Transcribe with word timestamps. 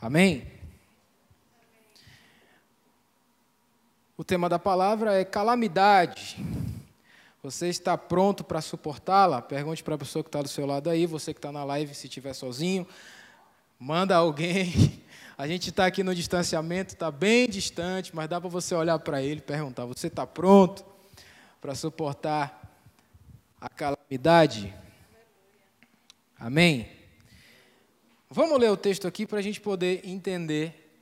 Amém? 0.00 0.46
O 4.16 4.22
tema 4.24 4.48
da 4.48 4.58
palavra 4.58 5.14
é 5.14 5.24
calamidade. 5.24 6.36
Você 7.42 7.68
está 7.68 7.96
pronto 7.96 8.44
para 8.44 8.60
suportá-la? 8.60 9.40
Pergunte 9.40 9.82
para 9.82 9.94
a 9.94 9.98
pessoa 9.98 10.22
que 10.22 10.28
está 10.28 10.42
do 10.42 10.48
seu 10.48 10.66
lado 10.66 10.90
aí, 10.90 11.06
você 11.06 11.32
que 11.32 11.38
está 11.38 11.50
na 11.50 11.64
live, 11.64 11.94
se 11.94 12.06
estiver 12.06 12.34
sozinho, 12.34 12.86
manda 13.78 14.16
alguém. 14.16 15.02
A 15.38 15.46
gente 15.46 15.68
está 15.68 15.84
aqui 15.84 16.02
no 16.02 16.14
distanciamento, 16.14 16.94
está 16.94 17.10
bem 17.10 17.46
distante, 17.46 18.16
mas 18.16 18.26
dá 18.26 18.40
para 18.40 18.48
você 18.48 18.74
olhar 18.74 18.98
para 18.98 19.22
ele 19.22 19.40
e 19.40 19.42
perguntar: 19.42 19.84
você 19.84 20.06
está 20.06 20.26
pronto 20.26 20.82
para 21.60 21.74
suportar 21.74 22.80
a 23.60 23.68
calamidade? 23.68 24.74
Amém? 26.38 26.95
Vamos 28.36 28.60
ler 28.60 28.70
o 28.70 28.76
texto 28.76 29.08
aqui 29.08 29.24
para 29.24 29.38
a 29.38 29.42
gente 29.42 29.58
poder 29.58 30.02
entender 30.04 30.92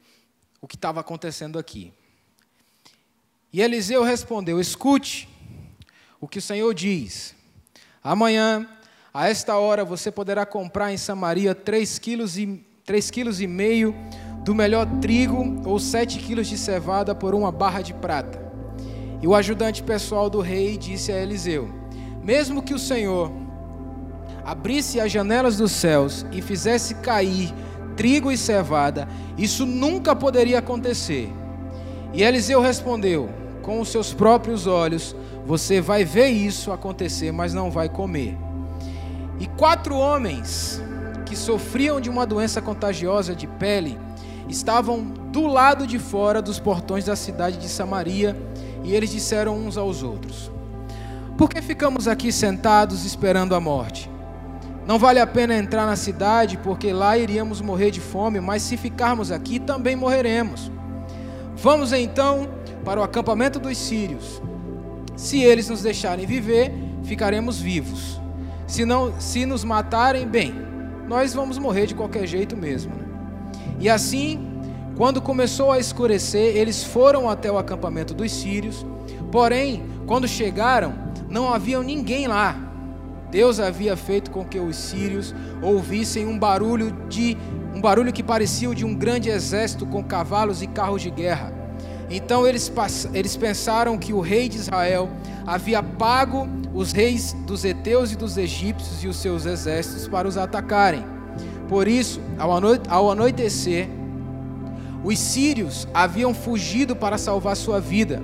o 0.60 0.68
que 0.68 0.76
estava 0.76 1.00
acontecendo 1.00 1.58
aqui. 1.58 1.92
E 3.52 3.60
Eliseu 3.60 4.04
respondeu: 4.04 4.60
Escute 4.60 5.28
o 6.20 6.28
que 6.28 6.38
o 6.38 6.40
Senhor 6.40 6.72
diz. 6.72 7.34
Amanhã, 8.04 8.68
a 9.12 9.28
esta 9.28 9.56
hora, 9.56 9.84
você 9.84 10.12
poderá 10.12 10.46
comprar 10.46 10.92
em 10.92 10.96
Samaria 10.96 11.56
três 11.56 11.98
quilos 11.98 12.38
e, 12.38 12.64
três 12.84 13.10
quilos 13.10 13.40
e 13.40 13.48
meio 13.48 13.92
do 14.44 14.54
melhor 14.54 14.86
trigo 15.00 15.60
ou 15.68 15.80
sete 15.80 16.20
quilos 16.20 16.46
de 16.46 16.56
cevada 16.56 17.16
por 17.16 17.34
uma 17.34 17.50
barra 17.50 17.82
de 17.82 17.94
prata. 17.94 18.40
E 19.20 19.26
o 19.26 19.34
ajudante 19.34 19.82
pessoal 19.82 20.30
do 20.30 20.40
rei 20.40 20.78
disse 20.78 21.10
a 21.10 21.20
Eliseu: 21.20 21.68
Mesmo 22.22 22.62
que 22.62 22.74
o 22.74 22.78
Senhor 22.78 23.28
abrisse 24.44 25.00
as 25.00 25.10
janelas 25.10 25.56
dos 25.56 25.72
céus 25.72 26.26
e 26.30 26.42
fizesse 26.42 26.96
cair 26.96 27.52
trigo 27.96 28.30
e 28.30 28.36
cevada, 28.36 29.08
isso 29.38 29.64
nunca 29.64 30.14
poderia 30.14 30.58
acontecer. 30.58 31.32
E 32.12 32.22
Eliseu 32.22 32.60
respondeu: 32.60 33.28
Com 33.62 33.80
os 33.80 33.88
seus 33.88 34.12
próprios 34.12 34.66
olhos 34.66 35.14
você 35.46 35.80
vai 35.80 36.04
ver 36.04 36.28
isso 36.28 36.72
acontecer, 36.72 37.32
mas 37.32 37.52
não 37.52 37.70
vai 37.70 37.88
comer. 37.88 38.36
E 39.38 39.46
quatro 39.46 39.96
homens 39.96 40.80
que 41.26 41.36
sofriam 41.36 42.00
de 42.00 42.08
uma 42.08 42.26
doença 42.26 42.62
contagiosa 42.62 43.34
de 43.34 43.46
pele 43.46 43.98
estavam 44.48 45.02
do 45.02 45.46
lado 45.46 45.86
de 45.86 45.98
fora 45.98 46.40
dos 46.40 46.58
portões 46.58 47.04
da 47.04 47.16
cidade 47.16 47.56
de 47.56 47.68
Samaria, 47.68 48.36
e 48.84 48.94
eles 48.94 49.10
disseram 49.10 49.56
uns 49.56 49.76
aos 49.76 50.02
outros: 50.02 50.50
Por 51.36 51.48
que 51.48 51.60
ficamos 51.60 52.06
aqui 52.06 52.30
sentados 52.30 53.04
esperando 53.04 53.54
a 53.54 53.60
morte? 53.60 54.13
Não 54.86 54.98
vale 54.98 55.18
a 55.18 55.26
pena 55.26 55.56
entrar 55.56 55.86
na 55.86 55.96
cidade, 55.96 56.58
porque 56.58 56.92
lá 56.92 57.16
iríamos 57.16 57.60
morrer 57.62 57.90
de 57.90 58.00
fome, 58.00 58.38
mas 58.40 58.62
se 58.62 58.76
ficarmos 58.76 59.32
aqui 59.32 59.58
também 59.58 59.96
morreremos. 59.96 60.70
Vamos 61.56 61.92
então 61.92 62.48
para 62.84 63.00
o 63.00 63.02
acampamento 63.02 63.58
dos 63.58 63.78
sírios. 63.78 64.42
Se 65.16 65.42
eles 65.42 65.70
nos 65.70 65.82
deixarem 65.82 66.26
viver, 66.26 66.72
ficaremos 67.02 67.58
vivos. 67.58 68.20
Se 68.66 68.84
não, 68.84 69.18
se 69.18 69.46
nos 69.46 69.64
matarem, 69.64 70.26
bem, 70.26 70.54
nós 71.08 71.32
vamos 71.32 71.56
morrer 71.56 71.86
de 71.86 71.94
qualquer 71.94 72.26
jeito 72.26 72.54
mesmo. 72.54 72.94
Né? 72.94 73.04
E 73.80 73.88
assim, 73.88 74.60
quando 74.96 75.22
começou 75.22 75.72
a 75.72 75.78
escurecer, 75.78 76.56
eles 76.56 76.84
foram 76.84 77.30
até 77.30 77.50
o 77.50 77.56
acampamento 77.56 78.12
dos 78.12 78.30
sírios. 78.32 78.84
Porém, 79.32 79.82
quando 80.06 80.28
chegaram, 80.28 80.94
não 81.30 81.52
havia 81.52 81.82
ninguém 81.82 82.26
lá 82.26 82.73
Deus 83.34 83.58
havia 83.58 83.96
feito 83.96 84.30
com 84.30 84.44
que 84.44 84.60
os 84.60 84.76
sírios 84.76 85.34
ouvissem 85.60 86.24
um 86.24 86.38
barulho 86.38 86.92
de 87.08 87.36
um 87.74 87.80
barulho 87.80 88.12
que 88.12 88.22
parecia 88.22 88.70
o 88.70 88.74
de 88.76 88.84
um 88.84 88.94
grande 88.94 89.28
exército 89.28 89.84
com 89.84 90.04
cavalos 90.04 90.62
e 90.62 90.68
carros 90.68 91.02
de 91.02 91.10
guerra. 91.10 91.52
Então 92.08 92.46
eles, 92.46 92.72
eles 93.12 93.36
pensaram 93.36 93.98
que 93.98 94.12
o 94.12 94.20
rei 94.20 94.48
de 94.48 94.58
Israel 94.58 95.10
havia 95.44 95.82
pago 95.82 96.48
os 96.72 96.92
reis 96.92 97.32
dos 97.44 97.64
heteus 97.64 98.12
e 98.12 98.16
dos 98.16 98.38
egípcios 98.38 99.02
e 99.02 99.08
os 99.08 99.16
seus 99.16 99.46
exércitos 99.46 100.06
para 100.06 100.28
os 100.28 100.36
atacarem. 100.36 101.04
Por 101.68 101.88
isso, 101.88 102.20
ao 102.88 103.10
anoitecer, 103.10 103.88
os 105.02 105.18
sírios 105.18 105.88
haviam 105.92 106.32
fugido 106.32 106.94
para 106.94 107.18
salvar 107.18 107.56
sua 107.56 107.80
vida, 107.80 108.22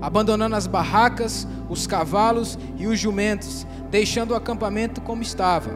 abandonando 0.00 0.56
as 0.56 0.66
barracas, 0.66 1.46
os 1.68 1.86
cavalos 1.86 2.58
e 2.76 2.86
os 2.86 2.98
jumentos, 2.98 3.66
deixando 3.90 4.32
o 4.32 4.34
acampamento 4.34 5.00
como 5.00 5.22
estava. 5.22 5.70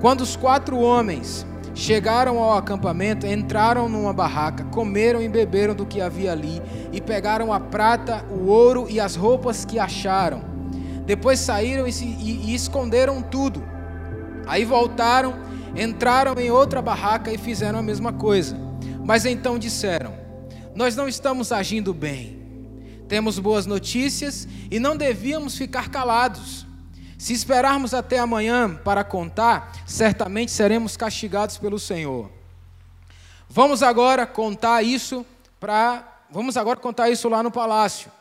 Quando 0.00 0.20
os 0.20 0.36
quatro 0.36 0.78
homens 0.78 1.46
chegaram 1.74 2.38
ao 2.38 2.56
acampamento, 2.56 3.26
entraram 3.26 3.88
numa 3.88 4.12
barraca, 4.12 4.64
comeram 4.64 5.22
e 5.22 5.28
beberam 5.28 5.74
do 5.74 5.86
que 5.86 6.00
havia 6.00 6.32
ali, 6.32 6.60
e 6.92 7.00
pegaram 7.00 7.52
a 7.52 7.60
prata, 7.60 8.24
o 8.30 8.46
ouro 8.46 8.86
e 8.88 8.98
as 8.98 9.14
roupas 9.14 9.64
que 9.64 9.78
acharam. 9.78 10.42
Depois 11.06 11.38
saíram 11.38 11.86
e, 11.86 11.92
se, 11.92 12.04
e, 12.04 12.50
e 12.50 12.54
esconderam 12.54 13.22
tudo. 13.22 13.62
Aí 14.46 14.64
voltaram, 14.64 15.34
entraram 15.76 16.38
em 16.38 16.50
outra 16.50 16.82
barraca 16.82 17.32
e 17.32 17.38
fizeram 17.38 17.78
a 17.78 17.82
mesma 17.82 18.12
coisa. 18.12 18.56
Mas 19.04 19.24
então 19.24 19.58
disseram: 19.58 20.12
Nós 20.74 20.96
não 20.96 21.08
estamos 21.08 21.52
agindo 21.52 21.94
bem. 21.94 22.37
Temos 23.08 23.38
boas 23.38 23.64
notícias 23.64 24.46
e 24.70 24.78
não 24.78 24.96
devíamos 24.96 25.56
ficar 25.56 25.88
calados. 25.88 26.66
Se 27.16 27.32
esperarmos 27.32 27.94
até 27.94 28.18
amanhã 28.18 28.74
para 28.84 29.02
contar, 29.02 29.72
certamente 29.86 30.52
seremos 30.52 30.96
castigados 30.96 31.56
pelo 31.56 31.78
Senhor. 31.78 32.30
Vamos 33.48 33.82
agora 33.82 34.26
contar 34.26 34.82
isso 34.82 35.24
para 35.58 36.04
vamos 36.30 36.58
agora 36.58 36.78
contar 36.78 37.08
isso 37.08 37.28
lá 37.28 37.42
no 37.42 37.50
palácio. 37.50 38.12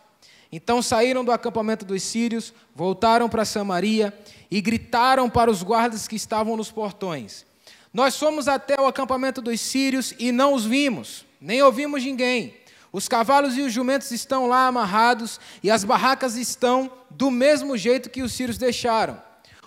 Então 0.49 0.81
saíram 0.81 1.25
do 1.25 1.33
acampamento 1.33 1.83
dos 1.83 2.01
sírios, 2.01 2.53
voltaram 2.73 3.27
para 3.27 3.43
Samaria 3.43 4.17
e 4.49 4.61
gritaram 4.61 5.29
para 5.29 5.51
os 5.51 5.61
guardas 5.61 6.07
que 6.07 6.15
estavam 6.15 6.55
nos 6.55 6.71
portões: 6.71 7.45
Nós 7.93 8.17
fomos 8.17 8.47
até 8.47 8.79
o 8.79 8.87
acampamento 8.87 9.41
dos 9.41 9.59
sírios 9.59 10.13
e 10.17 10.31
não 10.31 10.53
os 10.53 10.63
vimos, 10.63 11.25
nem 11.41 11.61
ouvimos 11.61 12.01
ninguém. 12.03 12.55
Os 12.91 13.07
cavalos 13.07 13.57
e 13.57 13.61
os 13.61 13.73
jumentos 13.73 14.11
estão 14.11 14.47
lá 14.47 14.67
amarrados 14.67 15.39
e 15.61 15.69
as 15.69 15.83
barracas 15.83 16.35
estão 16.35 16.91
do 17.09 17.29
mesmo 17.29 17.77
jeito 17.77 18.09
que 18.09 18.21
os 18.21 18.31
sírios 18.31 18.57
deixaram. 18.57 19.21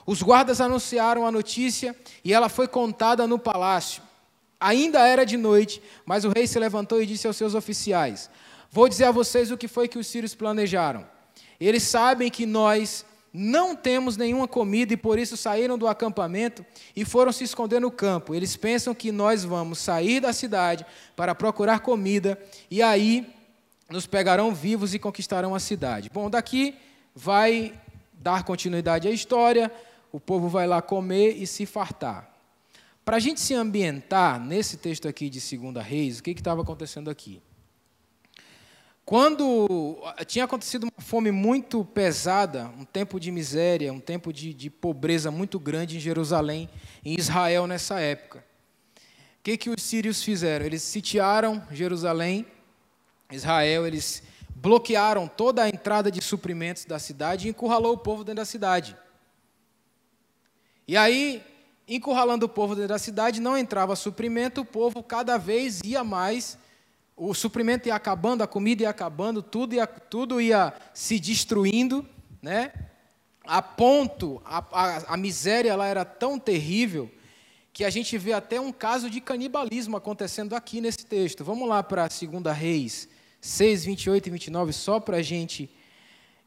Os 0.06 0.22
guardas 0.22 0.60
anunciaram 0.60 1.26
a 1.26 1.30
notícia 1.30 1.94
e 2.24 2.32
ela 2.32 2.48
foi 2.48 2.66
contada 2.66 3.26
no 3.26 3.38
palácio. 3.38 4.02
Ainda 4.58 5.06
era 5.06 5.24
de 5.24 5.36
noite, 5.36 5.82
mas 6.04 6.24
o 6.24 6.30
rei 6.30 6.46
se 6.46 6.58
levantou 6.58 7.00
e 7.02 7.06
disse 7.06 7.26
aos 7.26 7.36
seus 7.36 7.54
oficiais: 7.54 8.30
Vou 8.70 8.88
dizer 8.88 9.04
a 9.04 9.12
vocês 9.12 9.50
o 9.50 9.56
que 9.56 9.68
foi 9.68 9.88
que 9.88 9.98
os 9.98 10.06
sírios 10.06 10.34
planejaram. 10.34 11.06
Eles 11.58 11.82
sabem 11.82 12.30
que 12.30 12.46
nós 12.46 13.04
não 13.32 13.76
temos 13.76 14.16
nenhuma 14.16 14.48
comida 14.48 14.92
e 14.92 14.96
por 14.96 15.18
isso 15.18 15.36
saíram 15.36 15.78
do 15.78 15.86
acampamento 15.86 16.64
e 16.96 17.04
foram 17.04 17.30
se 17.30 17.44
esconder 17.44 17.80
no 17.80 17.90
campo. 17.90 18.34
Eles 18.34 18.56
pensam 18.56 18.94
que 18.94 19.12
nós 19.12 19.44
vamos 19.44 19.78
sair 19.78 20.20
da 20.20 20.32
cidade 20.32 20.84
para 21.14 21.34
procurar 21.34 21.80
comida 21.80 22.40
e 22.70 22.82
aí 22.82 23.26
nos 23.88 24.06
pegarão 24.06 24.54
vivos 24.54 24.94
e 24.94 24.98
conquistarão 24.98 25.54
a 25.54 25.60
cidade. 25.60 26.10
Bom, 26.12 26.28
daqui 26.28 26.74
vai 27.14 27.74
dar 28.12 28.44
continuidade 28.44 29.08
à 29.08 29.10
história, 29.10 29.70
o 30.12 30.18
povo 30.18 30.48
vai 30.48 30.66
lá 30.66 30.82
comer 30.82 31.36
e 31.36 31.46
se 31.46 31.66
fartar. 31.66 32.28
Para 33.04 33.16
a 33.16 33.20
gente 33.20 33.40
se 33.40 33.54
ambientar 33.54 34.40
nesse 34.40 34.76
texto 34.76 35.08
aqui 35.08 35.30
de 35.30 35.40
Segunda 35.40 35.80
Reis, 35.82 36.18
o 36.18 36.22
que 36.22 36.30
estava 36.30 36.62
acontecendo 36.62 37.10
aqui? 37.10 37.40
Quando 39.10 39.98
tinha 40.24 40.44
acontecido 40.44 40.84
uma 40.84 41.04
fome 41.04 41.32
muito 41.32 41.84
pesada, 41.84 42.70
um 42.78 42.84
tempo 42.84 43.18
de 43.18 43.32
miséria, 43.32 43.92
um 43.92 43.98
tempo 43.98 44.32
de, 44.32 44.54
de 44.54 44.70
pobreza 44.70 45.32
muito 45.32 45.58
grande 45.58 45.96
em 45.96 45.98
Jerusalém, 45.98 46.70
em 47.04 47.18
Israel 47.18 47.66
nessa 47.66 47.98
época. 47.98 48.38
O 48.38 49.42
que, 49.42 49.56
que 49.56 49.68
os 49.68 49.82
sírios 49.82 50.22
fizeram? 50.22 50.64
Eles 50.64 50.84
sitiaram 50.84 51.60
Jerusalém, 51.72 52.46
Israel, 53.32 53.84
eles 53.84 54.22
bloquearam 54.48 55.26
toda 55.26 55.64
a 55.64 55.68
entrada 55.68 56.08
de 56.08 56.22
suprimentos 56.22 56.84
da 56.84 57.00
cidade 57.00 57.48
e 57.48 57.50
encurralou 57.50 57.94
o 57.94 57.98
povo 57.98 58.22
dentro 58.22 58.36
da 58.36 58.44
cidade. 58.44 58.96
E 60.86 60.96
aí, 60.96 61.42
encurralando 61.88 62.46
o 62.46 62.48
povo 62.48 62.76
dentro 62.76 62.90
da 62.90 62.98
cidade, 63.00 63.40
não 63.40 63.58
entrava 63.58 63.96
suprimento, 63.96 64.60
o 64.60 64.64
povo 64.64 65.02
cada 65.02 65.36
vez 65.36 65.80
ia 65.84 66.04
mais 66.04 66.56
o 67.22 67.34
suprimento 67.34 67.86
ia 67.86 67.94
acabando, 67.94 68.42
a 68.42 68.46
comida 68.46 68.84
ia 68.84 68.88
acabando, 68.88 69.42
tudo 69.42 69.74
ia, 69.74 69.86
tudo 69.86 70.40
ia 70.40 70.72
se 70.94 71.20
destruindo, 71.20 72.08
né? 72.40 72.72
A 73.44 73.60
ponto, 73.60 74.40
a, 74.42 74.64
a, 74.72 75.14
a 75.14 75.16
miséria 75.18 75.76
lá 75.76 75.86
era 75.86 76.02
tão 76.02 76.38
terrível 76.38 77.10
que 77.74 77.84
a 77.84 77.90
gente 77.90 78.16
vê 78.16 78.32
até 78.32 78.58
um 78.58 78.72
caso 78.72 79.10
de 79.10 79.20
canibalismo 79.20 79.98
acontecendo 79.98 80.56
aqui 80.56 80.80
nesse 80.80 81.04
texto. 81.04 81.44
Vamos 81.44 81.68
lá 81.68 81.82
para 81.82 82.08
2 82.08 82.56
Reis 82.56 83.06
6, 83.38 83.84
28 83.84 84.26
e 84.26 84.30
29, 84.30 84.72
só 84.72 84.98
para 84.98 85.18
a 85.18 85.22
gente 85.22 85.70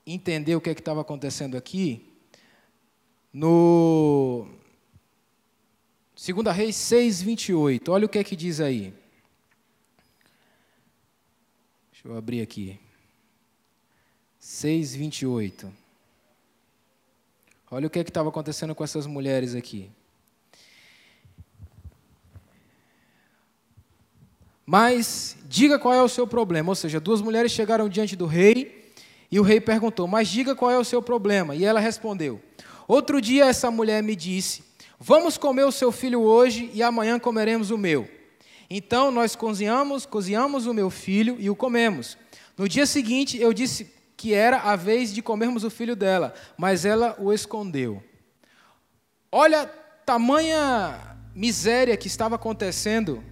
entender 0.07 0.55
o 0.55 0.61
que 0.61 0.71
é 0.71 0.73
estava 0.73 1.01
acontecendo 1.01 1.55
aqui. 1.55 2.03
No 3.31 4.47
2 6.15 6.55
Reis 6.55 6.75
6, 6.77 7.21
28, 7.21 7.91
olha 7.91 8.07
o 8.07 8.09
que 8.09 8.17
é 8.17 8.23
que 8.23 8.35
diz 8.35 8.59
aí. 8.59 9.02
Deixa 12.03 12.15
eu 12.15 12.17
abrir 12.17 12.41
aqui. 12.41 12.77
6, 14.37 14.93
28. 14.93 15.73
Olha 17.71 17.87
o 17.87 17.89
que 17.89 17.97
é 17.97 18.01
estava 18.01 18.27
acontecendo 18.27 18.75
com 18.75 18.83
essas 18.83 19.07
mulheres 19.07 19.55
aqui. 19.55 19.89
Mas 24.65 25.37
diga 25.45 25.79
qual 25.79 25.93
é 25.93 26.03
o 26.03 26.09
seu 26.09 26.27
problema. 26.27 26.69
Ou 26.71 26.75
seja, 26.75 26.99
duas 26.99 27.21
mulheres 27.21 27.53
chegaram 27.53 27.87
diante 27.87 28.17
do 28.17 28.25
rei 28.25 28.91
e 29.31 29.39
o 29.39 29.43
rei 29.43 29.61
perguntou: 29.61 30.05
Mas 30.05 30.27
diga 30.27 30.53
qual 30.53 30.71
é 30.71 30.77
o 30.77 30.83
seu 30.83 31.01
problema. 31.01 31.55
E 31.55 31.63
ela 31.63 31.79
respondeu: 31.79 32.41
Outro 32.85 33.21
dia 33.21 33.45
essa 33.45 33.71
mulher 33.71 34.03
me 34.03 34.13
disse: 34.13 34.61
Vamos 34.99 35.37
comer 35.37 35.63
o 35.63 35.71
seu 35.71 35.89
filho 35.89 36.19
hoje 36.19 36.69
e 36.73 36.83
amanhã 36.83 37.17
comeremos 37.17 37.71
o 37.71 37.77
meu. 37.77 38.22
Então 38.69 39.11
nós 39.11 39.35
cozinhamos, 39.35 40.05
cozinhamos 40.05 40.65
o 40.65 40.73
meu 40.73 40.89
filho 40.89 41.35
e 41.39 41.49
o 41.49 41.55
comemos. 41.55 42.17
No 42.57 42.67
dia 42.67 42.85
seguinte 42.85 43.39
eu 43.39 43.53
disse 43.53 43.91
que 44.15 44.33
era 44.33 44.57
a 44.57 44.75
vez 44.75 45.13
de 45.13 45.21
comermos 45.21 45.63
o 45.63 45.69
filho 45.69 45.95
dela, 45.95 46.33
mas 46.57 46.85
ela 46.85 47.15
o 47.19 47.33
escondeu. 47.33 48.01
Olha 49.31 49.65
tamanha 50.05 51.17
miséria 51.35 51.97
que 51.97 52.07
estava 52.07 52.35
acontecendo 52.35 53.23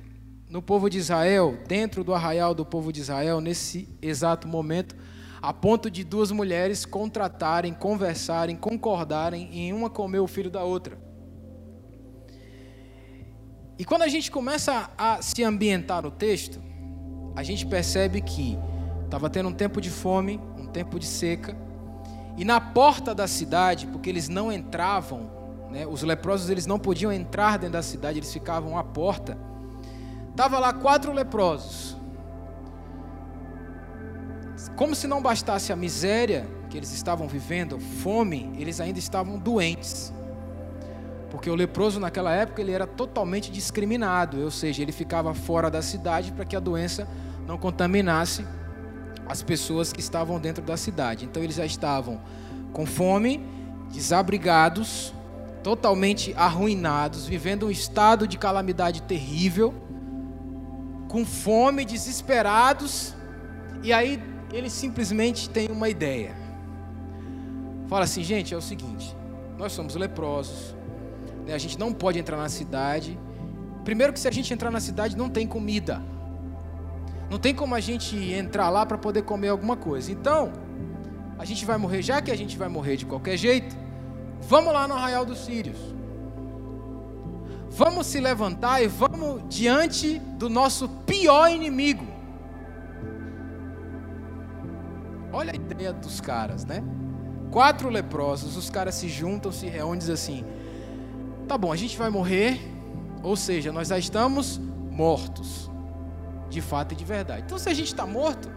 no 0.49 0.61
povo 0.61 0.89
de 0.89 0.97
Israel, 0.97 1.57
dentro 1.67 2.03
do 2.03 2.13
arraial 2.13 2.53
do 2.53 2.65
povo 2.65 2.91
de 2.91 2.99
Israel, 2.99 3.39
nesse 3.39 3.87
exato 4.01 4.47
momento, 4.47 4.95
a 5.41 5.53
ponto 5.53 5.89
de 5.89 6.03
duas 6.03 6.29
mulheres 6.29 6.85
contratarem, 6.85 7.73
conversarem, 7.73 8.55
concordarem 8.55 9.49
em 9.53 9.71
uma 9.71 9.89
comer 9.89 10.19
o 10.19 10.27
filho 10.27 10.49
da 10.49 10.63
outra. 10.63 11.10
E 13.81 13.83
quando 13.83 14.03
a 14.03 14.07
gente 14.07 14.29
começa 14.29 14.91
a 14.95 15.23
se 15.23 15.43
ambientar 15.43 16.03
no 16.03 16.11
texto, 16.11 16.61
a 17.35 17.41
gente 17.41 17.65
percebe 17.65 18.21
que 18.21 18.55
estava 19.05 19.27
tendo 19.27 19.49
um 19.49 19.53
tempo 19.53 19.81
de 19.81 19.89
fome, 19.89 20.39
um 20.55 20.67
tempo 20.67 20.99
de 20.99 21.07
seca, 21.07 21.57
e 22.37 22.45
na 22.45 22.61
porta 22.61 23.15
da 23.15 23.27
cidade, 23.27 23.87
porque 23.87 24.07
eles 24.07 24.29
não 24.29 24.51
entravam, 24.51 25.31
né, 25.71 25.87
os 25.87 26.03
leprosos 26.03 26.51
eles 26.51 26.67
não 26.67 26.77
podiam 26.77 27.11
entrar 27.11 27.57
dentro 27.57 27.73
da 27.73 27.81
cidade, 27.81 28.19
eles 28.19 28.31
ficavam 28.31 28.77
à 28.77 28.83
porta. 28.83 29.35
Tava 30.35 30.59
lá 30.59 30.71
quatro 30.73 31.11
leprosos. 31.11 31.97
Como 34.75 34.93
se 34.93 35.07
não 35.07 35.23
bastasse 35.23 35.73
a 35.73 35.75
miséria 35.75 36.47
que 36.69 36.77
eles 36.77 36.93
estavam 36.93 37.27
vivendo, 37.27 37.79
fome, 37.79 38.53
eles 38.59 38.79
ainda 38.79 38.99
estavam 38.99 39.39
doentes. 39.39 40.13
Porque 41.31 41.49
o 41.49 41.55
leproso 41.55 41.99
naquela 41.99 42.33
época 42.33 42.61
ele 42.61 42.73
era 42.73 42.85
totalmente 42.85 43.49
discriminado, 43.49 44.43
ou 44.43 44.51
seja, 44.51 44.81
ele 44.81 44.91
ficava 44.91 45.33
fora 45.33 45.71
da 45.71 45.81
cidade 45.81 46.31
para 46.33 46.45
que 46.45 46.55
a 46.55 46.59
doença 46.59 47.07
não 47.47 47.57
contaminasse 47.57 48.45
as 49.27 49.41
pessoas 49.41 49.93
que 49.93 50.01
estavam 50.01 50.39
dentro 50.39 50.63
da 50.63 50.75
cidade. 50.75 51.23
Então 51.23 51.41
eles 51.41 51.55
já 51.55 51.65
estavam 51.65 52.19
com 52.73 52.85
fome, 52.85 53.41
desabrigados, 53.89 55.13
totalmente 55.63 56.33
arruinados, 56.35 57.25
vivendo 57.25 57.67
um 57.67 57.71
estado 57.71 58.27
de 58.27 58.37
calamidade 58.37 59.01
terrível 59.01 59.73
com 61.07 61.25
fome, 61.25 61.83
desesperados, 61.83 63.13
e 63.83 63.91
aí 63.91 64.21
ele 64.51 64.69
simplesmente 64.69 65.49
tem 65.49 65.69
uma 65.69 65.89
ideia. 65.89 66.35
Fala 67.87 68.05
assim, 68.05 68.23
gente, 68.23 68.53
é 68.53 68.57
o 68.57 68.61
seguinte: 68.61 69.15
nós 69.57 69.73
somos 69.73 69.95
leprosos, 69.95 70.73
a 71.47 71.57
gente 71.57 71.79
não 71.79 71.93
pode 71.93 72.19
entrar 72.19 72.37
na 72.37 72.49
cidade. 72.49 73.17
Primeiro, 73.83 74.13
que 74.13 74.19
se 74.19 74.27
a 74.27 74.31
gente 74.31 74.53
entrar 74.53 74.71
na 74.71 74.79
cidade, 74.79 75.17
não 75.17 75.29
tem 75.29 75.47
comida, 75.47 76.01
não 77.29 77.39
tem 77.39 77.55
como 77.55 77.73
a 77.73 77.79
gente 77.79 78.15
entrar 78.33 78.69
lá 78.69 78.85
para 78.85 78.97
poder 78.97 79.21
comer 79.23 79.47
alguma 79.47 79.77
coisa. 79.77 80.11
Então, 80.11 80.51
a 81.39 81.45
gente 81.45 81.65
vai 81.65 81.77
morrer, 81.77 82.01
já 82.01 82.21
que 82.21 82.29
a 82.29 82.35
gente 82.35 82.57
vai 82.57 82.67
morrer 82.67 82.97
de 82.97 83.05
qualquer 83.05 83.37
jeito, 83.37 83.75
vamos 84.41 84.73
lá 84.73 84.87
no 84.87 84.93
arraial 84.93 85.25
dos 85.25 85.39
Sírios. 85.45 85.77
Vamos 87.69 88.07
se 88.07 88.19
levantar 88.19 88.83
e 88.83 88.87
vamos 88.87 89.43
diante 89.47 90.19
do 90.19 90.49
nosso 90.49 90.89
pior 90.89 91.49
inimigo. 91.49 92.05
Olha 95.31 95.53
a 95.53 95.55
ideia 95.55 95.93
dos 95.93 96.19
caras, 96.19 96.65
né? 96.65 96.83
Quatro 97.49 97.89
leprosos, 97.89 98.57
os 98.57 98.69
caras 98.69 98.95
se 98.95 99.07
juntam, 99.07 99.51
se 99.53 99.67
reúnem 99.67 99.95
e 99.95 99.99
dizem 99.99 100.13
assim: 100.13 100.45
tá 101.47 101.57
bom, 101.57 101.71
a 101.71 101.75
gente 101.75 101.97
vai 101.97 102.09
morrer, 102.09 102.59
ou 103.23 103.35
seja, 103.35 103.71
nós 103.71 103.89
já 103.89 103.97
estamos 103.97 104.59
mortos, 104.89 105.69
de 106.49 106.61
fato 106.61 106.93
e 106.93 106.95
de 106.95 107.05
verdade. 107.05 107.43
Então, 107.45 107.57
se 107.57 107.69
a 107.69 107.73
gente 107.73 107.87
está 107.87 108.05
morto, 108.05 108.49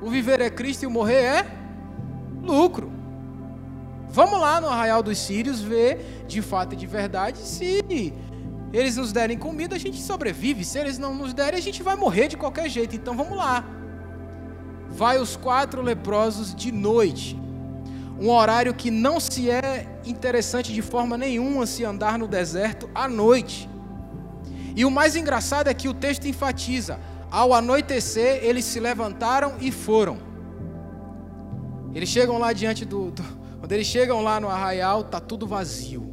o 0.00 0.10
viver 0.10 0.40
é 0.40 0.50
Cristo 0.50 0.82
e 0.82 0.86
o 0.86 0.90
morrer 0.90 1.22
é 1.22 1.46
lucro. 2.42 2.92
Vamos 4.08 4.40
lá 4.40 4.60
no 4.60 4.68
arraial 4.68 5.02
dos 5.02 5.18
Sírios 5.18 5.60
ver 5.60 6.24
de 6.28 6.40
fato 6.40 6.74
e 6.74 6.76
de 6.76 6.86
verdade 6.86 7.38
se 7.38 7.82
eles 8.72 8.96
nos 8.96 9.12
derem 9.12 9.38
comida, 9.38 9.76
a 9.76 9.78
gente 9.78 10.00
sobrevive. 10.02 10.64
Se 10.64 10.78
eles 10.78 10.98
não 10.98 11.14
nos 11.14 11.32
derem, 11.32 11.58
a 11.58 11.62
gente 11.62 11.80
vai 11.80 11.94
morrer 11.94 12.26
de 12.26 12.36
qualquer 12.36 12.68
jeito. 12.68 12.96
Então 12.96 13.16
vamos 13.16 13.36
lá. 13.38 13.64
Vai 14.90 15.18
os 15.18 15.36
quatro 15.36 15.80
leprosos 15.80 16.52
de 16.54 16.72
noite. 16.72 17.40
Um 18.20 18.30
horário 18.30 18.74
que 18.74 18.90
não 18.90 19.18
se 19.18 19.50
é 19.50 20.00
interessante 20.04 20.72
de 20.72 20.82
forma 20.82 21.18
nenhuma 21.18 21.66
se 21.66 21.84
andar 21.84 22.18
no 22.18 22.28
deserto 22.28 22.88
à 22.94 23.08
noite. 23.08 23.68
E 24.76 24.84
o 24.84 24.90
mais 24.90 25.16
engraçado 25.16 25.68
é 25.68 25.74
que 25.74 25.88
o 25.88 25.94
texto 25.94 26.26
enfatiza: 26.26 26.98
ao 27.30 27.52
anoitecer, 27.52 28.44
eles 28.44 28.64
se 28.64 28.78
levantaram 28.78 29.54
e 29.60 29.70
foram. 29.72 30.18
Eles 31.94 32.08
chegam 32.08 32.38
lá 32.38 32.52
diante 32.52 32.84
do. 32.84 33.10
do 33.10 33.22
quando 33.58 33.72
eles 33.72 33.86
chegam 33.86 34.20
lá 34.22 34.38
no 34.38 34.48
arraial, 34.48 35.00
está 35.00 35.18
tudo 35.18 35.46
vazio. 35.46 36.12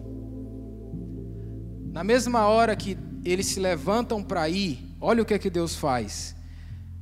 Na 1.92 2.04
mesma 2.04 2.47
hora 2.47 2.75
que 2.75 2.97
eles 3.25 3.47
se 3.47 3.59
levantam 3.59 4.24
para 4.24 4.47
ir, 4.47 4.95
olha 5.01 5.21
o 5.21 5.25
que 5.25 5.33
é 5.33 5.39
que 5.39 5.50
Deus 5.50 5.75
faz. 5.75 6.33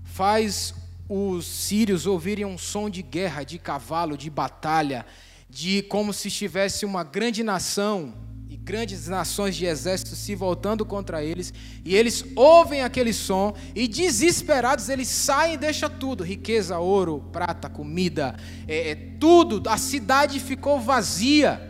Faz 0.03 0.73
os 1.09 1.47
sírios 1.47 2.05
ouvirem 2.05 2.45
um 2.45 2.57
som 2.57 2.87
de 2.87 3.01
guerra, 3.01 3.43
de 3.43 3.57
cavalo, 3.57 4.15
de 4.15 4.29
batalha, 4.29 5.03
de 5.49 5.81
como 5.81 6.13
se 6.13 6.27
estivesse 6.27 6.85
uma 6.85 7.03
grande 7.03 7.41
nação 7.41 8.13
e 8.47 8.55
grandes 8.55 9.07
nações 9.07 9.55
de 9.55 9.65
exército 9.65 10.15
se 10.15 10.35
voltando 10.35 10.85
contra 10.85 11.23
eles, 11.23 11.51
e 11.83 11.95
eles 11.95 12.23
ouvem 12.35 12.83
aquele 12.83 13.11
som 13.11 13.55
e 13.73 13.87
desesperados 13.87 14.87
eles 14.87 15.07
saem 15.07 15.55
e 15.55 15.57
deixam 15.57 15.89
tudo, 15.89 16.23
riqueza, 16.23 16.77
ouro, 16.77 17.27
prata, 17.31 17.67
comida, 17.67 18.35
é, 18.67 18.91
é, 18.91 18.95
tudo, 18.95 19.63
a 19.67 19.77
cidade 19.77 20.39
ficou 20.39 20.79
vazia 20.79 21.68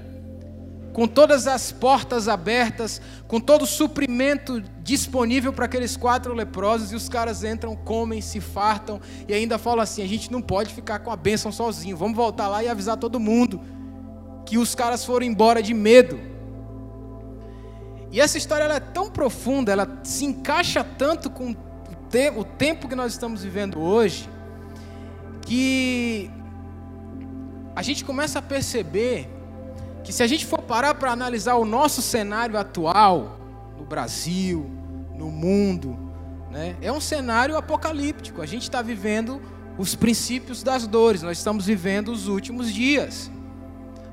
com 0.93 1.07
todas 1.07 1.47
as 1.47 1.71
portas 1.71 2.27
abertas, 2.27 3.01
com 3.27 3.39
todo 3.39 3.63
o 3.63 3.67
suprimento 3.67 4.61
disponível 4.81 5.53
para 5.53 5.65
aqueles 5.65 5.95
quatro 5.95 6.33
leprosos, 6.33 6.91
e 6.91 6.95
os 6.95 7.07
caras 7.07 7.43
entram, 7.43 7.75
comem, 7.75 8.21
se 8.21 8.41
fartam, 8.41 8.99
e 9.27 9.33
ainda 9.33 9.57
falam 9.57 9.81
assim: 9.81 10.03
a 10.03 10.07
gente 10.07 10.31
não 10.31 10.41
pode 10.41 10.73
ficar 10.73 10.99
com 10.99 11.11
a 11.11 11.15
bênção 11.15 11.51
sozinho, 11.51 11.95
vamos 11.95 12.15
voltar 12.15 12.47
lá 12.47 12.63
e 12.63 12.67
avisar 12.67 12.97
todo 12.97 13.19
mundo 13.19 13.61
que 14.45 14.57
os 14.57 14.73
caras 14.73 15.05
foram 15.05 15.25
embora 15.25 15.61
de 15.61 15.73
medo. 15.73 16.19
E 18.11 18.19
essa 18.19 18.37
história 18.37 18.63
é 18.63 18.79
tão 18.79 19.09
profunda, 19.11 19.71
ela 19.71 19.99
se 20.03 20.25
encaixa 20.25 20.83
tanto 20.83 21.29
com 21.29 21.55
o 22.35 22.43
tempo 22.43 22.87
que 22.87 22.95
nós 22.95 23.11
estamos 23.11 23.43
vivendo 23.43 23.79
hoje, 23.79 24.27
que 25.45 26.31
a 27.75 27.83
gente 27.83 28.03
começa 28.03 28.39
a 28.39 28.41
perceber 28.41 29.29
que 30.03 30.11
se 30.11 30.23
a 30.23 30.27
gente 30.27 30.45
for 30.45 30.61
parar 30.61 30.95
para 30.95 31.11
analisar 31.11 31.55
o 31.55 31.65
nosso 31.65 32.01
cenário 32.01 32.57
atual, 32.57 33.39
no 33.77 33.85
Brasil, 33.85 34.69
no 35.15 35.29
mundo, 35.29 35.97
né, 36.51 36.75
é 36.81 36.91
um 36.91 36.99
cenário 37.01 37.55
apocalíptico. 37.57 38.41
A 38.41 38.45
gente 38.45 38.63
está 38.63 38.81
vivendo 38.81 39.41
os 39.77 39.95
princípios 39.95 40.63
das 40.63 40.85
dores, 40.85 41.21
nós 41.21 41.37
estamos 41.37 41.65
vivendo 41.65 42.09
os 42.09 42.27
últimos 42.27 42.71
dias. 42.73 43.31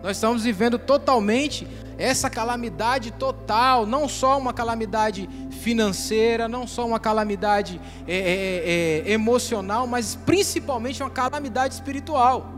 Nós 0.03 0.19
estamos 0.19 0.45
vivendo 0.45 0.79
totalmente 0.79 1.67
essa 1.99 2.31
calamidade 2.31 3.11
total, 3.11 3.87
não 3.87 4.09
só 4.09 4.39
uma 4.39 4.53
calamidade 4.53 5.29
financeira, 5.51 6.47
não 6.47 6.67
só 6.67 6.87
uma 6.87 7.01
calamidade 7.01 7.81
é, 8.07 8.15
é, 8.17 9.11
é, 9.11 9.13
emocional, 9.13 9.87
mas 9.87 10.15
principalmente 10.15 11.03
uma 11.03 11.11
calamidade 11.11 11.75
espiritual. 11.75 12.53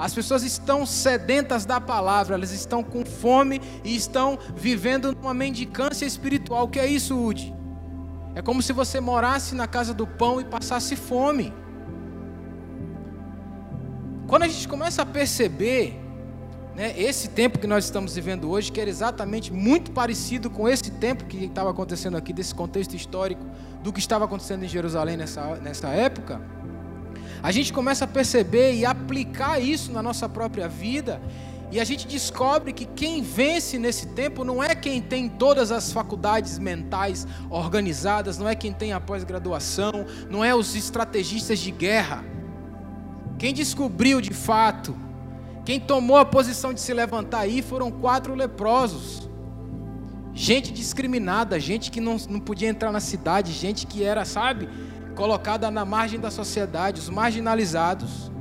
As 0.00 0.14
pessoas 0.14 0.42
estão 0.42 0.86
sedentas 0.86 1.66
da 1.66 1.78
palavra, 1.78 2.34
elas 2.34 2.52
estão 2.52 2.82
com 2.82 3.04
fome 3.04 3.60
e 3.84 3.94
estão 3.94 4.38
vivendo 4.56 5.12
numa 5.12 5.34
mendicância 5.34 6.06
espiritual. 6.06 6.64
O 6.64 6.68
que 6.68 6.80
é 6.80 6.86
isso, 6.86 7.14
Udi? 7.22 7.54
É 8.34 8.40
como 8.40 8.62
se 8.62 8.72
você 8.72 8.98
morasse 8.98 9.54
na 9.54 9.66
casa 9.66 9.92
do 9.92 10.06
pão 10.06 10.40
e 10.40 10.44
passasse 10.44 10.96
fome. 10.96 11.52
Quando 14.26 14.44
a 14.44 14.48
gente 14.48 14.66
começa 14.66 15.02
a 15.02 15.06
perceber 15.06 16.00
né, 16.74 16.98
esse 16.98 17.28
tempo 17.28 17.58
que 17.58 17.66
nós 17.66 17.84
estamos 17.84 18.14
vivendo 18.14 18.48
hoje, 18.48 18.72
que 18.72 18.80
era 18.80 18.88
exatamente 18.88 19.52
muito 19.52 19.90
parecido 19.90 20.48
com 20.48 20.66
esse 20.66 20.92
tempo 20.92 21.26
que 21.26 21.44
estava 21.44 21.68
acontecendo 21.68 22.16
aqui, 22.16 22.32
desse 22.32 22.54
contexto 22.54 22.96
histórico, 22.96 23.44
do 23.82 23.92
que 23.92 23.98
estava 23.98 24.24
acontecendo 24.24 24.64
em 24.64 24.68
Jerusalém 24.68 25.18
nessa, 25.18 25.56
nessa 25.56 25.88
época, 25.88 26.40
a 27.42 27.50
gente 27.50 27.72
começa 27.72 28.04
a 28.04 28.08
perceber 28.08 28.74
e 28.74 28.84
aplicar 28.84 29.58
isso 29.58 29.92
na 29.92 30.02
nossa 30.02 30.28
própria 30.28 30.68
vida. 30.68 31.20
E 31.72 31.78
a 31.78 31.84
gente 31.84 32.06
descobre 32.06 32.72
que 32.72 32.84
quem 32.84 33.22
vence 33.22 33.78
nesse 33.78 34.08
tempo 34.08 34.44
não 34.44 34.62
é 34.62 34.74
quem 34.74 35.00
tem 35.00 35.28
todas 35.28 35.70
as 35.70 35.92
faculdades 35.92 36.58
mentais 36.58 37.26
organizadas, 37.48 38.38
não 38.38 38.48
é 38.48 38.56
quem 38.56 38.72
tem 38.72 38.92
a 38.92 39.00
pós-graduação, 39.00 40.04
não 40.28 40.44
é 40.44 40.54
os 40.54 40.74
estrategistas 40.74 41.60
de 41.60 41.70
guerra. 41.70 42.24
Quem 43.38 43.54
descobriu 43.54 44.20
de 44.20 44.34
fato, 44.34 44.96
quem 45.64 45.78
tomou 45.78 46.16
a 46.16 46.24
posição 46.24 46.74
de 46.74 46.80
se 46.80 46.92
levantar 46.92 47.40
aí 47.40 47.62
foram 47.62 47.90
quatro 47.90 48.34
leprosos. 48.34 49.30
Gente 50.34 50.72
discriminada, 50.72 51.58
gente 51.60 51.90
que 51.90 52.00
não, 52.00 52.16
não 52.28 52.40
podia 52.40 52.68
entrar 52.68 52.90
na 52.90 53.00
cidade, 53.00 53.52
gente 53.52 53.86
que 53.86 54.02
era, 54.02 54.24
sabe, 54.24 54.68
colocada 55.20 55.70
na 55.70 55.84
margem 55.84 56.18
da 56.18 56.30
sociedade, 56.30 56.98
os 56.98 57.10
marginalizados. 57.10 58.32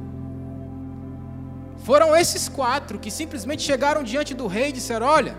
Foram 1.87 2.15
esses 2.15 2.47
quatro 2.47 2.97
que 2.97 3.11
simplesmente 3.11 3.63
chegaram 3.63 4.01
diante 4.01 4.33
do 4.33 4.47
rei 4.47 4.69
e 4.69 4.71
disseram: 4.79 5.05
Olha, 5.05 5.35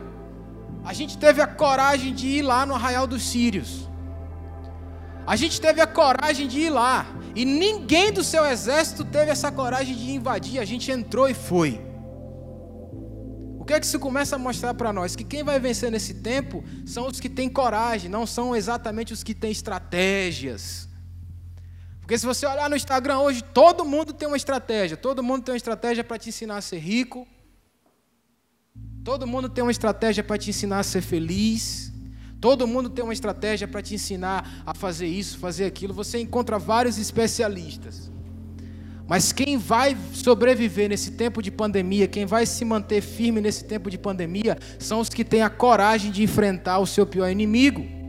a 0.84 0.92
gente 0.92 1.16
teve 1.16 1.40
a 1.40 1.46
coragem 1.46 2.12
de 2.12 2.26
ir 2.26 2.42
lá 2.42 2.66
no 2.66 2.74
arraial 2.74 3.06
dos 3.06 3.22
Sírios. 3.22 3.88
A 5.26 5.34
gente 5.34 5.58
teve 5.62 5.80
a 5.80 5.86
coragem 5.86 6.46
de 6.46 6.60
ir 6.60 6.70
lá. 6.70 7.06
E 7.34 7.46
ninguém 7.46 8.12
do 8.12 8.22
seu 8.22 8.44
exército 8.44 9.02
teve 9.02 9.30
essa 9.30 9.50
coragem 9.50 9.94
de 9.96 10.10
invadir. 10.10 10.58
A 10.60 10.64
gente 10.66 10.90
entrou 10.90 11.26
e 11.26 11.32
foi. 11.32 11.80
O 13.58 13.64
que 13.64 13.72
é 13.72 13.80
que 13.80 13.86
isso 13.86 13.98
começa 13.98 14.36
a 14.36 14.38
mostrar 14.38 14.74
para 14.74 14.92
nós? 14.92 15.16
Que 15.16 15.24
quem 15.24 15.42
vai 15.42 15.58
vencer 15.58 15.90
nesse 15.90 16.14
tempo 16.14 16.62
são 16.84 17.06
os 17.06 17.18
que 17.18 17.30
têm 17.30 17.48
coragem, 17.48 18.10
não 18.10 18.26
são 18.26 18.54
exatamente 18.54 19.14
os 19.14 19.22
que 19.22 19.34
têm 19.34 19.50
estratégias. 19.50 20.89
Porque 22.10 22.18
se 22.18 22.26
você 22.26 22.44
olhar 22.44 22.68
no 22.68 22.74
Instagram 22.74 23.20
hoje, 23.20 23.40
todo 23.40 23.84
mundo 23.84 24.12
tem 24.12 24.26
uma 24.26 24.36
estratégia. 24.36 24.96
Todo 24.96 25.22
mundo 25.22 25.44
tem 25.44 25.52
uma 25.52 25.56
estratégia 25.56 26.02
para 26.02 26.18
te 26.18 26.28
ensinar 26.28 26.56
a 26.56 26.60
ser 26.60 26.78
rico. 26.78 27.24
Todo 29.04 29.28
mundo 29.28 29.48
tem 29.48 29.62
uma 29.62 29.70
estratégia 29.70 30.24
para 30.24 30.36
te 30.36 30.50
ensinar 30.50 30.80
a 30.80 30.82
ser 30.82 31.02
feliz. 31.02 31.92
Todo 32.40 32.66
mundo 32.66 32.90
tem 32.90 33.04
uma 33.04 33.12
estratégia 33.12 33.68
para 33.68 33.80
te 33.80 33.94
ensinar 33.94 34.64
a 34.66 34.74
fazer 34.74 35.06
isso, 35.06 35.38
fazer 35.38 35.66
aquilo. 35.66 35.94
Você 35.94 36.18
encontra 36.18 36.58
vários 36.58 36.98
especialistas. 36.98 38.10
Mas 39.06 39.30
quem 39.30 39.56
vai 39.56 39.96
sobreviver 40.12 40.88
nesse 40.88 41.12
tempo 41.12 41.40
de 41.40 41.52
pandemia, 41.52 42.08
quem 42.08 42.26
vai 42.26 42.44
se 42.44 42.64
manter 42.64 43.02
firme 43.02 43.40
nesse 43.40 43.62
tempo 43.66 43.88
de 43.88 43.96
pandemia, 43.96 44.58
são 44.80 44.98
os 44.98 45.08
que 45.08 45.24
têm 45.24 45.42
a 45.42 45.48
coragem 45.48 46.10
de 46.10 46.24
enfrentar 46.24 46.80
o 46.80 46.86
seu 46.88 47.06
pior 47.06 47.30
inimigo 47.30 47.99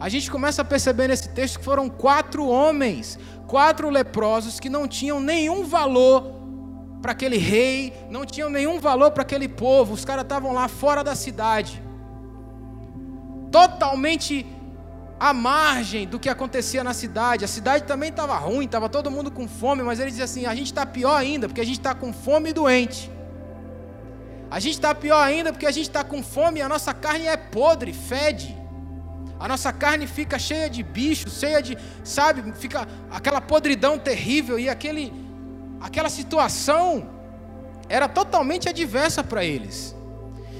a 0.00 0.08
gente 0.08 0.30
começa 0.30 0.62
a 0.62 0.64
perceber 0.64 1.08
nesse 1.08 1.28
texto 1.30 1.58
que 1.58 1.64
foram 1.64 1.88
quatro 1.88 2.46
homens, 2.46 3.18
quatro 3.46 3.90
leprosos 3.90 4.60
que 4.60 4.68
não 4.68 4.86
tinham 4.86 5.20
nenhum 5.20 5.64
valor 5.64 6.34
para 7.02 7.12
aquele 7.12 7.36
rei, 7.36 7.92
não 8.08 8.24
tinham 8.24 8.48
nenhum 8.48 8.78
valor 8.78 9.10
para 9.10 9.22
aquele 9.22 9.48
povo. 9.48 9.94
Os 9.94 10.04
caras 10.04 10.22
estavam 10.22 10.52
lá 10.52 10.68
fora 10.68 11.02
da 11.02 11.16
cidade, 11.16 11.82
totalmente 13.50 14.46
à 15.18 15.32
margem 15.32 16.06
do 16.06 16.18
que 16.18 16.28
acontecia 16.28 16.84
na 16.84 16.94
cidade. 16.94 17.44
A 17.44 17.48
cidade 17.48 17.84
também 17.84 18.10
estava 18.10 18.36
ruim, 18.36 18.66
estava 18.66 18.88
todo 18.88 19.10
mundo 19.10 19.32
com 19.32 19.48
fome, 19.48 19.82
mas 19.82 19.98
ele 19.98 20.10
dizia 20.10 20.26
assim: 20.26 20.46
a 20.46 20.54
gente 20.54 20.66
está 20.66 20.86
pior 20.86 21.16
ainda, 21.16 21.48
porque 21.48 21.60
a 21.60 21.66
gente 21.66 21.78
está 21.78 21.94
com 21.94 22.12
fome 22.12 22.50
e 22.50 22.52
doente. 22.52 23.10
A 24.50 24.60
gente 24.60 24.74
está 24.74 24.94
pior 24.94 25.20
ainda 25.20 25.52
porque 25.52 25.66
a 25.66 25.70
gente 25.70 25.88
está 25.88 26.02
com 26.04 26.22
fome 26.22 26.60
e 26.60 26.62
a 26.62 26.68
nossa 26.68 26.94
carne 26.94 27.26
é 27.26 27.36
podre, 27.36 27.92
fede. 27.92 28.56
A 29.38 29.46
nossa 29.46 29.72
carne 29.72 30.06
fica 30.06 30.38
cheia 30.38 30.68
de 30.68 30.82
bichos, 30.82 31.38
cheia 31.38 31.62
de, 31.62 31.78
sabe, 32.02 32.52
fica 32.52 32.86
aquela 33.10 33.40
podridão 33.40 33.98
terrível 33.98 34.58
e 34.58 34.68
aquele, 34.68 35.12
aquela 35.80 36.08
situação 36.08 37.08
era 37.88 38.08
totalmente 38.08 38.68
adversa 38.68 39.22
para 39.22 39.44
eles. 39.44 39.94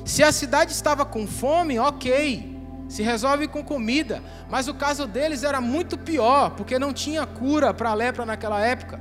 Se 0.05 0.23
a 0.23 0.33
cidade 0.33 0.73
estava 0.73 1.05
com 1.05 1.27
fome, 1.27 1.79
ok, 1.79 2.57
se 2.89 3.03
resolve 3.03 3.49
com 3.49 3.63
comida, 3.63 4.23
mas 4.49 4.69
o 4.69 4.75
caso 4.75 5.07
deles 5.07 5.43
era 5.43 5.61
muito 5.61 5.99
pior, 5.99 6.51
porque 6.51 6.79
não 6.79 6.93
tinha 6.93 7.27
cura 7.27 7.75
para 7.75 7.91
a 7.91 7.95
lepra 7.95 8.25
naquela 8.25 8.65
época. 8.65 9.01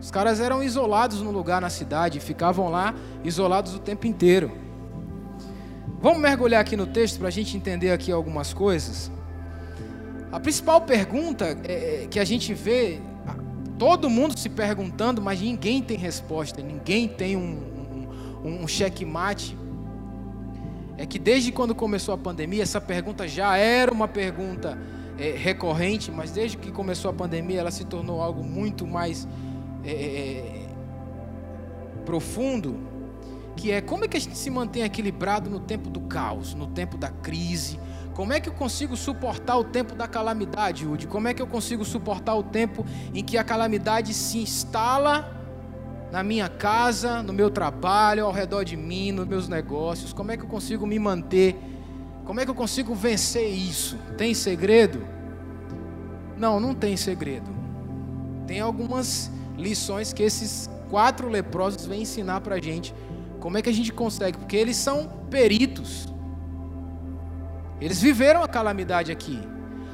Os 0.00 0.10
caras 0.10 0.40
eram 0.40 0.62
isolados 0.64 1.20
no 1.20 1.30
lugar 1.30 1.60
na 1.60 1.70
cidade, 1.70 2.18
ficavam 2.18 2.68
lá 2.68 2.92
isolados 3.22 3.74
o 3.76 3.78
tempo 3.78 4.06
inteiro. 4.08 4.50
Vamos 6.02 6.18
mergulhar 6.18 6.60
aqui 6.60 6.76
no 6.76 6.84
texto 6.84 7.20
para 7.20 7.28
a 7.28 7.30
gente 7.30 7.56
entender 7.56 7.92
aqui 7.92 8.10
algumas 8.10 8.52
coisas. 8.52 9.08
A 10.32 10.40
principal 10.40 10.80
pergunta 10.80 11.56
é, 11.62 12.02
é, 12.02 12.06
que 12.10 12.18
a 12.18 12.24
gente 12.24 12.52
vê, 12.52 13.00
todo 13.78 14.10
mundo 14.10 14.36
se 14.36 14.48
perguntando, 14.48 15.22
mas 15.22 15.40
ninguém 15.40 15.80
tem 15.80 15.96
resposta, 15.96 16.60
ninguém 16.60 17.06
tem 17.06 17.36
um, 17.36 18.08
um, 18.44 18.62
um 18.64 18.66
checkmate. 18.66 19.56
É 20.98 21.06
que 21.06 21.20
desde 21.20 21.52
quando 21.52 21.72
começou 21.72 22.14
a 22.14 22.18
pandemia, 22.18 22.64
essa 22.64 22.80
pergunta 22.80 23.28
já 23.28 23.56
era 23.56 23.92
uma 23.92 24.08
pergunta 24.08 24.76
é, 25.16 25.30
recorrente, 25.30 26.10
mas 26.10 26.32
desde 26.32 26.56
que 26.56 26.72
começou 26.72 27.12
a 27.12 27.14
pandemia, 27.14 27.60
ela 27.60 27.70
se 27.70 27.84
tornou 27.84 28.20
algo 28.20 28.42
muito 28.42 28.84
mais 28.88 29.28
é, 29.84 29.92
é 29.92 30.66
profundo 32.04 32.91
que 33.56 33.70
é 33.70 33.80
como 33.80 34.04
é 34.04 34.08
que 34.08 34.16
a 34.16 34.20
gente 34.20 34.36
se 34.36 34.50
mantém 34.50 34.82
equilibrado 34.82 35.48
no 35.48 35.60
tempo 35.60 35.90
do 35.90 36.00
caos, 36.00 36.54
no 36.54 36.66
tempo 36.66 36.96
da 36.96 37.08
crise? 37.08 37.78
Como 38.14 38.32
é 38.32 38.40
que 38.40 38.48
eu 38.48 38.52
consigo 38.52 38.96
suportar 38.96 39.56
o 39.56 39.64
tempo 39.64 39.94
da 39.94 40.06
calamidade, 40.06 40.86
Udi? 40.86 41.06
Como 41.06 41.28
é 41.28 41.34
que 41.34 41.40
eu 41.40 41.46
consigo 41.46 41.84
suportar 41.84 42.34
o 42.34 42.42
tempo 42.42 42.84
em 43.14 43.24
que 43.24 43.38
a 43.38 43.44
calamidade 43.44 44.12
se 44.12 44.38
instala 44.38 45.40
na 46.10 46.22
minha 46.22 46.48
casa, 46.48 47.22
no 47.22 47.32
meu 47.32 47.50
trabalho, 47.50 48.26
ao 48.26 48.32
redor 48.32 48.64
de 48.64 48.76
mim, 48.76 49.12
nos 49.12 49.26
meus 49.26 49.48
negócios? 49.48 50.12
Como 50.12 50.30
é 50.30 50.36
que 50.36 50.44
eu 50.44 50.48
consigo 50.48 50.86
me 50.86 50.98
manter? 50.98 51.56
Como 52.24 52.38
é 52.38 52.44
que 52.44 52.50
eu 52.50 52.54
consigo 52.54 52.94
vencer 52.94 53.48
isso? 53.48 53.96
Tem 54.18 54.34
segredo? 54.34 55.06
Não, 56.36 56.60
não 56.60 56.74
tem 56.74 56.96
segredo. 56.96 57.50
Tem 58.46 58.60
algumas 58.60 59.30
lições 59.56 60.12
que 60.12 60.22
esses 60.22 60.68
quatro 60.90 61.28
leprosos 61.28 61.86
vêm 61.86 62.02
ensinar 62.02 62.42
para 62.42 62.56
a 62.56 62.60
gente 62.60 62.94
como 63.42 63.58
é 63.58 63.62
que 63.62 63.68
a 63.68 63.74
gente 63.74 63.92
consegue? 63.92 64.38
Porque 64.38 64.56
eles 64.56 64.76
são 64.76 65.08
peritos. 65.28 66.06
Eles 67.80 68.00
viveram 68.00 68.40
a 68.40 68.46
calamidade 68.46 69.10
aqui. 69.10 69.36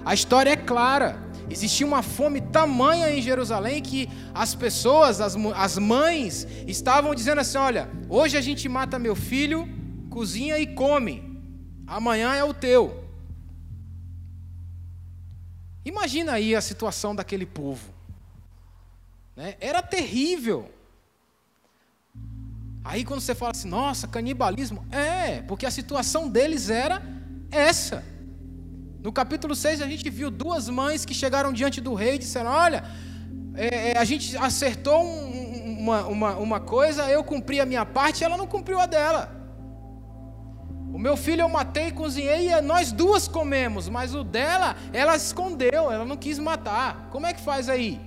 A 0.04 0.12
história 0.12 0.50
é 0.50 0.56
clara. 0.56 1.18
Existia 1.48 1.86
uma 1.86 2.02
fome 2.02 2.42
tamanha 2.42 3.10
em 3.10 3.22
Jerusalém 3.22 3.82
que 3.82 4.06
as 4.34 4.54
pessoas, 4.54 5.18
as, 5.22 5.34
as 5.56 5.78
mães, 5.78 6.46
estavam 6.66 7.14
dizendo 7.14 7.40
assim: 7.40 7.56
olha, 7.56 7.88
hoje 8.06 8.36
a 8.36 8.42
gente 8.42 8.68
mata 8.68 8.98
meu 8.98 9.16
filho, 9.16 9.66
cozinha 10.10 10.58
e 10.58 10.66
come. 10.66 11.40
Amanhã 11.86 12.34
é 12.34 12.44
o 12.44 12.52
teu. 12.52 13.02
Imagina 15.86 16.32
aí 16.32 16.54
a 16.54 16.60
situação 16.60 17.14
daquele 17.16 17.46
povo. 17.46 17.94
Né? 19.34 19.56
Era 19.58 19.80
terrível. 19.80 20.70
Aí 22.88 23.04
quando 23.04 23.20
você 23.20 23.34
fala 23.34 23.50
assim, 23.50 23.68
nossa, 23.68 24.08
canibalismo, 24.08 24.82
é, 24.90 25.42
porque 25.42 25.66
a 25.66 25.70
situação 25.70 26.26
deles 26.26 26.70
era 26.70 27.02
essa. 27.50 28.02
No 29.02 29.12
capítulo 29.12 29.54
6 29.54 29.82
a 29.82 29.86
gente 29.86 30.08
viu 30.08 30.30
duas 30.30 30.70
mães 30.70 31.04
que 31.04 31.12
chegaram 31.12 31.52
diante 31.52 31.82
do 31.82 31.92
rei 31.92 32.14
e 32.14 32.18
disseram: 32.18 32.50
Olha, 32.50 32.82
é, 33.54 33.90
é, 33.90 33.98
a 33.98 34.04
gente 34.04 34.34
acertou 34.38 35.04
um, 35.04 35.80
uma, 35.80 36.06
uma, 36.06 36.36
uma 36.36 36.60
coisa, 36.60 37.10
eu 37.10 37.22
cumpri 37.22 37.60
a 37.60 37.66
minha 37.66 37.84
parte 37.84 38.24
ela 38.24 38.38
não 38.38 38.46
cumpriu 38.46 38.80
a 38.80 38.86
dela. 38.86 39.36
O 40.90 40.98
meu 40.98 41.14
filho 41.14 41.42
eu 41.42 41.48
matei, 41.50 41.92
cozinhei 41.92 42.50
e 42.50 42.60
nós 42.62 42.90
duas 42.90 43.28
comemos, 43.28 43.86
mas 43.90 44.14
o 44.14 44.24
dela, 44.24 44.74
ela 44.94 45.14
escondeu, 45.14 45.92
ela 45.92 46.06
não 46.06 46.16
quis 46.16 46.38
matar. 46.38 47.10
Como 47.10 47.26
é 47.26 47.34
que 47.34 47.42
faz 47.42 47.68
aí? 47.68 48.00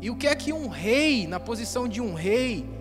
E 0.00 0.10
o 0.10 0.16
que 0.16 0.26
é 0.26 0.34
que 0.34 0.52
um 0.52 0.66
rei, 0.66 1.28
na 1.28 1.38
posição 1.38 1.86
de 1.86 2.00
um 2.00 2.14
rei, 2.14 2.73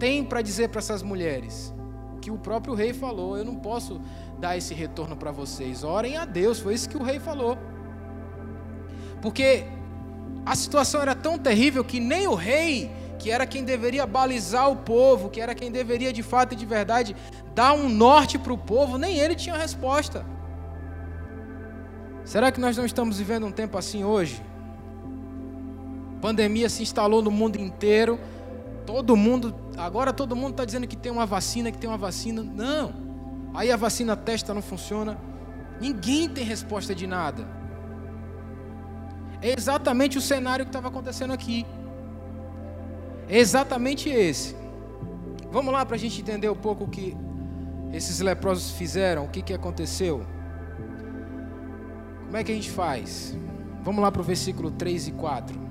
tem 0.00 0.24
para 0.24 0.42
dizer 0.42 0.68
para 0.70 0.80
essas 0.80 1.02
mulheres? 1.02 1.72
Que 2.20 2.30
o 2.30 2.38
próprio 2.38 2.74
rei 2.74 2.92
falou: 2.92 3.36
Eu 3.36 3.44
não 3.44 3.54
posso 3.54 4.00
dar 4.38 4.56
esse 4.56 4.74
retorno 4.74 5.14
para 5.14 5.30
vocês. 5.30 5.84
Orem 5.84 6.16
a 6.16 6.24
Deus. 6.24 6.58
Foi 6.58 6.74
isso 6.74 6.88
que 6.88 6.96
o 6.96 7.02
rei 7.02 7.20
falou. 7.20 7.56
Porque 9.22 9.64
a 10.44 10.56
situação 10.56 11.02
era 11.02 11.14
tão 11.14 11.38
terrível 11.38 11.84
que 11.84 12.00
nem 12.00 12.26
o 12.26 12.34
rei, 12.34 12.90
que 13.18 13.30
era 13.30 13.46
quem 13.46 13.62
deveria 13.62 14.06
balizar 14.06 14.70
o 14.70 14.76
povo, 14.76 15.28
que 15.28 15.40
era 15.40 15.54
quem 15.54 15.70
deveria 15.70 16.12
de 16.12 16.22
fato 16.22 16.54
e 16.54 16.56
de 16.56 16.64
verdade 16.64 17.14
dar 17.54 17.74
um 17.74 17.88
norte 17.88 18.38
para 18.38 18.52
o 18.52 18.58
povo, 18.58 18.96
nem 18.96 19.18
ele 19.18 19.34
tinha 19.34 19.56
resposta. 19.56 20.24
Será 22.24 22.50
que 22.50 22.60
nós 22.60 22.76
não 22.76 22.86
estamos 22.86 23.18
vivendo 23.18 23.46
um 23.46 23.52
tempo 23.52 23.76
assim 23.78 24.02
hoje? 24.04 24.42
pandemia 26.20 26.68
se 26.68 26.82
instalou 26.82 27.22
no 27.22 27.30
mundo 27.30 27.58
inteiro 27.58 28.20
Todo 28.90 29.16
mundo, 29.16 29.54
agora 29.76 30.12
todo 30.12 30.36
mundo 30.36 30.52
está 30.52 30.64
dizendo 30.64 30.86
que 30.86 30.96
tem 30.96 31.10
uma 31.10 31.26
vacina, 31.26 31.70
que 31.70 31.78
tem 31.78 31.88
uma 31.88 31.98
vacina. 31.98 32.42
Não. 32.42 32.92
Aí 33.54 33.70
a 33.70 33.76
vacina 33.76 34.16
testa 34.16 34.54
não 34.54 34.62
funciona. 34.62 35.18
Ninguém 35.80 36.28
tem 36.28 36.44
resposta 36.44 36.94
de 36.94 37.06
nada. 37.06 37.46
É 39.42 39.54
exatamente 39.56 40.18
o 40.18 40.20
cenário 40.20 40.64
que 40.64 40.68
estava 40.68 40.88
acontecendo 40.88 41.32
aqui. 41.32 41.66
É 43.28 43.38
exatamente 43.38 44.08
esse. 44.08 44.54
Vamos 45.50 45.72
lá 45.72 45.84
para 45.84 45.96
a 45.96 45.98
gente 45.98 46.20
entender 46.20 46.48
um 46.48 46.56
pouco 46.56 46.84
o 46.84 46.88
que 46.88 47.16
esses 47.92 48.20
leprosos 48.20 48.72
fizeram, 48.72 49.24
o 49.24 49.28
que, 49.28 49.42
que 49.42 49.52
aconteceu. 49.52 50.24
Como 52.26 52.36
é 52.36 52.44
que 52.44 52.52
a 52.52 52.54
gente 52.54 52.70
faz? 52.70 53.36
Vamos 53.82 54.02
lá 54.02 54.12
para 54.12 54.20
o 54.20 54.24
versículo 54.24 54.70
3 54.70 55.08
e 55.08 55.12
4. 55.12 55.69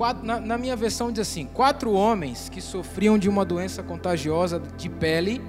Quatro, 0.00 0.24
na, 0.24 0.40
na, 0.40 0.56
minha 0.56 0.74
versão 0.74 1.12
diz 1.12 1.28
assim: 1.28 1.44
quatro 1.44 1.92
homens 1.92 2.48
que 2.48 2.62
sofriam 2.62 3.18
de 3.18 3.28
uma 3.28 3.44
doença 3.44 3.82
contagiosa 3.82 4.58
de 4.58 4.88
pele 4.88 5.42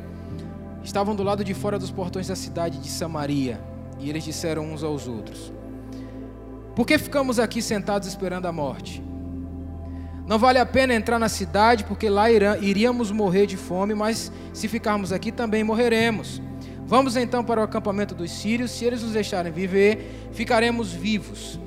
estavam 0.83 1.15
do 1.15 1.23
lado 1.23 1.41
de 1.41 1.53
fora 1.53 1.79
dos 1.79 1.89
portões 1.89 2.27
da 2.27 2.35
cidade 2.35 2.77
de 2.79 2.89
Samaria. 2.89 3.61
E 3.97 4.09
eles 4.09 4.25
disseram 4.25 4.73
uns 4.73 4.83
aos 4.83 5.07
outros: 5.07 5.53
Por 6.75 6.85
que 6.85 6.97
ficamos 6.97 7.39
aqui 7.39 7.61
sentados 7.61 8.09
esperando 8.09 8.45
a 8.45 8.51
morte? 8.51 9.01
Não 10.27 10.37
vale 10.37 10.59
a 10.59 10.65
pena 10.65 10.93
entrar 10.93 11.17
na 11.17 11.29
cidade, 11.29 11.85
porque 11.85 12.09
lá 12.09 12.29
iríamos 12.29 13.09
morrer 13.09 13.45
de 13.45 13.55
fome, 13.55 13.93
mas 13.95 14.33
se 14.51 14.67
ficarmos 14.67 15.13
aqui 15.13 15.31
também 15.31 15.63
morreremos. 15.63 16.41
Vamos 16.85 17.15
então 17.15 17.41
para 17.41 17.61
o 17.61 17.63
acampamento 17.63 18.13
dos 18.13 18.29
sírios, 18.29 18.71
se 18.71 18.83
eles 18.83 19.01
nos 19.01 19.13
deixarem 19.13 19.49
viver, 19.49 20.29
ficaremos 20.33 20.91
vivos. 20.91 21.57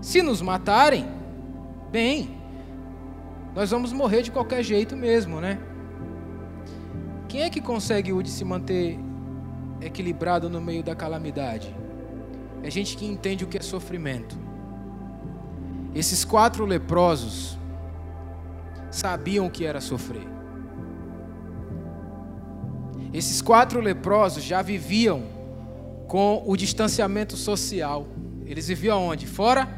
Se 0.00 0.22
nos 0.22 0.40
matarem, 0.40 1.19
Bem, 1.90 2.40
nós 3.52 3.72
vamos 3.72 3.92
morrer 3.92 4.22
de 4.22 4.30
qualquer 4.30 4.62
jeito 4.62 4.96
mesmo, 4.96 5.40
né? 5.40 5.58
Quem 7.28 7.42
é 7.42 7.50
que 7.50 7.60
consegue 7.60 8.12
hoje 8.12 8.30
se 8.30 8.44
manter 8.44 8.96
equilibrado 9.80 10.48
no 10.48 10.60
meio 10.60 10.84
da 10.84 10.94
calamidade? 10.94 11.74
É 12.62 12.70
gente 12.70 12.96
que 12.96 13.04
entende 13.04 13.44
o 13.44 13.48
que 13.48 13.58
é 13.58 13.60
sofrimento. 13.60 14.38
Esses 15.92 16.24
quatro 16.24 16.64
leprosos 16.64 17.58
sabiam 18.88 19.46
o 19.46 19.50
que 19.50 19.64
era 19.64 19.80
sofrer. 19.80 20.28
Esses 23.12 23.42
quatro 23.42 23.80
leprosos 23.80 24.44
já 24.44 24.62
viviam 24.62 25.24
com 26.06 26.44
o 26.46 26.56
distanciamento 26.56 27.36
social. 27.36 28.06
Eles 28.46 28.68
viviam 28.68 29.02
onde? 29.02 29.26
Fora 29.26 29.68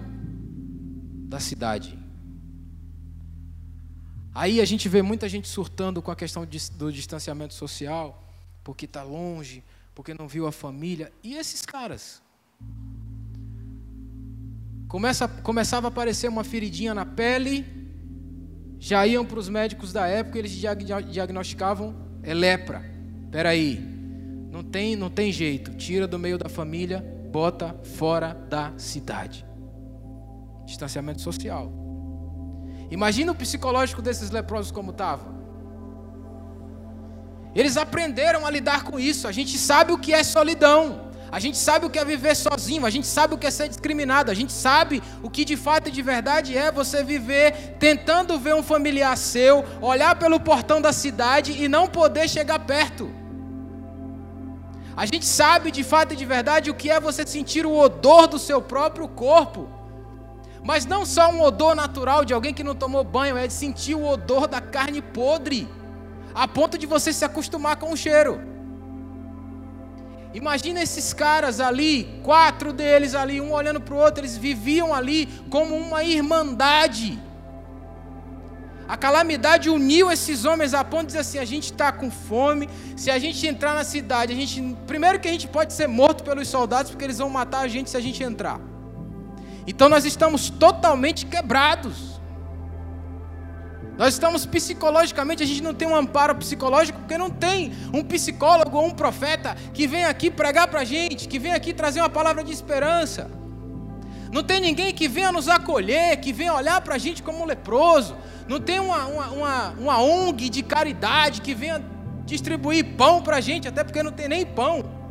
da 1.27 1.41
cidade. 1.41 2.02
Aí 4.35 4.61
a 4.61 4.65
gente 4.65 4.89
vê 4.89 5.03
muita 5.03 5.29
gente 5.29 5.47
surtando 5.47 6.01
com 6.01 6.11
a 6.11 6.17
questão 6.17 6.47
do 6.77 6.93
distanciamento 6.93 7.53
social, 7.53 8.23
porque 8.65 8.87
está 8.87 9.03
longe, 9.03 9.63
porque 9.95 10.15
não 10.15 10.27
viu 10.27 10.47
a 10.47 10.53
família. 10.53 11.13
E 11.23 11.35
esses 11.35 11.63
caras? 11.63 12.23
Começa, 14.89 15.29
começava 15.29 15.87
a 15.87 15.89
aparecer 15.89 16.29
uma 16.29 16.45
feridinha 16.45 16.95
na 16.95 17.05
pele, 17.05 17.67
já 18.79 19.07
iam 19.07 19.25
para 19.25 19.39
os 19.39 19.49
médicos 19.49 19.93
da 19.93 20.07
época 20.07 20.39
e 20.39 20.41
eles 20.41 20.53
diagnosticavam 20.53 21.95
é 22.23 22.33
lepra. 22.33 22.85
Peraí, 23.31 23.79
não 24.51 24.63
tem, 24.63 24.97
não 24.97 25.11
tem 25.11 25.33
jeito, 25.33 25.75
tira 25.75 26.07
do 26.07 26.19
meio 26.19 26.39
da 26.39 26.49
família, 26.49 27.05
bota 27.31 27.75
fora 27.97 28.35
da 28.35 28.73
cidade. 28.79 29.45
Distanciamento 30.65 31.21
social. 31.21 31.82
Imagina 32.97 33.33
o 33.33 33.35
psicológico 33.35 34.03
desses 34.03 34.31
leprosos 34.31 34.71
como 34.71 34.91
estava. 34.91 35.25
Eles 37.55 37.79
aprenderam 37.79 38.45
a 38.47 38.51
lidar 38.51 38.85
com 38.85 39.01
isso. 39.01 39.27
A 39.27 39.33
gente 39.33 39.57
sabe 39.57 39.93
o 39.93 39.99
que 39.99 40.13
é 40.13 40.23
solidão. 40.23 41.11
A 41.31 41.41
gente 41.41 41.57
sabe 41.57 41.87
o 41.87 41.91
que 41.91 41.99
é 41.99 42.05
viver 42.05 42.35
sozinho. 42.35 42.85
A 42.85 42.91
gente 42.91 43.07
sabe 43.07 43.33
o 43.33 43.39
que 43.39 43.47
é 43.47 43.51
ser 43.51 43.69
discriminado. 43.71 44.31
A 44.31 44.35
gente 44.35 44.53
sabe 44.53 45.03
o 45.23 45.31
que 45.31 45.43
de 45.43 45.57
fato 45.57 45.89
e 45.89 45.91
de 45.91 46.03
verdade 46.03 46.55
é 46.55 46.71
você 46.71 47.03
viver 47.03 47.77
tentando 47.79 48.39
ver 48.39 48.55
um 48.55 48.63
familiar 48.63 49.17
seu, 49.17 49.65
olhar 49.81 50.15
pelo 50.19 50.39
portão 50.39 50.79
da 50.79 50.93
cidade 50.93 51.51
e 51.53 51.69
não 51.69 51.87
poder 51.89 52.29
chegar 52.29 52.59
perto. 52.59 53.11
A 54.95 55.07
gente 55.07 55.25
sabe 55.25 55.71
de 55.71 55.83
fato 55.83 56.13
e 56.13 56.17
de 56.17 56.27
verdade 56.27 56.71
o 56.71 56.75
que 56.75 56.91
é 56.91 57.01
você 57.01 57.27
sentir 57.27 57.65
o 57.65 57.75
odor 57.75 58.27
do 58.27 58.39
seu 58.39 58.61
próprio 58.61 59.09
corpo. 59.09 59.82
Mas 60.65 60.87
não 60.87 61.05
só 61.05 61.31
um 61.31 61.43
odor 61.43 61.75
natural 61.75 62.25
de 62.25 62.33
alguém 62.33 62.55
que 62.55 62.63
não 62.63 62.75
tomou 62.75 63.03
banho, 63.03 63.37
é 63.37 63.47
de 63.47 63.53
sentir 63.53 63.95
o 63.95 64.07
odor 64.07 64.47
da 64.47 64.61
carne 64.61 65.03
podre, 65.03 65.69
a 66.35 66.47
ponto 66.47 66.79
de 66.79 66.87
você 66.87 67.13
se 67.13 67.25
acostumar 67.25 67.77
com 67.77 67.93
o 67.93 67.97
cheiro. 67.97 68.41
Imagina 70.33 70.83
esses 70.83 71.13
caras 71.13 71.61
ali, 71.61 72.21
quatro 72.23 72.73
deles 72.73 73.15
ali, 73.15 73.41
um 73.41 73.53
olhando 73.53 73.81
para 73.81 73.95
o 73.95 73.99
outro, 73.99 74.21
eles 74.21 74.37
viviam 74.37 74.95
ali 74.95 75.27
como 75.51 75.77
uma 75.77 76.03
irmandade. 76.05 77.21
A 78.89 78.97
calamidade 78.97 79.69
uniu 79.69 80.11
esses 80.11 80.45
homens 80.45 80.75
a 80.75 80.83
ponto 80.85 81.03
de 81.03 81.07
dizer 81.09 81.19
assim: 81.21 81.39
a 81.39 81.45
gente 81.45 81.65
está 81.65 81.93
com 81.93 82.11
fome. 82.11 82.69
Se 82.97 83.11
a 83.11 83.19
gente 83.19 83.47
entrar 83.47 83.75
na 83.75 83.85
cidade, 83.85 84.33
a 84.33 84.37
gente 84.37 84.77
primeiro 84.87 85.21
que 85.21 85.29
a 85.29 85.31
gente 85.31 85.49
pode 85.49 85.73
ser 85.73 85.87
morto 85.87 86.25
pelos 86.25 86.49
soldados, 86.49 86.91
porque 86.91 87.05
eles 87.05 87.19
vão 87.19 87.29
matar 87.29 87.61
a 87.61 87.69
gente 87.69 87.91
se 87.91 87.97
a 87.97 88.01
gente 88.01 88.23
entrar. 88.23 88.72
Então 89.67 89.89
nós 89.89 90.05
estamos 90.05 90.51
totalmente 90.51 91.27
quebrados. 91.27 92.21
Nós 93.97 94.15
estamos 94.15 94.47
psicologicamente, 94.47 95.43
a 95.43 95.47
gente 95.47 95.63
não 95.63 95.75
tem 95.75 95.87
um 95.87 95.95
amparo 95.95 96.35
psicológico, 96.35 96.99
porque 96.99 97.19
não 97.19 97.31
tem 97.31 97.73
um 97.93 98.03
psicólogo 98.03 98.77
ou 98.77 98.87
um 98.87 98.91
profeta 98.91 99.55
que 99.75 99.87
vem 99.87 100.05
aqui 100.05 100.31
pregar 100.31 100.67
para 100.69 100.81
a 100.81 100.85
gente, 100.85 101.29
que 101.29 101.39
vem 101.39 101.53
aqui 101.53 101.73
trazer 101.75 102.01
uma 102.01 102.09
palavra 102.09 102.43
de 102.43 102.53
esperança. 102.53 103.31
Não 104.33 104.43
tem 104.43 104.61
ninguém 104.61 104.95
que 104.95 105.07
venha 105.07 105.31
nos 105.31 105.47
acolher, 105.47 106.19
que 106.19 106.33
venha 106.33 106.55
olhar 106.55 106.81
para 106.81 106.95
a 106.95 106.99
gente 106.99 107.23
como 107.23 107.43
um 107.43 107.45
leproso. 107.45 108.17
Não 108.49 108.59
tem 108.59 108.81
uma, 108.81 109.05
uma, 109.05 109.27
uma, 109.29 109.69
uma 109.79 110.03
ONG 110.03 110.49
de 110.49 110.63
caridade 110.63 111.43
que 111.43 111.55
venha 111.55 111.85
distribuir 112.25 112.97
pão 112.97 113.23
para 113.23 113.37
a 113.37 113.41
gente, 113.43 113.69
até 113.69 113.85
porque 113.85 114.03
não 114.03 114.11
tem 114.11 114.29
nem 114.29 114.47
pão. 114.47 115.02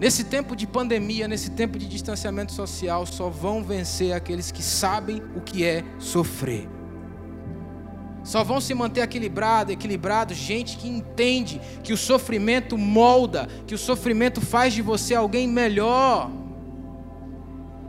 Nesse 0.00 0.24
tempo 0.24 0.54
de 0.54 0.66
pandemia, 0.66 1.26
nesse 1.26 1.50
tempo 1.50 1.76
de 1.76 1.86
distanciamento 1.86 2.52
social, 2.52 3.04
só 3.04 3.28
vão 3.28 3.64
vencer 3.64 4.12
aqueles 4.12 4.52
que 4.52 4.62
sabem 4.62 5.20
o 5.34 5.40
que 5.40 5.64
é 5.64 5.84
sofrer. 5.98 6.68
Só 8.22 8.44
vão 8.44 8.60
se 8.60 8.74
manter 8.74 9.00
equilibrado, 9.00 9.72
equilibrado, 9.72 10.34
gente 10.34 10.76
que 10.76 10.86
entende 10.86 11.60
que 11.82 11.92
o 11.92 11.96
sofrimento 11.96 12.78
molda, 12.78 13.48
que 13.66 13.74
o 13.74 13.78
sofrimento 13.78 14.40
faz 14.40 14.72
de 14.72 14.82
você 14.82 15.14
alguém 15.14 15.48
melhor. 15.48 16.30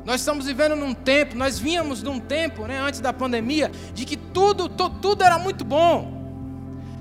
Nós 0.04 0.22
estamos 0.22 0.48
vivendo 0.48 0.76
num 0.76 0.94
tempo, 0.94 1.36
nós 1.36 1.60
vínhamos 1.60 2.02
num 2.02 2.20
tempo, 2.20 2.66
né, 2.66 2.80
antes 2.80 3.00
da 3.02 3.14
pandemia, 3.14 3.70
de 3.94 4.06
que 4.06 4.18
tudo, 4.18 4.68
to, 4.68 4.90
tudo 4.90 5.24
era 5.24 5.38
muito 5.38 5.64
bom. 5.64 6.18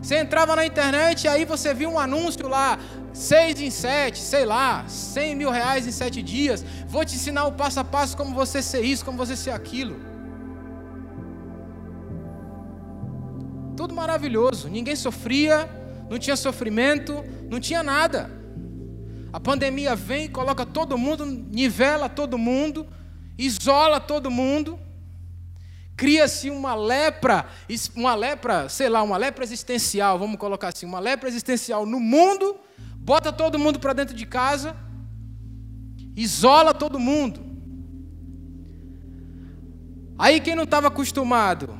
Você 0.03 0.17
entrava 0.17 0.55
na 0.55 0.65
internet 0.65 1.25
e 1.25 1.29
aí 1.29 1.45
você 1.45 1.75
viu 1.75 1.91
um 1.91 1.99
anúncio 1.99 2.47
lá, 2.49 2.79
seis 3.19 3.61
em 3.61 3.69
sete, 3.69 4.21
sei 4.21 4.45
lá, 4.45 4.87
cem 4.87 5.35
mil 5.35 5.51
reais 5.51 5.87
em 5.89 5.91
sete 5.91 6.23
dias. 6.23 6.65
Vou 6.87 7.05
te 7.05 7.17
ensinar 7.17 7.47
o 7.47 7.53
passo 7.53 7.81
a 7.81 7.85
passo 7.85 8.17
como 8.17 8.33
você 8.33 8.63
ser 8.63 8.83
isso, 8.85 9.05
como 9.05 9.19
você 9.19 9.35
ser 9.35 9.51
aquilo. 9.51 9.97
Tudo 13.77 13.93
maravilhoso, 13.93 14.69
ninguém 14.69 14.95
sofria, 14.95 15.69
não 16.09 16.19
tinha 16.19 16.37
sofrimento, 16.37 17.25
não 17.51 17.59
tinha 17.59 17.83
nada. 17.83 18.31
A 19.33 19.41
pandemia 19.41 19.97
vem, 19.97 20.29
coloca 20.29 20.65
todo 20.65 20.97
mundo, 20.97 21.27
nivela 21.27 22.09
todo 22.09 22.39
mundo, 22.39 22.87
isola 23.37 23.99
todo 23.99 24.31
mundo. 24.31 24.79
Cria-se 25.97 26.51
uma 26.51 26.77
lepra, 26.77 27.47
uma 27.97 28.15
lepra, 28.15 28.69
sei 28.69 28.89
lá, 28.89 29.03
uma 29.03 29.17
lepra 29.17 29.43
existencial, 29.43 30.17
vamos 30.21 30.37
colocar 30.37 30.69
assim, 30.69 30.87
uma 30.87 31.01
lepra 31.01 31.29
existencial 31.29 31.85
no 31.85 31.99
mundo 31.99 32.57
bota 33.09 33.33
todo 33.33 33.59
mundo 33.59 33.81
para 33.81 33.95
dentro 33.95 34.15
de 34.15 34.27
casa, 34.27 34.77
isola 36.15 36.75
todo 36.75 36.99
mundo. 37.01 37.41
Aí 40.19 40.39
quem 40.41 40.55
não 40.55 40.65
estava 40.65 40.89
acostumado 40.89 41.71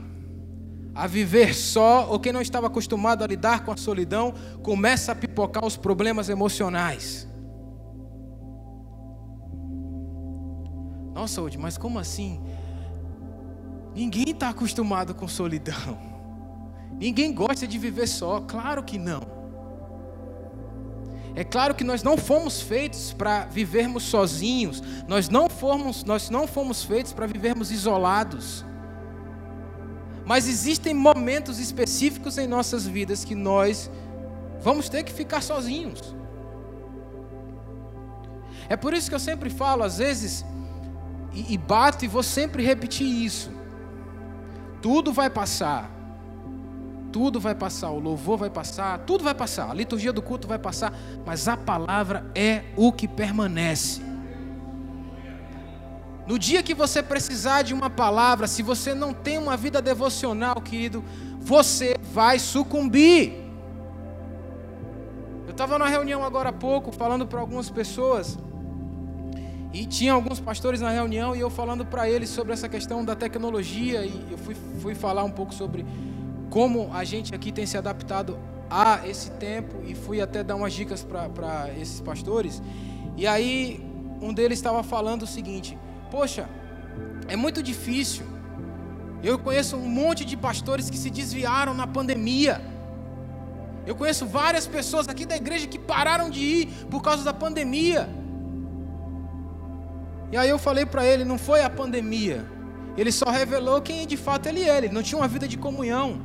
a 0.95 1.07
viver 1.07 1.55
só, 1.55 2.09
ou 2.11 2.19
quem 2.19 2.33
não 2.33 2.41
estava 2.41 2.69
acostumado 2.69 3.23
a 3.23 3.27
lidar 3.27 3.63
com 3.63 3.71
a 3.71 3.77
solidão, 3.77 4.33
começa 4.63 5.13
a 5.13 5.15
pipocar 5.15 5.67
os 5.67 5.77
problemas 5.77 6.31
emocionais. 6.31 7.29
Nossa, 11.13 11.43
hoje, 11.43 11.59
mas 11.59 11.77
como 11.77 11.99
assim? 11.99 12.41
Ninguém 13.95 14.31
está 14.31 14.49
acostumado 14.49 15.15
com 15.15 15.29
solidão. 15.29 15.99
Ninguém 16.99 17.35
gosta 17.35 17.67
de 17.67 17.77
viver 17.77 18.07
só, 18.07 18.41
claro 18.41 18.83
que 18.83 18.99
não. 18.99 19.38
É 21.39 21.45
claro 21.45 21.73
que 21.73 21.85
nós 21.85 22.03
não 22.03 22.17
fomos 22.17 22.61
feitos 22.61 23.13
para 23.13 23.45
vivermos 23.45 24.03
sozinhos, 24.03 24.83
nós 25.07 25.29
não 25.29 25.49
fomos, 25.49 26.03
nós 26.03 26.31
não 26.31 26.49
fomos 26.49 26.83
feitos 26.83 27.13
para 27.13 27.29
vivermos 27.29 27.71
isolados. 27.71 28.65
Mas 30.27 30.49
existem 30.49 30.93
momentos 30.93 31.61
específicos 31.61 32.39
em 32.39 32.49
nossas 32.49 32.89
vidas 32.89 33.25
que 33.25 33.37
nós 33.37 33.89
vamos 34.61 34.89
ter 34.89 35.05
que 35.05 35.13
ficar 35.13 35.41
sozinhos. 35.41 36.13
É 38.69 38.77
por 38.77 38.93
isso 38.93 39.09
que 39.09 39.15
eu 39.15 39.21
sempre 39.21 39.49
falo, 39.49 39.85
às 39.85 39.99
vezes, 39.99 40.45
e, 41.33 41.55
e 41.55 41.57
bato 41.57 42.05
e 42.05 42.09
vou 42.09 42.25
sempre 42.25 42.65
repetir 42.65 43.07
isso. 43.07 43.53
Tudo 44.83 45.13
vai 45.13 45.31
passar. 45.31 45.89
Tudo 47.13 47.41
vai 47.41 47.55
passar, 47.55 47.91
o 47.91 47.99
louvor 47.99 48.37
vai 48.37 48.51
passar, 48.51 48.99
tudo 49.01 49.25
vai 49.25 49.35
passar, 49.35 49.71
a 49.71 49.75
liturgia 49.75 50.13
do 50.13 50.21
culto 50.21 50.47
vai 50.47 50.59
passar, 50.59 50.93
mas 51.25 51.49
a 51.49 51.57
palavra 51.57 52.31
é 52.35 52.65
o 52.77 52.93
que 52.93 53.09
permanece. 53.09 54.03
No 56.27 56.39
dia 56.39 56.63
que 56.63 56.75
você 56.75 57.03
precisar 57.03 57.63
de 57.63 57.73
uma 57.73 57.89
palavra, 57.89 58.47
se 58.47 58.63
você 58.63 58.95
não 58.95 59.15
tem 59.15 59.39
uma 59.39 59.57
vida 59.57 59.81
devocional, 59.81 60.61
querido, 60.61 61.03
você 61.41 61.97
vai 62.13 62.39
sucumbir. 62.39 63.33
Eu 65.47 65.53
estava 65.53 65.79
numa 65.79 65.89
reunião 65.89 66.23
agora 66.23 66.51
há 66.51 66.53
pouco, 66.53 66.93
falando 66.93 67.27
para 67.27 67.41
algumas 67.41 67.71
pessoas, 67.71 68.39
e 69.73 69.87
tinha 69.87 70.13
alguns 70.13 70.39
pastores 70.39 70.83
na 70.83 70.91
reunião, 70.91 71.35
e 71.35 71.41
eu 71.41 71.49
falando 71.49 71.87
para 71.87 72.11
eles 72.11 72.29
sobre 72.29 72.53
essa 72.53 72.69
questão 72.69 73.03
da 73.03 73.17
tecnologia, 73.17 74.05
e 74.05 74.27
eu 74.31 74.37
fui, 74.37 74.55
fui 74.83 74.95
falar 74.95 75.25
um 75.25 75.31
pouco 75.31 75.55
sobre 75.55 75.87
como 76.51 76.91
a 76.93 77.05
gente 77.05 77.35
aqui 77.35 77.53
tem 77.53 77.67
se 77.67 77.77
adaptado 77.77 78.39
a 78.71 79.07
esse 79.07 79.31
tempo, 79.33 79.83
e 79.87 79.95
fui 79.95 80.21
até 80.21 80.43
dar 80.43 80.57
umas 80.57 80.73
dicas 80.73 81.03
para 81.05 81.71
esses 81.79 82.01
pastores. 82.01 82.63
E 83.17 83.27
aí, 83.27 83.85
um 84.21 84.33
deles 84.33 84.59
estava 84.59 84.83
falando 84.83 85.23
o 85.23 85.27
seguinte 85.27 85.77
Poxa, 86.11 86.49
é 87.27 87.37
muito 87.37 87.63
difícil. 87.63 88.25
Eu 89.23 89.39
conheço 89.39 89.77
um 89.77 89.89
monte 89.89 90.25
de 90.25 90.37
pastores 90.37 90.89
que 90.89 90.97
se 90.97 91.11
desviaram 91.11 91.75
na 91.75 91.87
pandemia. 91.87 92.61
Eu 93.87 93.95
conheço 93.95 94.27
várias 94.27 94.67
pessoas 94.67 95.09
aqui 95.09 95.27
da 95.27 95.37
igreja 95.37 95.67
que 95.67 95.79
pararam 95.79 96.31
de 96.31 96.41
ir 96.41 96.67
por 96.91 97.03
causa 97.03 97.25
da 97.25 97.33
pandemia. 97.33 98.09
E 100.31 100.37
aí 100.37 100.49
eu 100.49 100.59
falei 100.59 100.87
para 100.87 101.05
ele, 101.05 101.25
não 101.25 101.39
foi 101.39 101.63
a 101.63 101.71
pandemia. 101.71 102.47
Ele 102.97 103.11
só 103.13 103.31
revelou 103.31 103.81
quem 103.81 104.07
de 104.07 104.17
fato 104.17 104.47
ele 104.47 104.63
é. 104.63 104.79
Ele 104.79 104.89
não 104.89 105.03
tinha 105.03 105.19
uma 105.21 105.29
vida 105.29 105.47
de 105.49 105.59
comunhão. 105.59 106.21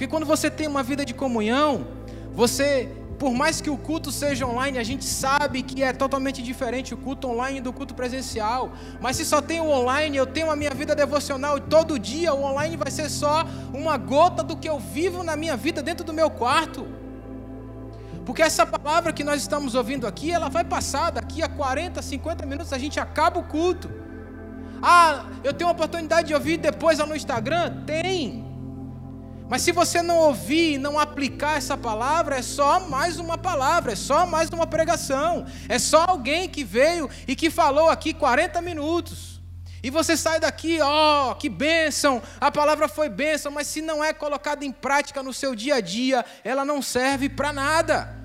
Porque 0.00 0.08
quando 0.08 0.24
você 0.24 0.50
tem 0.50 0.66
uma 0.66 0.82
vida 0.82 1.04
de 1.04 1.12
comunhão, 1.12 1.86
você 2.32 2.88
por 3.18 3.34
mais 3.34 3.60
que 3.60 3.68
o 3.68 3.76
culto 3.76 4.10
seja 4.10 4.46
online, 4.46 4.78
a 4.78 4.82
gente 4.82 5.04
sabe 5.04 5.62
que 5.62 5.82
é 5.82 5.92
totalmente 5.92 6.42
diferente 6.42 6.94
o 6.94 6.96
culto 6.96 7.28
online 7.28 7.60
do 7.60 7.70
culto 7.70 7.94
presencial. 7.94 8.72
Mas 8.98 9.18
se 9.18 9.26
só 9.26 9.42
tem 9.42 9.60
o 9.60 9.68
online, 9.68 10.16
eu 10.16 10.24
tenho 10.24 10.50
a 10.50 10.56
minha 10.56 10.70
vida 10.70 10.94
devocional 10.94 11.58
e 11.58 11.60
todo 11.60 11.98
dia 11.98 12.32
o 12.32 12.42
online 12.42 12.78
vai 12.78 12.90
ser 12.90 13.10
só 13.10 13.44
uma 13.74 13.98
gota 13.98 14.42
do 14.42 14.56
que 14.56 14.66
eu 14.66 14.78
vivo 14.78 15.22
na 15.22 15.36
minha 15.36 15.54
vida 15.54 15.82
dentro 15.82 16.02
do 16.02 16.14
meu 16.14 16.30
quarto. 16.30 16.88
Porque 18.24 18.40
essa 18.40 18.64
palavra 18.64 19.12
que 19.12 19.22
nós 19.22 19.42
estamos 19.42 19.74
ouvindo 19.74 20.06
aqui, 20.06 20.32
ela 20.32 20.48
vai 20.48 20.64
passar 20.64 21.10
daqui 21.10 21.42
a 21.42 21.48
40, 21.50 22.00
50 22.00 22.46
minutos 22.46 22.72
a 22.72 22.78
gente 22.78 22.98
acaba 22.98 23.38
o 23.38 23.44
culto. 23.44 23.90
Ah, 24.80 25.26
eu 25.44 25.52
tenho 25.52 25.68
a 25.68 25.74
oportunidade 25.74 26.28
de 26.28 26.34
ouvir 26.34 26.56
depois 26.56 26.98
lá 26.98 27.04
no 27.04 27.14
Instagram? 27.14 27.84
Tem. 27.84 28.49
Mas 29.50 29.62
se 29.62 29.72
você 29.72 30.00
não 30.00 30.16
ouvir 30.16 30.74
e 30.74 30.78
não 30.78 30.96
aplicar 30.96 31.58
essa 31.58 31.76
palavra, 31.76 32.36
é 32.36 32.42
só 32.42 32.78
mais 32.78 33.18
uma 33.18 33.36
palavra, 33.36 33.94
é 33.94 33.96
só 33.96 34.24
mais 34.24 34.48
uma 34.50 34.64
pregação, 34.64 35.44
é 35.68 35.76
só 35.76 36.04
alguém 36.04 36.48
que 36.48 36.62
veio 36.62 37.10
e 37.26 37.34
que 37.34 37.50
falou 37.50 37.90
aqui 37.90 38.14
40 38.14 38.62
minutos. 38.62 39.40
E 39.82 39.90
você 39.90 40.16
sai 40.16 40.38
daqui, 40.38 40.78
ó, 40.80 41.32
oh, 41.32 41.34
que 41.34 41.48
bênção, 41.48 42.22
a 42.40 42.48
palavra 42.52 42.86
foi 42.86 43.08
bênção, 43.08 43.50
mas 43.50 43.66
se 43.66 43.82
não 43.82 44.04
é 44.04 44.12
colocada 44.12 44.64
em 44.64 44.70
prática 44.70 45.20
no 45.20 45.32
seu 45.32 45.52
dia 45.56 45.76
a 45.76 45.80
dia, 45.80 46.24
ela 46.44 46.64
não 46.64 46.80
serve 46.80 47.28
para 47.28 47.52
nada. 47.52 48.16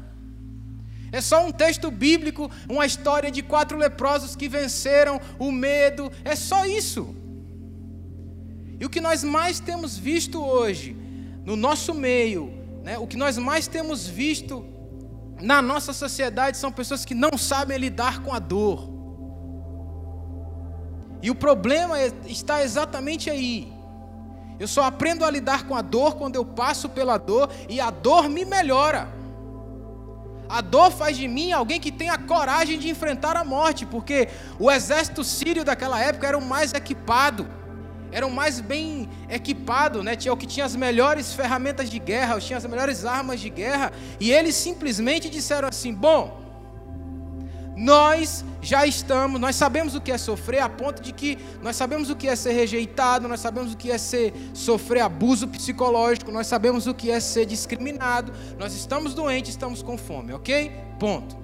É 1.12 1.22
só 1.22 1.44
um 1.44 1.52
texto 1.52 1.90
bíblico, 1.90 2.52
uma 2.70 2.86
história 2.86 3.32
de 3.32 3.42
quatro 3.42 3.80
leprosos 3.80 4.36
que 4.36 4.48
venceram 4.48 5.20
o 5.40 5.52
medo, 5.52 6.12
é 6.24 6.36
só 6.36 6.68
isso. 6.68 7.16
E 8.80 8.86
o 8.86 8.90
que 8.92 9.02
nós 9.02 9.24
mais 9.24 9.60
temos 9.60 9.98
visto 9.98 10.46
hoje 10.46 11.04
no 11.45 11.55
nosso 11.55 11.93
meio, 11.93 12.51
né, 12.84 12.97
o 12.97 13.05
que 13.05 13.15
nós 13.15 13.38
mais 13.38 13.67
temos 13.67 14.08
visto 14.08 14.65
na 15.39 15.62
nossa 15.62 15.93
sociedade 15.93 16.58
são 16.58 16.71
pessoas 16.71 17.05
que 17.05 17.13
não 17.13 17.38
sabem 17.38 17.77
lidar 17.77 18.23
com 18.23 18.34
a 18.34 18.39
dor. 18.39 18.89
E 21.21 21.29
o 21.29 21.36
problema 21.36 21.99
é, 21.99 22.12
está 22.25 22.63
exatamente 22.63 23.29
aí. 23.29 23.71
Eu 24.60 24.67
só 24.67 24.84
aprendo 24.84 25.25
a 25.25 25.29
lidar 25.29 25.67
com 25.67 25.75
a 25.75 25.81
dor 25.81 26.15
quando 26.15 26.36
eu 26.36 26.45
passo 26.45 26.89
pela 26.89 27.17
dor 27.17 27.49
e 27.67 27.79
a 27.79 27.89
dor 27.89 28.29
me 28.29 28.45
melhora. 28.45 29.10
A 30.47 30.62
dor 30.62 30.91
faz 30.91 31.17
de 31.17 31.27
mim 31.27 31.51
alguém 31.51 31.79
que 31.79 31.91
tem 31.91 32.10
a 32.10 32.17
coragem 32.17 32.79
de 32.79 32.89
enfrentar 32.89 33.36
a 33.36 33.43
morte, 33.43 33.86
porque 33.86 34.29
o 34.60 34.71
exército 34.71 35.23
sírio 35.23 35.63
daquela 35.63 35.99
época 35.99 36.27
era 36.27 36.38
o 36.38 36.45
mais 36.45 36.73
equipado 36.73 37.47
eram 38.12 38.30
mais 38.30 38.60
bem 38.60 39.10
equipados, 39.30 40.04
né? 40.04 40.15
Tinha 40.15 40.34
o 40.34 40.38
que 40.38 40.48
tinha 40.48 40.65
as 40.65 40.76
melhores 40.76 41.34
ferramentas 41.34 41.89
de 41.89 42.00
guerra, 42.00 42.39
tinha 42.39 42.58
as 42.58 42.65
melhores 42.65 43.06
armas 43.06 43.39
de 43.39 43.50
guerra, 43.50 43.91
e 44.20 44.32
eles 44.32 44.56
simplesmente 44.56 45.30
disseram 45.30 45.68
assim: 45.68 45.94
"Bom, 45.94 46.46
nós 47.76 48.46
já 48.62 48.86
estamos, 48.86 49.39
nós 49.39 49.56
sabemos 49.56 49.96
o 49.96 50.02
que 50.02 50.12
é 50.12 50.18
sofrer, 50.18 50.60
a 50.62 50.70
ponto 50.70 51.02
de 51.02 51.12
que 51.12 51.38
nós 51.62 51.76
sabemos 51.76 52.10
o 52.10 52.15
que 52.15 52.28
é 52.28 52.36
ser 52.36 52.54
rejeitado, 52.54 53.28
nós 53.28 53.41
sabemos 53.41 53.74
o 53.74 53.78
que 53.78 53.91
é 53.91 53.98
ser 53.98 54.34
sofrer 54.54 55.02
abuso 55.02 55.48
psicológico, 55.48 56.32
nós 56.32 56.48
sabemos 56.48 56.88
o 56.88 56.94
que 56.94 57.12
é 57.12 57.20
ser 57.20 57.46
discriminado, 57.46 58.32
nós 58.58 58.74
estamos 58.74 59.13
doentes, 59.13 59.52
estamos 59.52 59.84
com 59.84 59.98
fome, 59.98 60.34
ok? 60.34 60.72
Ponto. 61.00 61.38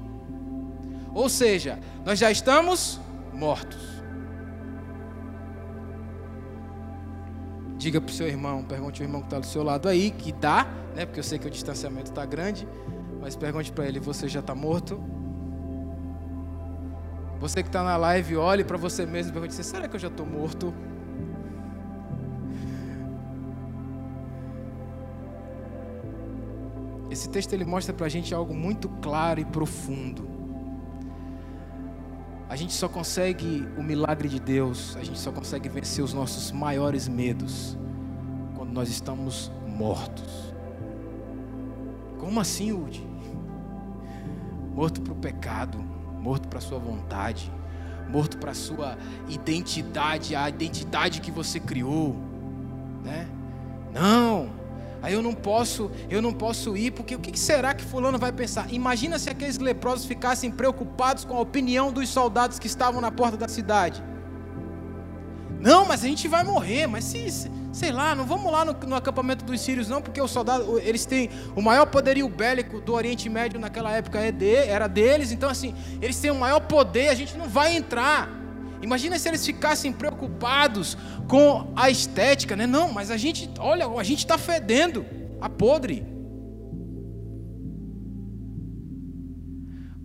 Ou 1.13 1.27
seja, 1.27 1.77
nós 2.05 2.17
já 2.17 2.31
estamos 2.31 2.99
mortos. 3.33 3.90
Diga 7.81 7.99
para 7.99 8.11
o 8.11 8.13
seu 8.13 8.27
irmão, 8.27 8.63
pergunte 8.63 9.01
ao 9.01 9.07
irmão 9.07 9.21
que 9.21 9.25
está 9.25 9.39
do 9.39 9.45
seu 9.47 9.63
lado 9.63 9.89
aí, 9.89 10.11
que 10.11 10.31
dá, 10.31 10.67
né? 10.95 11.03
Porque 11.03 11.19
eu 11.19 11.23
sei 11.23 11.39
que 11.39 11.47
o 11.47 11.49
distanciamento 11.49 12.11
está 12.11 12.23
grande, 12.23 12.67
mas 13.19 13.35
pergunte 13.35 13.71
para 13.71 13.87
ele: 13.87 13.99
você 13.99 14.29
já 14.29 14.39
está 14.39 14.53
morto? 14.53 15.03
Você 17.39 17.63
que 17.63 17.69
está 17.69 17.81
na 17.81 17.97
live, 17.97 18.37
olhe 18.37 18.63
para 18.63 18.77
você 18.77 19.03
mesmo 19.03 19.31
e 19.31 19.33
pergunte: 19.33 19.55
será 19.55 19.87
que 19.87 19.95
eu 19.95 19.99
já 19.99 20.09
estou 20.09 20.27
morto? 20.27 20.71
Esse 27.09 27.29
texto 27.29 27.51
ele 27.53 27.65
mostra 27.65 27.95
para 27.95 28.05
a 28.05 28.09
gente 28.09 28.31
algo 28.35 28.53
muito 28.53 28.87
claro 29.01 29.39
e 29.39 29.45
profundo. 29.45 30.40
A 32.51 32.57
gente 32.57 32.73
só 32.73 32.89
consegue 32.89 33.65
o 33.77 33.81
milagre 33.81 34.27
de 34.27 34.37
Deus, 34.37 34.97
a 34.97 35.03
gente 35.05 35.17
só 35.17 35.31
consegue 35.31 35.69
vencer 35.69 36.03
os 36.03 36.13
nossos 36.13 36.51
maiores 36.51 37.07
medos 37.07 37.77
quando 38.57 38.73
nós 38.73 38.89
estamos 38.89 39.49
mortos. 39.65 40.53
Como 42.19 42.41
assim, 42.41 42.73
Udi? 42.73 43.07
Morto 44.75 44.99
para 44.99 45.13
o 45.13 45.15
pecado, 45.15 45.77
morto 46.19 46.49
para 46.49 46.59
a 46.59 46.61
sua 46.61 46.77
vontade, 46.77 47.49
morto 48.09 48.37
para 48.37 48.51
a 48.51 48.53
sua 48.53 48.97
identidade, 49.29 50.35
a 50.35 50.49
identidade 50.49 51.21
que 51.21 51.31
você 51.31 51.57
criou, 51.57 52.17
né? 53.01 53.29
Aí 55.11 55.15
eu 55.15 55.21
não 55.21 55.33
posso, 55.33 55.91
eu 56.09 56.21
não 56.21 56.31
posso 56.31 56.77
ir, 56.77 56.91
porque 56.91 57.13
o 57.13 57.19
que 57.19 57.37
será 57.37 57.73
que 57.73 57.83
fulano 57.83 58.17
vai 58.17 58.31
pensar? 58.31 58.71
Imagina 58.71 59.19
se 59.19 59.29
aqueles 59.29 59.57
leprosos 59.57 60.05
ficassem 60.05 60.49
preocupados 60.49 61.25
com 61.25 61.35
a 61.35 61.41
opinião 61.41 61.91
dos 61.91 62.07
soldados 62.07 62.57
que 62.57 62.65
estavam 62.65 63.01
na 63.01 63.11
porta 63.11 63.35
da 63.35 63.49
cidade. 63.49 64.01
Não, 65.59 65.85
mas 65.85 66.05
a 66.05 66.07
gente 66.07 66.29
vai 66.29 66.45
morrer, 66.45 66.87
mas 66.87 67.03
se, 67.03 67.51
sei 67.73 67.91
lá, 67.91 68.15
não 68.15 68.25
vamos 68.25 68.49
lá 68.49 68.63
no, 68.63 68.71
no 68.71 68.95
acampamento 68.95 69.43
dos 69.43 69.59
sírios 69.59 69.89
não, 69.89 70.01
porque 70.01 70.21
os 70.21 70.31
soldados, 70.31 70.65
eles 70.81 71.05
têm 71.05 71.29
o 71.57 71.61
maior 71.61 71.87
poderio 71.87 72.29
bélico 72.29 72.79
do 72.79 72.93
Oriente 72.93 73.29
Médio 73.29 73.59
naquela 73.59 73.91
época 73.91 74.17
é 74.17 74.31
de, 74.31 74.55
era 74.55 74.87
deles, 74.87 75.33
então 75.33 75.49
assim, 75.49 75.75
eles 76.01 76.17
têm 76.21 76.31
o 76.31 76.35
maior 76.35 76.61
poder, 76.61 77.09
a 77.09 77.15
gente 77.15 77.35
não 77.35 77.49
vai 77.49 77.75
entrar. 77.75 78.40
Imagina 78.81 79.19
se 79.19 79.27
eles 79.29 79.45
ficassem 79.45 79.93
preocupados 79.93 80.97
com 81.27 81.71
a 81.75 81.89
estética, 81.89 82.55
né? 82.55 82.65
Não, 82.65 82.91
mas 82.91 83.11
a 83.11 83.17
gente, 83.17 83.49
olha, 83.59 83.87
a 83.87 84.03
gente 84.03 84.19
está 84.19 84.37
fedendo 84.37 85.05
a 85.39 85.47
podre. 85.47 86.03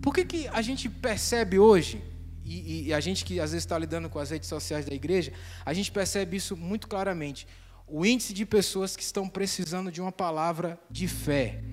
Por 0.01 0.13
que, 0.13 0.23
que 0.23 0.47
a 0.47 0.61
gente 0.61 0.87
percebe 0.89 1.59
hoje, 1.59 2.01
e, 2.45 2.87
e 2.87 2.93
a 2.93 2.99
gente 2.99 3.25
que 3.25 3.39
às 3.39 3.51
vezes 3.51 3.63
está 3.63 3.77
lidando 3.77 4.09
com 4.09 4.19
as 4.19 4.29
redes 4.29 4.47
sociais 4.47 4.85
da 4.85 4.95
igreja, 4.95 5.33
a 5.65 5.73
gente 5.73 5.91
percebe 5.91 6.37
isso 6.37 6.55
muito 6.55 6.87
claramente. 6.87 7.47
O 7.87 8.05
índice 8.05 8.33
de 8.33 8.45
pessoas 8.45 8.95
que 8.95 9.03
estão 9.03 9.27
precisando 9.27 9.91
de 9.91 9.99
uma 9.99 10.11
palavra 10.11 10.79
de 10.89 11.07
fé, 11.07 11.63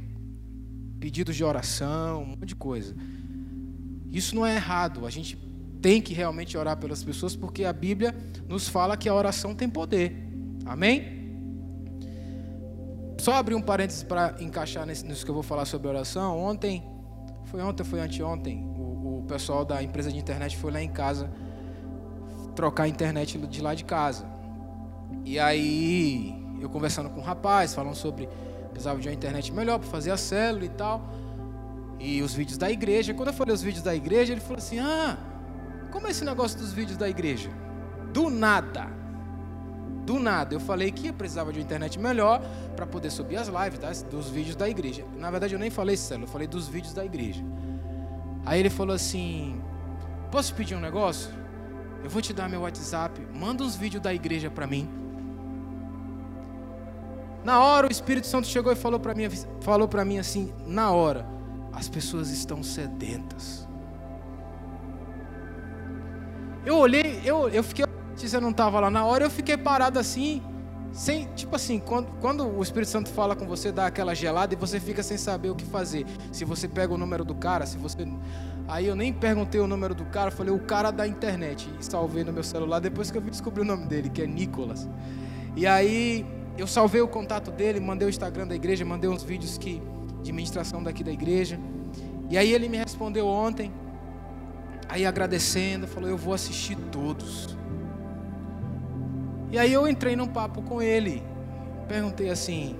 pedidos 0.99 1.37
de 1.37 1.45
oração, 1.45 2.23
um 2.23 2.27
monte 2.27 2.47
de 2.47 2.57
coisa. 2.57 2.97
Isso 4.11 4.35
não 4.35 4.47
é 4.47 4.55
errado. 4.55 5.07
A 5.07 5.11
gente 5.11 5.37
tem 5.85 6.01
que 6.01 6.15
realmente 6.15 6.57
orar 6.57 6.79
pelas 6.79 7.05
pessoas, 7.05 7.37
porque 7.37 7.63
a 7.63 7.73
Bíblia 7.73 8.17
nos 8.49 8.67
fala 8.67 8.97
que 8.97 9.07
a 9.07 9.15
oração 9.15 9.55
tem 9.55 9.69
poder. 9.69 10.17
Amém? 10.65 11.23
só 13.19 13.35
abrir 13.35 13.55
um 13.55 13.61
parênteses 13.61 14.03
para 14.03 14.35
encaixar 14.41 14.87
nisso 14.87 15.25
que 15.25 15.31
eu 15.31 15.35
vou 15.35 15.43
falar 15.43 15.67
sobre 15.67 15.89
oração. 15.89 16.39
Ontem, 16.39 16.83
foi 17.45 17.63
ontem, 17.63 17.85
foi 17.85 18.01
anteontem, 18.01 18.65
o, 18.79 19.21
o 19.21 19.25
pessoal 19.29 19.63
da 19.63 19.83
empresa 19.83 20.11
de 20.11 20.19
internet 20.19 20.57
foi 20.57 20.73
lá 20.73 20.83
em 20.83 20.89
casa 20.89 21.31
trocar 22.55 22.85
a 22.85 22.89
internet 22.89 23.37
de 23.39 23.61
lá 23.61 23.75
de 23.75 23.85
casa. 23.85 24.27
E 25.23 25.39
aí, 25.39 26.35
eu 26.63 26.71
conversando 26.71 27.11
com 27.11 27.17
o 27.17 27.21
um 27.21 27.25
rapaz, 27.25 27.75
falando 27.75 27.95
sobre 27.95 28.27
precisava 28.71 28.99
de 28.99 29.09
uma 29.09 29.15
internet 29.15 29.53
melhor 29.53 29.79
para 29.79 29.89
fazer 29.89 30.11
a 30.11 30.17
célula 30.17 30.65
e 30.65 30.71
tal. 30.71 31.11
E 32.01 32.23
os 32.23 32.33
vídeos 32.33 32.57
da 32.57 32.71
igreja. 32.71 33.13
Quando 33.13 33.29
eu 33.29 33.35
falei 33.35 33.55
os 33.55 33.63
vídeos 33.63 33.83
da 33.83 33.95
igreja, 33.95 34.33
ele 34.33 34.41
falou 34.41 34.59
assim: 34.59 34.79
Ah, 34.79 35.17
como 35.95 36.09
é 36.09 36.11
esse 36.11 36.25
negócio 36.25 36.59
dos 36.59 36.73
vídeos 36.73 36.99
da 36.99 37.09
igreja? 37.09 37.49
Do 38.13 38.29
nada. 38.29 38.89
Do 40.05 40.19
nada. 40.19 40.53
Eu 40.53 40.59
falei 40.59 40.91
que 40.91 41.07
eu 41.07 41.15
precisava 41.15 41.53
de 41.53 41.61
uma 41.61 41.65
internet 41.65 42.01
melhor 42.01 42.43
para 42.75 42.85
poder 42.85 43.11
subir 43.11 43.37
as 43.37 43.47
lives 43.47 43.79
das, 43.79 44.03
dos 44.03 44.29
vídeos 44.29 44.57
da 44.57 44.69
igreja. 44.69 45.07
Na 45.17 45.31
verdade, 45.31 45.55
eu 45.55 45.59
nem 45.59 45.71
falei 45.71 45.97
célula, 45.97 46.27
eu 46.27 46.33
falei 46.33 46.49
dos 46.49 46.67
vídeos 46.67 46.93
da 46.93 47.05
igreja. 47.05 47.45
Aí 48.45 48.59
ele 48.59 48.71
falou 48.71 48.93
assim: 48.93 49.63
Posso 50.33 50.53
pedir 50.57 50.75
um 50.75 50.81
negócio? 50.81 51.31
Eu 52.03 52.11
vou 52.11 52.21
te 52.21 52.33
dar 52.33 52.49
meu 52.49 52.63
WhatsApp, 52.63 53.25
manda 53.33 53.63
uns 53.63 53.77
vídeos 53.77 54.03
da 54.03 54.13
igreja 54.13 54.51
para 54.51 54.67
mim. 54.67 54.89
Na 57.45 57.63
hora 57.63 57.87
o 57.87 57.91
Espírito 57.91 58.27
Santo 58.27 58.49
chegou 58.49 58.73
e 58.73 58.77
falou 58.77 58.99
para 58.99 59.15
mim, 59.15 59.31
falou 59.61 59.87
para 59.87 60.05
mim 60.05 60.19
assim, 60.19 60.53
na 60.67 60.91
hora, 60.91 61.25
as 61.73 61.89
pessoas 61.89 62.31
estão 62.31 62.65
sedentas. 62.65 63.64
Eu 66.65 66.79
olhei, 66.79 67.21
eu, 67.25 67.49
eu 67.49 67.63
fiquei, 67.63 67.85
eu 67.85 68.41
não 68.41 68.51
estava 68.51 68.81
lá 68.81 68.91
na 68.91 69.05
hora, 69.05 69.25
eu 69.25 69.31
fiquei 69.31 69.57
parado 69.57 69.99
assim, 69.99 70.43
sem, 70.95 71.29
tipo 71.35 71.57
assim, 71.57 71.81
quando, 71.81 72.07
quando 72.21 72.47
o 72.47 72.63
Espírito 72.63 72.89
Santo 72.89 73.11
fala 73.11 73.35
com 73.35 73.47
você, 73.47 73.73
dá 73.73 73.87
aquela 73.87 74.15
gelada 74.15 74.55
e 74.55 74.57
você 74.57 74.79
fica 74.79 75.03
sem 75.03 75.19
saber 75.19 75.51
o 75.51 75.55
que 75.55 75.65
fazer. 75.65 76.07
Se 76.31 76.45
você 76.45 76.69
pega 76.69 76.95
o 76.95 76.97
número 76.97 77.25
do 77.25 77.35
cara, 77.35 77.67
se 77.67 77.77
você. 77.77 78.07
Aí 78.69 78.87
eu 78.87 78.95
nem 78.95 79.13
perguntei 79.13 79.61
o 79.61 79.67
número 79.67 79.95
do 79.95 80.05
cara, 80.07 80.31
falei 80.31 80.55
o 80.55 80.59
cara 80.61 80.93
da 80.93 81.07
internet. 81.07 81.69
E 81.81 81.85
salvei 81.85 82.23
no 82.23 82.33
meu 82.33 82.45
celular 82.45 82.79
depois 82.79 83.11
que 83.11 83.19
eu 83.19 83.23
descobri 83.23 83.63
o 83.63 83.65
nome 83.65 83.87
dele, 83.87 84.09
que 84.09 84.23
é 84.23 84.27
Nicolas. 84.27 84.89
E 85.57 85.67
aí 85.67 86.25
eu 86.57 86.67
salvei 86.67 87.01
o 87.01 87.09
contato 87.09 87.51
dele, 87.51 87.81
mandei 87.81 88.07
o 88.07 88.11
Instagram 88.11 88.47
da 88.47 88.55
igreja, 88.55 88.85
mandei 88.85 89.11
uns 89.11 89.25
vídeos 89.25 89.59
que, 89.59 89.83
de 90.23 90.33
ministração 90.33 90.81
daqui 90.81 91.03
da 91.03 91.11
igreja. 91.11 91.59
E 92.31 92.39
aí 92.39 92.53
ele 92.53 92.69
me 92.69 92.77
respondeu 92.77 93.27
ontem, 93.27 93.73
aí 94.89 95.07
agradecendo, 95.07 95.87
falou: 95.87 96.09
Eu 96.09 96.17
vou 96.17 96.35
assistir 96.35 96.77
todos. 96.91 97.57
E 99.51 99.59
aí 99.59 99.73
eu 99.73 99.87
entrei 99.87 100.17
num 100.17 100.27
papo 100.27 100.63
com 100.63 100.83
ele, 100.83 101.23
perguntei 101.89 102.31
assim: 102.31 102.77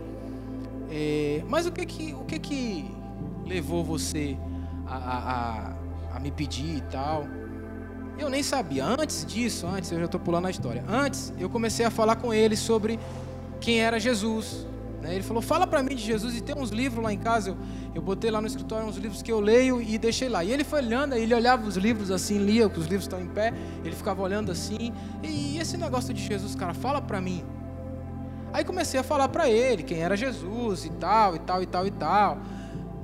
é, 0.91 1.43
Mas 1.49 1.67
o 1.67 1.73
que 1.73 1.87
que, 1.87 2.15
o 2.15 2.25
que 2.25 2.39
que 2.39 2.91
levou 3.47 3.85
você 3.85 4.37
a, 4.87 4.97
a, 6.13 6.17
a 6.17 6.21
me 6.21 6.31
pedir 6.31 6.79
e 6.79 6.81
tal? 6.83 7.27
Eu 8.19 8.29
nem 8.29 8.43
sabia. 8.43 8.85
Antes 8.85 9.25
disso, 9.27 9.67
antes, 9.67 9.91
eu 9.91 9.99
já 9.99 10.05
estou 10.05 10.21
pulando 10.21 10.47
a 10.47 10.51
história. 10.51 10.85
Antes, 10.89 11.33
eu 11.39 11.51
comecei 11.51 11.85
a 11.85 11.91
falar 11.91 12.17
com 12.17 12.33
ele 12.33 12.57
sobre 12.57 12.99
quem 13.61 13.81
era 13.81 13.99
Jesus. 13.99 14.67
Né? 15.05 15.15
Ele 15.15 15.23
falou: 15.23 15.43
Fala 15.43 15.67
para 15.67 15.83
mim 15.83 15.95
de 15.95 16.03
Jesus. 16.03 16.35
E 16.35 16.41
tem 16.41 16.57
uns 16.57 16.71
livros 16.71 17.05
lá 17.05 17.13
em 17.13 17.19
casa. 17.19 17.51
Eu, 17.51 17.57
eu 17.95 18.03
botei 18.03 18.31
lá 18.31 18.41
no 18.41 18.47
escritório 18.47 18.89
uns 18.89 18.97
livros 18.97 19.23
que 19.23 19.31
eu 19.31 19.39
leio 19.39 19.81
e 19.83 19.99
deixei 19.99 20.31
lá. 20.31 20.43
E 20.43 20.51
ele 20.51 20.65
foi 20.65 20.81
olhando, 20.81 21.15
ele 21.15 21.35
olhava 21.35 21.69
os 21.69 21.77
livros 21.77 22.11
assim, 22.11 22.39
lia, 22.39 22.69
que 22.71 22.79
os 22.79 22.87
livros 22.87 23.05
estão 23.05 23.21
em 23.21 23.29
pé. 23.29 23.53
Ele 23.85 23.95
ficava 23.95 24.23
olhando 24.23 24.51
assim. 24.51 24.95
E 25.23 25.59
esse 25.59 25.77
negócio 25.77 26.15
de 26.15 26.23
Jesus, 26.23 26.55
cara, 26.55 26.73
fala 26.73 27.03
para 27.03 27.21
mim. 27.21 27.45
Aí 28.51 28.65
comecei 28.65 28.99
a 28.99 29.03
falar 29.03 29.29
para 29.29 29.51
ele 29.51 29.83
quem 29.83 29.99
era 29.99 30.17
Jesus 30.17 30.87
e 30.87 30.91
tal, 30.91 31.37
e 31.37 31.39
tal, 31.41 31.63
e 31.63 31.67
tal, 31.67 31.87
e 31.87 31.91
tal. 31.91 32.39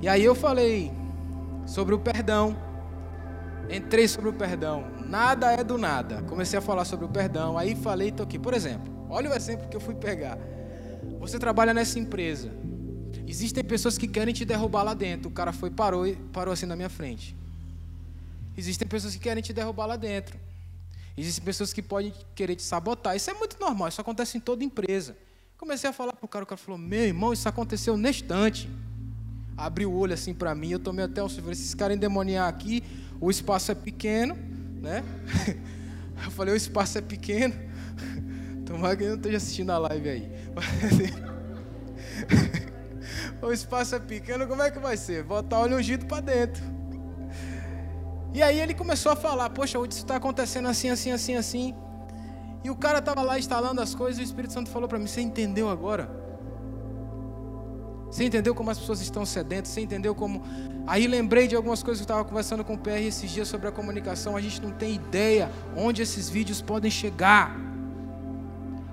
E 0.01 0.07
aí 0.09 0.25
eu 0.25 0.33
falei 0.33 0.91
sobre 1.67 1.93
o 1.93 1.99
perdão. 1.99 2.57
Entrei 3.69 4.07
sobre 4.07 4.29
o 4.29 4.33
perdão. 4.33 4.85
Nada 5.05 5.51
é 5.51 5.63
do 5.63 5.77
nada. 5.77 6.23
Comecei 6.23 6.57
a 6.57 6.61
falar 6.61 6.83
sobre 6.83 7.05
o 7.05 7.09
perdão. 7.09 7.57
Aí 7.57 7.75
falei, 7.75 8.11
tô 8.11 8.23
aqui. 8.23 8.39
Por 8.39 8.53
exemplo, 8.53 8.91
olha 9.07 9.29
o 9.29 9.33
exemplo 9.33 9.67
que 9.69 9.77
eu 9.77 9.81
fui 9.81 9.93
pegar. 9.93 10.37
Você 11.19 11.39
trabalha 11.39 11.73
nessa 11.73 11.99
empresa. 11.99 12.51
Existem 13.27 13.63
pessoas 13.63 13.97
que 13.97 14.07
querem 14.07 14.33
te 14.33 14.43
derrubar 14.43 14.83
lá 14.83 14.93
dentro. 14.93 15.29
O 15.29 15.31
cara 15.31 15.53
foi 15.53 15.69
parou 15.69 16.05
e 16.05 16.15
parou 16.15 16.53
assim 16.53 16.65
na 16.65 16.75
minha 16.75 16.89
frente. 16.89 17.35
Existem 18.57 18.87
pessoas 18.87 19.15
que 19.15 19.21
querem 19.21 19.41
te 19.41 19.53
derrubar 19.53 19.85
lá 19.85 19.95
dentro. 19.95 20.37
Existem 21.17 21.43
pessoas 21.43 21.73
que 21.73 21.81
podem 21.81 22.13
querer 22.35 22.55
te 22.55 22.63
sabotar. 22.63 23.15
Isso 23.15 23.29
é 23.29 23.33
muito 23.33 23.59
normal, 23.59 23.87
isso 23.87 24.01
acontece 24.01 24.37
em 24.37 24.41
toda 24.41 24.63
empresa. 24.63 25.15
Comecei 25.57 25.89
a 25.89 25.93
falar 25.93 26.13
para 26.13 26.25
o 26.25 26.27
cara, 26.27 26.43
o 26.43 26.47
cara 26.47 26.57
falou: 26.57 26.77
Meu 26.77 27.03
irmão, 27.03 27.31
isso 27.33 27.47
aconteceu 27.47 27.95
neste 27.95 28.23
instante. 28.23 28.69
Abriu 29.55 29.91
o 29.91 29.97
olho 29.97 30.13
assim 30.13 30.33
para 30.33 30.55
mim, 30.55 30.71
eu 30.71 30.79
tomei 30.79 31.05
até 31.05 31.23
um 31.23 31.29
susto. 31.29 31.51
Esses 31.51 31.75
caras 31.75 31.95
endemoniar 31.95 32.47
aqui, 32.47 32.83
o 33.19 33.29
espaço 33.29 33.71
é 33.71 33.75
pequeno, 33.75 34.35
né? 34.81 35.03
Eu 36.23 36.31
falei: 36.31 36.53
O 36.53 36.57
espaço 36.57 36.97
é 36.97 37.01
pequeno. 37.01 37.53
Tomara 38.71 38.95
que 38.95 39.05
não 39.05 39.15
esteja 39.15 39.35
assistindo 39.35 39.69
a 39.69 39.77
live 39.77 40.09
aí. 40.09 40.31
o 43.41 43.51
espaço 43.51 43.95
é 43.95 43.99
pequeno, 43.99 44.47
como 44.47 44.61
é 44.61 44.71
que 44.71 44.79
vai 44.79 44.95
ser? 44.95 45.25
Botar 45.25 45.59
óleo 45.59 45.75
ungido 45.75 46.05
para 46.05 46.21
dentro. 46.21 46.63
E 48.33 48.41
aí 48.41 48.61
ele 48.61 48.73
começou 48.73 49.11
a 49.11 49.15
falar: 49.15 49.49
Poxa, 49.49 49.77
isso 49.79 49.99
está 49.99 50.15
acontecendo 50.15 50.69
assim, 50.69 50.89
assim, 50.89 51.11
assim, 51.11 51.35
assim. 51.35 51.75
E 52.63 52.69
o 52.69 52.75
cara 52.75 52.99
estava 52.99 53.21
lá 53.21 53.37
instalando 53.37 53.81
as 53.81 53.93
coisas 53.93 54.19
e 54.19 54.21
o 54.21 54.23
Espírito 54.23 54.53
Santo 54.53 54.69
falou 54.69 54.87
para 54.87 54.97
mim: 54.97 55.05
Você 55.05 55.19
entendeu 55.19 55.69
agora? 55.69 56.09
Você 58.09 58.23
entendeu 58.23 58.55
como 58.55 58.71
as 58.71 58.79
pessoas 58.79 59.01
estão 59.01 59.25
sedentas? 59.25 59.69
Você 59.71 59.81
entendeu 59.81 60.15
como. 60.15 60.41
Aí 60.87 61.07
lembrei 61.07 61.45
de 61.45 61.57
algumas 61.57 61.83
coisas 61.83 62.05
que 62.05 62.09
eu 62.09 62.13
estava 62.15 62.27
conversando 62.27 62.63
com 62.63 62.75
o 62.75 62.77
PR 62.77 63.01
esses 63.01 63.29
dias 63.29 63.49
sobre 63.49 63.67
a 63.67 63.71
comunicação. 63.71 64.37
A 64.37 64.41
gente 64.41 64.61
não 64.61 64.71
tem 64.71 64.95
ideia 64.95 65.51
onde 65.75 66.01
esses 66.01 66.29
vídeos 66.29 66.61
podem 66.61 66.89
chegar. 66.89 67.70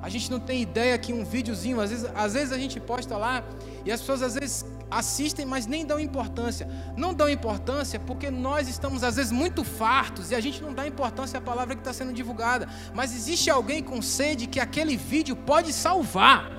A 0.02 0.08
gente 0.08 0.30
não 0.30 0.38
tem 0.38 0.62
ideia 0.62 0.96
que 0.98 1.12
um 1.12 1.24
videozinho, 1.24 1.80
às 1.80 1.90
vezes, 1.90 2.10
às 2.14 2.32
vezes 2.34 2.52
a 2.52 2.58
gente 2.58 2.78
posta 2.78 3.16
lá 3.16 3.42
e 3.84 3.90
as 3.90 4.00
pessoas 4.00 4.22
às 4.22 4.34
vezes 4.34 4.64
assistem, 4.90 5.44
mas 5.44 5.66
nem 5.66 5.84
dão 5.84 5.98
importância. 5.98 6.68
Não 6.96 7.12
dão 7.12 7.28
importância 7.28 7.98
porque 7.98 8.30
nós 8.30 8.68
estamos 8.68 9.02
às 9.02 9.16
vezes 9.16 9.32
muito 9.32 9.64
fartos 9.64 10.30
e 10.30 10.34
a 10.34 10.40
gente 10.40 10.62
não 10.62 10.72
dá 10.72 10.86
importância 10.86 11.38
à 11.38 11.42
palavra 11.42 11.74
que 11.74 11.80
está 11.80 11.92
sendo 11.92 12.12
divulgada. 12.12 12.68
Mas 12.94 13.14
existe 13.14 13.50
alguém 13.50 13.82
com 13.82 14.00
sede 14.00 14.46
que 14.46 14.60
aquele 14.60 14.96
vídeo 14.96 15.36
pode 15.36 15.72
salvar. 15.72 16.57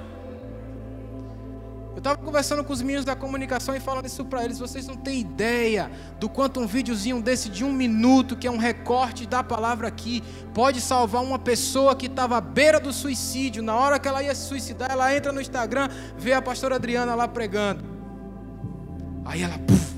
Eu 2.00 2.02
estava 2.02 2.18
conversando 2.18 2.64
com 2.64 2.72
os 2.72 2.82
meninos 2.82 3.04
da 3.04 3.14
comunicação 3.14 3.76
e 3.76 3.80
falando 3.82 4.06
isso 4.06 4.24
para 4.24 4.42
eles. 4.46 4.58
Vocês 4.58 4.88
não 4.88 4.96
têm 4.96 5.20
ideia 5.20 5.92
do 6.18 6.30
quanto 6.30 6.62
um 6.62 6.66
videozinho 6.66 7.22
desse 7.22 7.50
de 7.50 7.66
um 7.66 7.74
minuto, 7.74 8.38
que 8.38 8.48
é 8.48 8.52
um 8.52 8.58
recorte 8.58 9.28
da 9.28 9.44
palavra 9.44 9.90
aqui, 9.90 10.24
pode 10.54 10.80
salvar 10.80 11.22
uma 11.22 11.38
pessoa 11.38 11.94
que 11.98 12.06
estava 12.06 12.38
à 12.38 12.42
beira 12.42 12.80
do 12.80 12.94
suicídio. 12.94 13.62
Na 13.62 13.76
hora 13.76 14.00
que 14.00 14.08
ela 14.08 14.24
ia 14.24 14.34
se 14.34 14.48
suicidar, 14.48 14.90
ela 14.90 15.14
entra 15.14 15.34
no 15.34 15.42
Instagram, 15.42 15.90
vê 16.18 16.32
a 16.32 16.42
pastora 16.42 16.76
Adriana 16.76 17.16
lá 17.16 17.28
pregando. 17.28 17.84
Aí 19.26 19.44
ela, 19.44 19.60
puf, 19.60 19.94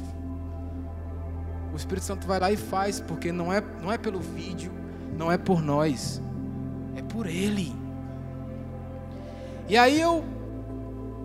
o 1.72 1.76
Espírito 1.76 2.06
Santo 2.06 2.26
vai 2.26 2.40
lá 2.40 2.52
e 2.52 2.58
faz, 2.58 3.00
porque 3.00 3.32
não 3.32 3.54
é, 3.54 3.62
não 3.80 3.92
é 3.92 4.00
pelo 4.00 4.20
vídeo, 4.20 4.72
não 5.16 5.32
é 5.32 5.38
por 5.38 5.62
nós, 5.62 6.20
é 6.96 7.04
por 7.04 7.28
Ele. 7.28 7.76
E 9.70 9.78
aí 9.78 10.02
eu 10.02 10.41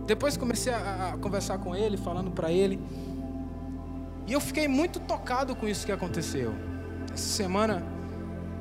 depois 0.07 0.37
comecei 0.37 0.73
a, 0.73 1.13
a 1.15 1.19
conversar 1.19 1.59
com 1.59 1.75
ele, 1.75 1.97
falando 1.97 2.31
para 2.31 2.51
ele. 2.53 2.79
E 4.27 4.33
eu 4.33 4.41
fiquei 4.41 4.69
muito 4.69 5.01
tocado 5.01 5.55
com 5.55 5.67
isso 5.67 5.85
que 5.85 5.93
aconteceu. 5.93 6.55
Essa 7.13 7.29
semana, 7.29 7.85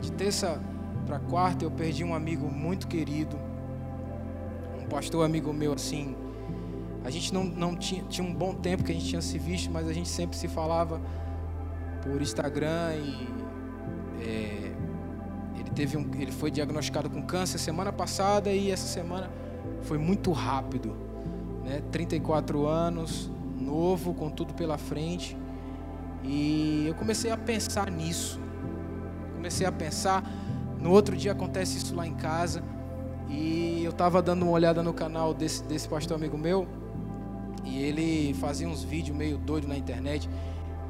de 0.01 0.11
terça 0.11 0.59
para 1.05 1.19
quarta, 1.19 1.63
eu 1.63 1.71
perdi 1.71 2.03
um 2.03 2.15
amigo 2.15 2.49
muito 2.49 2.87
querido. 2.87 3.39
Um 4.81 4.87
pastor 4.87 5.23
amigo 5.23 5.53
meu, 5.53 5.73
assim. 5.73 6.15
A 7.03 7.11
gente 7.11 7.31
não, 7.31 7.43
não 7.43 7.75
tinha, 7.75 8.03
tinha 8.05 8.27
um 8.27 8.33
bom 8.33 8.55
tempo 8.55 8.83
que 8.83 8.91
a 8.91 8.95
gente 8.95 9.07
tinha 9.07 9.21
se 9.21 9.37
visto, 9.37 9.71
mas 9.71 9.87
a 9.87 9.93
gente 9.93 10.09
sempre 10.09 10.35
se 10.35 10.47
falava 10.47 10.99
por 12.01 12.19
Instagram 12.21 12.95
e 12.95 13.27
é, 14.21 14.71
ele 15.59 15.69
teve 15.75 15.97
um, 15.97 16.09
ele 16.15 16.31
foi 16.31 16.49
diagnosticado 16.49 17.09
com 17.09 17.21
câncer 17.21 17.59
semana 17.59 17.91
passada 17.91 18.51
e 18.51 18.71
essa 18.71 18.87
semana 18.87 19.29
foi 19.81 19.99
muito 19.99 20.31
rápido 20.31 21.04
né, 21.65 21.81
34 21.91 22.67
anos, 22.67 23.29
novo, 23.59 24.13
com 24.13 24.29
tudo 24.29 24.53
pela 24.53 24.77
frente. 24.77 25.35
E 26.23 26.85
eu 26.87 26.93
comecei 26.95 27.31
a 27.31 27.37
pensar 27.37 27.91
nisso. 27.91 28.39
Comecei 29.33 29.65
a 29.65 29.71
pensar. 29.71 30.23
No 30.79 30.91
outro 30.91 31.17
dia 31.17 31.31
acontece 31.31 31.77
isso 31.77 31.95
lá 31.95 32.05
em 32.05 32.13
casa. 32.13 32.63
E 33.27 33.81
eu 33.83 33.89
estava 33.89 34.21
dando 34.21 34.43
uma 34.43 34.51
olhada 34.51 34.83
no 34.83 34.93
canal 34.93 35.33
desse, 35.33 35.63
desse 35.63 35.89
pastor 35.89 36.15
amigo 36.15 36.37
meu. 36.37 36.67
E 37.63 37.79
ele 37.79 38.33
fazia 38.35 38.67
uns 38.67 38.83
vídeos 38.83 39.17
meio 39.17 39.37
doido 39.37 39.67
na 39.67 39.75
internet. 39.75 40.29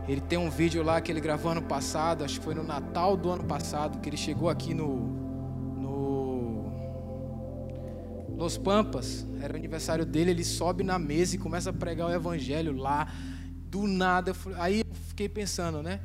Ele 0.08 0.22
tem 0.22 0.38
um 0.38 0.50
vídeo 0.50 0.84
lá 0.84 1.00
que 1.02 1.12
ele 1.12 1.22
gravou 1.22 1.52
ano 1.52 1.62
passado, 1.62 2.24
acho 2.24 2.40
que 2.40 2.46
foi 2.46 2.54
no 2.54 2.64
Natal 2.64 3.18
do 3.18 3.32
ano 3.32 3.44
passado, 3.44 4.00
que 4.00 4.10
ele 4.10 4.18
chegou 4.18 4.50
aqui 4.50 4.74
no, 4.74 5.25
no 8.36 8.43
Los 8.43 8.58
Pampas, 8.58 9.26
era 9.41 9.54
o 9.54 9.56
aniversário 9.56 10.06
dele, 10.06 10.32
ele 10.32 10.43
sobe 10.43 10.84
na 10.84 11.00
mesa 11.00 11.36
e 11.36 11.39
começa 11.39 11.69
a 11.69 11.74
pregar 11.74 12.08
o 12.08 12.13
evangelho 12.13 12.76
lá, 12.76 13.08
do 13.69 13.88
nada. 13.88 14.34
Aí 14.58 14.80
eu 14.82 14.95
fiquei 15.08 15.30
pensando, 15.30 15.82
né? 15.82 16.02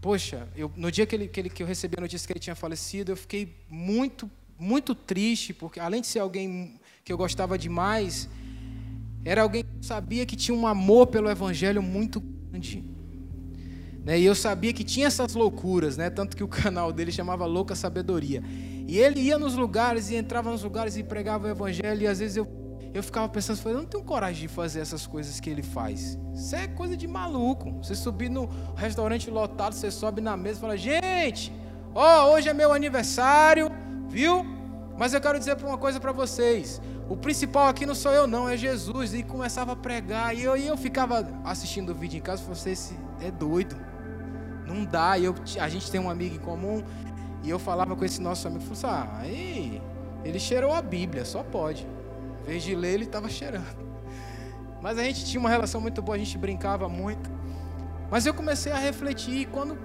Poxa, 0.00 0.48
eu, 0.54 0.70
no 0.76 0.90
dia 0.90 1.06
que, 1.06 1.14
ele, 1.14 1.28
que, 1.28 1.40
ele, 1.40 1.48
que 1.48 1.62
eu 1.62 1.66
recebi 1.66 1.94
a 1.96 2.00
notícia 2.00 2.26
que 2.26 2.32
ele 2.32 2.40
tinha 2.40 2.56
falecido, 2.56 3.12
eu 3.12 3.16
fiquei 3.16 3.56
muito, 3.68 4.30
muito 4.58 4.94
triste, 4.94 5.54
porque 5.54 5.80
além 5.80 6.00
de 6.00 6.06
ser 6.06 6.18
alguém 6.18 6.78
que 7.04 7.12
eu 7.12 7.16
gostava 7.16 7.56
demais, 7.56 8.28
era 9.24 9.42
alguém 9.42 9.64
que 9.64 9.86
sabia 9.86 10.26
que 10.26 10.36
tinha 10.36 10.56
um 10.56 10.66
amor 10.66 11.06
pelo 11.06 11.30
Evangelho 11.30 11.82
muito 11.82 12.20
grande. 12.20 12.84
Né? 14.04 14.18
E 14.18 14.24
eu 14.24 14.34
sabia 14.34 14.72
que 14.72 14.84
tinha 14.84 15.06
essas 15.06 15.34
loucuras, 15.34 15.96
né? 15.96 16.10
tanto 16.10 16.36
que 16.36 16.44
o 16.44 16.48
canal 16.48 16.92
dele 16.92 17.12
chamava 17.12 17.46
Louca 17.46 17.74
Sabedoria. 17.74 18.42
E 18.88 18.98
ele 18.98 19.20
ia 19.20 19.38
nos 19.38 19.54
lugares 19.54 20.10
e 20.10 20.16
entrava 20.16 20.50
nos 20.50 20.62
lugares 20.62 20.96
e 20.96 21.02
pregava 21.02 21.46
o 21.46 21.50
Evangelho, 21.50 22.02
e 22.02 22.06
às 22.06 22.18
vezes 22.18 22.36
eu 22.36 22.62
eu 22.94 23.02
ficava 23.02 23.26
pensando, 23.28 23.58
eu 23.70 23.78
não 23.78 23.86
tenho 23.86 24.04
coragem 24.04 24.42
de 24.42 24.48
fazer 24.48 24.80
essas 24.80 25.06
coisas 25.06 25.40
que 25.40 25.48
ele 25.48 25.62
faz. 25.62 26.18
Isso 26.34 26.54
é 26.54 26.68
coisa 26.68 26.94
de 26.94 27.08
maluco. 27.08 27.72
Você 27.82 27.94
subir 27.94 28.28
no 28.28 28.46
restaurante 28.76 29.30
lotado, 29.30 29.72
você 29.72 29.90
sobe 29.90 30.20
na 30.20 30.36
mesa 30.36 30.58
e 30.58 30.60
fala, 30.60 30.76
gente, 30.76 31.50
ó, 31.94 32.30
hoje 32.30 32.50
é 32.50 32.52
meu 32.52 32.70
aniversário, 32.70 33.70
viu? 34.08 34.44
Mas 34.98 35.14
eu 35.14 35.22
quero 35.22 35.38
dizer 35.38 35.56
uma 35.64 35.78
coisa 35.78 35.98
para 35.98 36.12
vocês. 36.12 36.82
O 37.08 37.16
principal 37.16 37.66
aqui 37.68 37.86
não 37.86 37.94
sou 37.94 38.12
eu, 38.12 38.26
não, 38.26 38.46
é 38.46 38.58
Jesus. 38.58 39.14
E 39.14 39.22
começava 39.22 39.72
a 39.72 39.76
pregar. 39.76 40.36
E 40.36 40.42
eu, 40.42 40.54
e 40.54 40.66
eu 40.66 40.76
ficava 40.76 41.26
assistindo 41.44 41.92
o 41.92 41.94
vídeo 41.94 42.18
em 42.18 42.22
casa 42.22 42.42
e 42.42 42.44
falei, 42.44 42.76
você 42.76 42.94
é 43.22 43.30
doido. 43.30 43.74
Não 44.66 44.84
dá. 44.84 45.18
E 45.18 45.24
eu, 45.24 45.34
a 45.60 45.68
gente 45.68 45.90
tem 45.90 46.00
um 46.00 46.10
amigo 46.10 46.36
em 46.36 46.38
comum. 46.38 46.82
E 47.42 47.50
eu 47.50 47.58
falava 47.58 47.96
com 47.96 48.04
esse 48.04 48.20
nosso 48.20 48.46
amigo, 48.46 48.62
falei 48.62 48.94
assim, 49.26 49.72
ah, 50.22 50.22
ele 50.24 50.38
cheirou 50.38 50.72
a 50.72 50.80
Bíblia, 50.80 51.24
só 51.24 51.42
pode. 51.42 51.86
Em 52.42 52.46
vez 52.46 52.62
de 52.62 52.74
ler, 52.74 52.94
ele 52.94 53.04
estava 53.04 53.28
cheirando. 53.28 53.76
Mas 54.80 54.98
a 54.98 55.02
gente 55.02 55.24
tinha 55.24 55.40
uma 55.40 55.50
relação 55.50 55.80
muito 55.80 56.00
boa, 56.00 56.14
a 56.14 56.18
gente 56.18 56.38
brincava 56.38 56.88
muito. 56.88 57.30
Mas 58.10 58.26
eu 58.26 58.34
comecei 58.34 58.70
a 58.70 58.78
refletir, 58.78 59.48
quando 59.48 59.76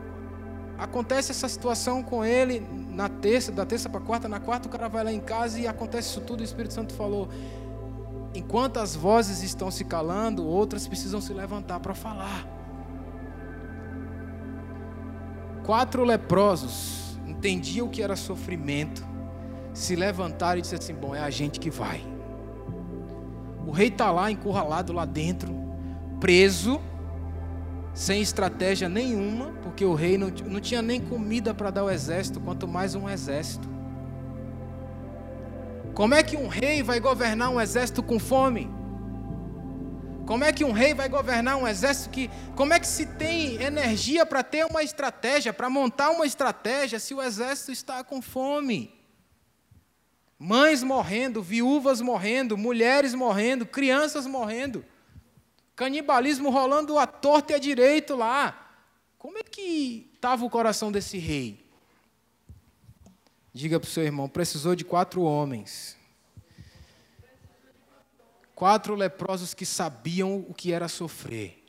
acontece 0.78 1.32
essa 1.32 1.48
situação 1.48 2.04
com 2.04 2.24
ele, 2.24 2.60
na 2.92 3.10
terça, 3.10 3.52
da 3.52 3.66
terça 3.66 3.90
para 3.90 4.02
quarta, 4.02 4.28
na 4.28 4.40
quarta 4.40 4.68
o 4.68 4.72
cara 4.72 4.88
vai 4.88 5.04
lá 5.04 5.12
em 5.12 5.20
casa 5.20 5.60
e 5.60 5.68
acontece 5.68 6.10
isso 6.10 6.22
tudo, 6.22 6.42
o 6.42 6.44
Espírito 6.44 6.74
Santo 6.74 6.94
falou: 6.94 7.30
enquanto 8.34 8.78
as 8.78 8.96
vozes 8.96 9.42
estão 9.42 9.72
se 9.72 9.84
calando, 9.84 10.46
outras 10.46 10.88
precisam 10.88 11.22
se 11.22 11.34
levantar 11.34 11.80
para 11.80 11.96
falar. 11.96 12.57
Quatro 15.68 16.06
leprosos 16.06 17.20
entendiam 17.28 17.88
o 17.88 17.90
que 17.90 18.02
era 18.02 18.16
sofrimento, 18.16 19.06
se 19.74 19.98
levantaram 19.98 20.60
e 20.60 20.62
disseram 20.62 20.82
assim: 20.82 20.94
bom, 20.94 21.14
é 21.14 21.20
a 21.20 21.30
gente 21.30 21.60
que 21.60 21.70
vai. 21.70 22.02
O 23.68 23.72
rei 23.72 23.90
está 23.90 24.10
lá, 24.10 24.32
encurralado 24.32 24.94
lá 24.94 25.04
dentro, 25.04 25.54
preso, 26.22 26.80
sem 27.94 28.22
estratégia 28.22 28.88
nenhuma, 28.88 29.48
porque 29.62 29.84
o 29.84 29.94
rei 29.94 30.18
não, 30.18 30.30
não 30.46 30.62
tinha 30.62 30.82
nem 30.82 31.02
comida 31.02 31.54
para 31.54 31.70
dar 31.70 31.82
ao 31.82 31.92
exército, 31.92 32.40
quanto 32.40 32.66
mais 32.66 32.96
um 32.96 33.10
exército. 33.10 33.68
Como 35.94 36.16
é 36.16 36.24
que 36.24 36.38
um 36.38 36.48
rei 36.48 36.82
vai 36.82 37.02
governar 37.02 37.50
um 37.50 37.60
exército 37.60 38.02
com 38.02 38.18
fome? 38.18 38.77
Como 40.28 40.44
é 40.44 40.52
que 40.52 40.66
um 40.66 40.74
rei 40.74 40.94
vai 40.94 41.08
governar 41.08 41.56
um 41.56 41.66
exército 41.66 42.10
que. 42.10 42.30
Como 42.54 42.74
é 42.74 42.80
que 42.82 42.86
se 42.86 43.06
tem 43.06 43.62
energia 43.62 44.26
para 44.26 44.44
ter 44.44 44.66
uma 44.66 44.84
estratégia, 44.84 45.54
para 45.54 45.70
montar 45.70 46.10
uma 46.10 46.26
estratégia, 46.26 47.00
se 47.00 47.14
o 47.14 47.22
exército 47.24 47.72
está 47.72 48.04
com 48.04 48.22
fome? 48.22 48.94
Mães 50.38 50.84
morrendo, 50.84 51.42
viúvas 51.42 52.02
morrendo, 52.02 52.58
mulheres 52.58 53.16
morrendo, 53.16 53.66
crianças 53.66 54.28
morrendo. 54.28 54.86
Canibalismo 55.78 56.50
rolando 56.50 57.00
à 57.00 57.08
torta 57.08 57.54
e 57.54 57.56
à 57.56 57.60
direito 57.60 58.14
lá. 58.14 58.70
Como 59.18 59.38
é 59.38 59.44
que 59.44 60.12
estava 60.14 60.44
o 60.44 60.50
coração 60.50 60.92
desse 60.92 61.18
rei? 61.18 61.66
Diga 63.54 63.80
para 63.80 63.88
o 63.88 63.90
seu 63.90 64.04
irmão: 64.04 64.28
precisou 64.28 64.76
de 64.76 64.84
quatro 64.84 65.22
homens. 65.22 65.97
Quatro 68.58 68.96
leprosos 68.96 69.54
que 69.54 69.68
sabiam 69.68 70.44
o 70.50 70.52
que 70.52 70.74
era 70.74 70.88
sofrer, 70.88 71.64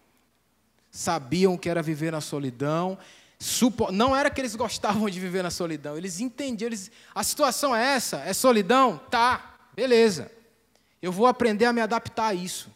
sabiam 0.91 1.53
o 1.53 1.59
que 1.59 1.69
era 1.69 1.83
viver 1.83 2.11
na 2.11 2.23
solidão 2.23 2.97
não 3.93 4.17
era 4.17 4.31
que 4.31 4.41
eles 4.41 4.57
gostavam 4.57 5.09
de 5.09 5.21
viver 5.21 5.43
na 5.43 5.51
solidão, 5.51 5.99
eles 5.99 6.19
entendiam, 6.19 6.69
eles, 6.69 6.91
a 7.15 7.23
situação 7.23 7.77
é 7.77 7.95
essa, 7.95 8.21
é 8.21 8.33
solidão? 8.33 8.99
Tá, 9.11 9.55
beleza. 9.77 10.33
Eu 11.03 11.13
vou 11.13 11.27
aprender 11.27 11.67
a 11.67 11.73
me 11.73 11.83
adaptar 11.83 12.29
a 12.29 12.35
isso. 12.35 12.75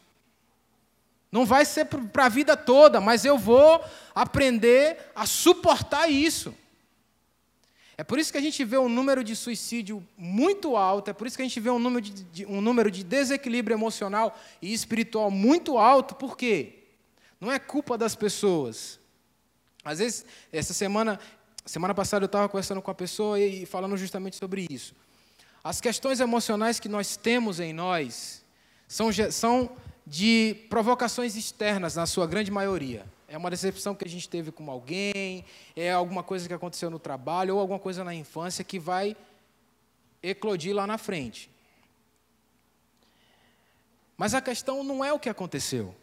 Não 1.32 1.46
vai 1.46 1.64
ser 1.64 1.86
para 1.86 2.26
a 2.26 2.28
vida 2.28 2.54
toda, 2.54 3.00
mas 3.00 3.24
eu 3.24 3.38
vou 3.38 3.82
aprender 4.14 5.10
a 5.16 5.24
suportar 5.24 6.06
isso. 6.08 6.54
É 8.02 8.04
por 8.04 8.18
isso 8.18 8.32
que 8.32 8.38
a 8.38 8.40
gente 8.40 8.64
vê 8.64 8.76
um 8.76 8.88
número 8.88 9.22
de 9.22 9.36
suicídio 9.36 10.04
muito 10.18 10.76
alto, 10.76 11.08
é 11.08 11.12
por 11.12 11.24
isso 11.24 11.36
que 11.36 11.42
a 11.42 11.44
gente 11.44 11.60
vê 11.60 11.70
um 11.70 11.78
número 11.78 12.04
de, 12.04 12.24
de 12.24 12.46
um 12.46 12.60
número 12.60 12.90
de 12.90 13.04
desequilíbrio 13.04 13.76
emocional 13.76 14.36
e 14.60 14.74
espiritual 14.74 15.30
muito 15.30 15.78
alto, 15.78 16.16
por 16.16 16.36
quê? 16.36 16.80
Não 17.40 17.52
é 17.52 17.60
culpa 17.60 17.96
das 17.96 18.16
pessoas, 18.16 18.98
às 19.84 20.00
vezes, 20.00 20.26
essa 20.52 20.74
semana, 20.74 21.16
semana 21.64 21.94
passada 21.94 22.24
eu 22.24 22.26
estava 22.26 22.48
conversando 22.48 22.82
com 22.82 22.90
a 22.90 22.94
pessoa 22.94 23.38
e 23.38 23.64
falando 23.66 23.96
justamente 23.96 24.34
sobre 24.34 24.66
isso. 24.68 24.96
As 25.62 25.80
questões 25.80 26.18
emocionais 26.18 26.80
que 26.80 26.88
nós 26.88 27.16
temos 27.16 27.60
em 27.60 27.72
nós 27.72 28.42
são, 28.88 29.10
são 29.30 29.70
de 30.04 30.56
provocações 30.68 31.36
externas, 31.36 31.94
na 31.94 32.06
sua 32.06 32.26
grande 32.26 32.50
maioria. 32.50 33.06
É 33.32 33.38
uma 33.38 33.48
decepção 33.48 33.94
que 33.94 34.04
a 34.04 34.10
gente 34.10 34.28
teve 34.28 34.52
com 34.52 34.70
alguém, 34.70 35.46
é 35.74 35.90
alguma 35.90 36.22
coisa 36.22 36.46
que 36.46 36.52
aconteceu 36.52 36.90
no 36.90 36.98
trabalho 36.98 37.54
ou 37.54 37.60
alguma 37.62 37.78
coisa 37.78 38.04
na 38.04 38.14
infância 38.14 38.62
que 38.62 38.78
vai 38.78 39.16
eclodir 40.22 40.74
lá 40.74 40.86
na 40.86 40.98
frente. 40.98 41.50
Mas 44.18 44.34
a 44.34 44.42
questão 44.42 44.84
não 44.84 45.02
é 45.02 45.14
o 45.14 45.18
que 45.18 45.30
aconteceu. 45.30 45.94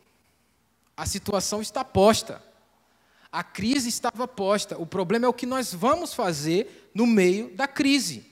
A 0.98 1.06
situação 1.06 1.62
está 1.62 1.86
posta. 1.86 2.42
A 3.32 3.44
crise 3.44 3.90
estava 3.90 4.28
posta. 4.28 4.76
O 4.80 4.86
problema 4.88 5.28
é 5.28 5.30
o 5.30 5.34
que 5.34 5.46
nós 5.46 5.72
vamos 5.72 6.16
fazer 6.16 6.90
no 6.96 7.06
meio 7.06 7.56
da 7.56 7.68
crise. 7.68 8.26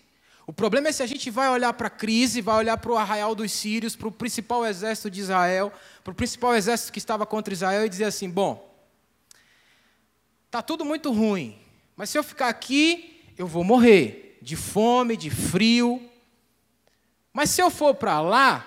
O 0.47 0.51
problema 0.51 0.88
é 0.88 0.91
se 0.91 1.03
a 1.03 1.07
gente 1.07 1.29
vai 1.29 1.47
olhar 1.49 1.71
para 1.73 1.86
a 1.86 1.91
crise, 1.91 2.41
vai 2.41 2.55
olhar 2.57 2.77
para 2.77 2.91
o 2.91 2.97
arraial 2.97 3.36
dos 3.36 3.51
sírios, 3.51 3.95
para 3.95 4.07
o 4.07 4.12
principal 4.12 4.65
exército 4.65 5.12
de 5.12 5.21
Israel, 5.21 5.71
para 6.03 6.13
o 6.13 6.15
principal 6.15 6.55
exército 6.55 6.91
que 6.91 6.97
estava 6.97 7.27
contra 7.27 7.53
Israel 7.53 7.86
e 7.86 7.89
dizer 7.89 8.05
assim: 8.05 8.27
bom, 8.27 8.66
está 10.58 10.63
tudo 10.63 10.84
muito 10.84 11.12
ruim, 11.12 11.56
mas 11.96 12.10
se 12.10 12.17
eu 12.17 12.24
ficar 12.24 12.48
aqui, 12.48 13.24
eu 13.38 13.46
vou 13.46 13.63
morrer 13.63 14.39
de 14.41 14.56
fome, 14.56 15.15
de 15.15 15.30
frio. 15.30 16.10
Mas 17.32 17.52
se 17.52 17.62
eu 17.62 17.70
for 17.70 17.93
para 17.93 18.20
lá, 18.22 18.65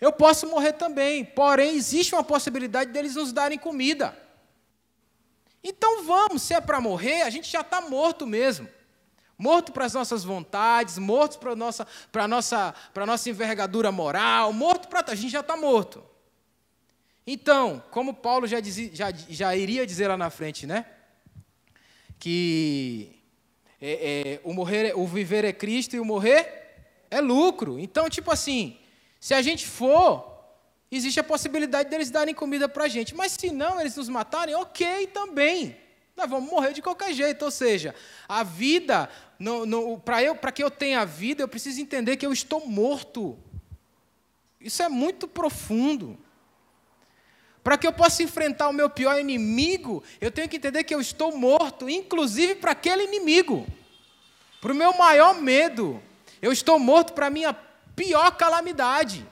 eu 0.00 0.10
posso 0.10 0.46
morrer 0.46 0.72
também. 0.72 1.22
Porém, 1.22 1.74
existe 1.74 2.14
uma 2.14 2.24
possibilidade 2.24 2.92
deles 2.92 3.14
nos 3.14 3.30
darem 3.30 3.58
comida. 3.58 4.16
Então 5.62 6.02
vamos, 6.02 6.40
se 6.40 6.54
é 6.54 6.60
para 6.62 6.80
morrer, 6.80 7.22
a 7.22 7.30
gente 7.30 7.50
já 7.50 7.60
está 7.60 7.82
morto 7.82 8.26
mesmo. 8.26 8.66
Morto 9.36 9.72
para 9.72 9.84
as 9.84 9.92
nossas 9.92 10.24
vontades, 10.24 10.96
morto 10.96 11.38
para 11.38 11.52
a 11.52 11.56
nossa, 11.56 11.86
nossa, 12.26 12.74
nossa 13.06 13.28
envergadura 13.28 13.92
moral, 13.92 14.50
morto 14.54 14.88
para. 14.88 15.12
A 15.12 15.14
gente 15.14 15.32
já 15.32 15.40
está 15.40 15.58
morto. 15.58 16.09
Então, 17.32 17.80
como 17.92 18.12
Paulo 18.12 18.44
já, 18.48 18.58
já, 18.92 19.12
já 19.12 19.54
iria 19.54 19.86
dizer 19.86 20.08
lá 20.08 20.16
na 20.16 20.30
frente, 20.30 20.66
né? 20.66 20.84
Que 22.18 23.22
é, 23.80 23.92
é, 24.32 24.40
o, 24.42 24.52
morrer, 24.52 24.88
é, 24.88 24.94
o 24.96 25.06
viver 25.06 25.44
é 25.44 25.52
Cristo 25.52 25.94
e 25.94 26.00
o 26.00 26.04
morrer 26.04 27.04
é 27.08 27.20
lucro. 27.20 27.78
Então, 27.78 28.10
tipo 28.10 28.32
assim, 28.32 28.76
se 29.20 29.32
a 29.32 29.40
gente 29.42 29.64
for 29.64 30.28
existe 30.90 31.20
a 31.20 31.24
possibilidade 31.24 31.88
deles 31.88 32.10
darem 32.10 32.34
comida 32.34 32.68
para 32.68 32.86
a 32.86 32.88
gente. 32.88 33.14
Mas 33.14 33.30
se 33.30 33.52
não, 33.52 33.80
eles 33.80 33.94
nos 33.94 34.08
matarem, 34.08 34.56
ok 34.56 35.06
também. 35.06 35.76
Nós 36.16 36.28
vamos 36.28 36.50
morrer 36.50 36.72
de 36.72 36.82
qualquer 36.82 37.14
jeito. 37.14 37.44
Ou 37.44 37.50
seja, 37.52 37.94
a 38.28 38.42
vida, 38.42 39.08
para 40.40 40.50
que 40.50 40.64
eu 40.64 40.70
tenha 40.70 41.04
vida, 41.04 41.44
eu 41.44 41.48
preciso 41.48 41.80
entender 41.80 42.16
que 42.16 42.26
eu 42.26 42.32
estou 42.32 42.66
morto. 42.66 43.38
Isso 44.60 44.82
é 44.82 44.88
muito 44.88 45.28
profundo. 45.28 46.18
Para 47.62 47.76
que 47.76 47.86
eu 47.86 47.92
possa 47.92 48.22
enfrentar 48.22 48.68
o 48.68 48.72
meu 48.72 48.88
pior 48.88 49.18
inimigo, 49.20 50.02
eu 50.20 50.30
tenho 50.30 50.48
que 50.48 50.56
entender 50.56 50.84
que 50.84 50.94
eu 50.94 51.00
estou 51.00 51.36
morto, 51.36 51.88
inclusive 51.88 52.54
para 52.54 52.72
aquele 52.72 53.04
inimigo. 53.04 53.66
Para 54.60 54.72
o 54.72 54.76
meu 54.76 54.96
maior 54.96 55.34
medo. 55.34 56.02
Eu 56.40 56.52
estou 56.52 56.78
morto 56.78 57.12
para 57.12 57.26
a 57.26 57.30
minha 57.30 57.52
pior 57.94 58.30
calamidade. 58.36 59.26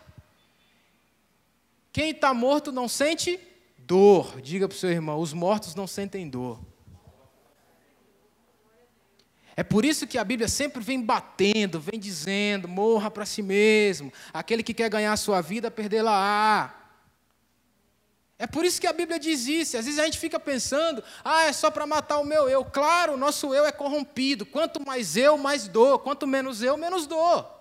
Quem 1.90 2.10
está 2.10 2.34
morto 2.34 2.70
não 2.70 2.86
sente 2.86 3.40
dor. 3.78 4.40
Diga 4.42 4.68
para 4.68 4.76
o 4.76 4.78
seu 4.78 4.90
irmão: 4.90 5.18
os 5.18 5.32
mortos 5.32 5.74
não 5.74 5.86
sentem 5.86 6.28
dor. 6.28 6.60
É 9.56 9.64
por 9.64 9.84
isso 9.84 10.06
que 10.06 10.18
a 10.18 10.22
Bíblia 10.22 10.46
sempre 10.46 10.80
vem 10.84 11.02
batendo, 11.02 11.80
vem 11.80 11.98
dizendo: 11.98 12.68
morra 12.68 13.10
para 13.10 13.26
si 13.26 13.42
mesmo. 13.42 14.12
Aquele 14.32 14.62
que 14.62 14.74
quer 14.74 14.90
ganhar 14.90 15.12
a 15.12 15.16
sua 15.16 15.40
vida, 15.40 15.70
perdê-la-á. 15.70 16.77
É 18.38 18.46
por 18.46 18.64
isso 18.64 18.80
que 18.80 18.86
a 18.86 18.92
Bíblia 18.92 19.18
diz 19.18 19.46
isso. 19.48 19.76
Às 19.76 19.84
vezes 19.84 19.98
a 19.98 20.04
gente 20.04 20.18
fica 20.18 20.38
pensando, 20.38 21.02
ah, 21.24 21.46
é 21.46 21.52
só 21.52 21.70
para 21.70 21.86
matar 21.86 22.18
o 22.20 22.24
meu 22.24 22.48
eu. 22.48 22.64
Claro, 22.64 23.14
o 23.14 23.16
nosso 23.16 23.52
eu 23.52 23.66
é 23.66 23.72
corrompido. 23.72 24.46
Quanto 24.46 24.84
mais 24.86 25.16
eu, 25.16 25.36
mais 25.36 25.66
dou. 25.66 25.98
Quanto 25.98 26.24
menos 26.26 26.62
eu, 26.62 26.76
menos 26.76 27.06
dou. 27.06 27.58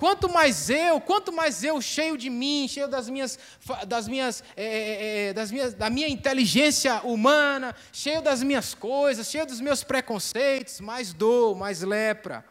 Quanto 0.00 0.30
mais 0.30 0.70
eu, 0.70 0.98
quanto 0.98 1.30
mais 1.30 1.62
eu 1.62 1.78
cheio 1.82 2.16
de 2.16 2.30
mim, 2.30 2.66
cheio 2.66 2.88
das 2.88 3.06
minhas, 3.06 3.38
das 3.86 4.08
minhas, 4.08 4.42
é, 4.56 5.28
é, 5.28 5.32
das 5.34 5.50
minhas, 5.50 5.74
da 5.74 5.90
minha 5.90 6.08
inteligência 6.08 7.02
humana, 7.02 7.76
cheio 7.92 8.22
das 8.22 8.42
minhas 8.42 8.72
coisas, 8.72 9.30
cheio 9.30 9.44
dos 9.44 9.60
meus 9.60 9.84
preconceitos, 9.84 10.80
mais 10.80 11.12
dor, 11.12 11.54
mais 11.54 11.82
lepra. 11.82 12.42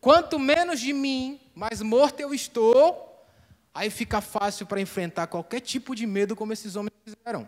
Quanto 0.00 0.38
menos 0.38 0.78
de 0.78 0.92
mim, 0.92 1.40
mais 1.52 1.82
morto 1.82 2.20
eu 2.20 2.32
estou, 2.32 3.05
aí 3.76 3.90
fica 3.90 4.22
fácil 4.22 4.64
para 4.66 4.80
enfrentar 4.80 5.26
qualquer 5.26 5.60
tipo 5.60 5.94
de 5.94 6.06
medo 6.06 6.34
como 6.34 6.50
esses 6.50 6.76
homens 6.76 6.94
fizeram. 7.04 7.46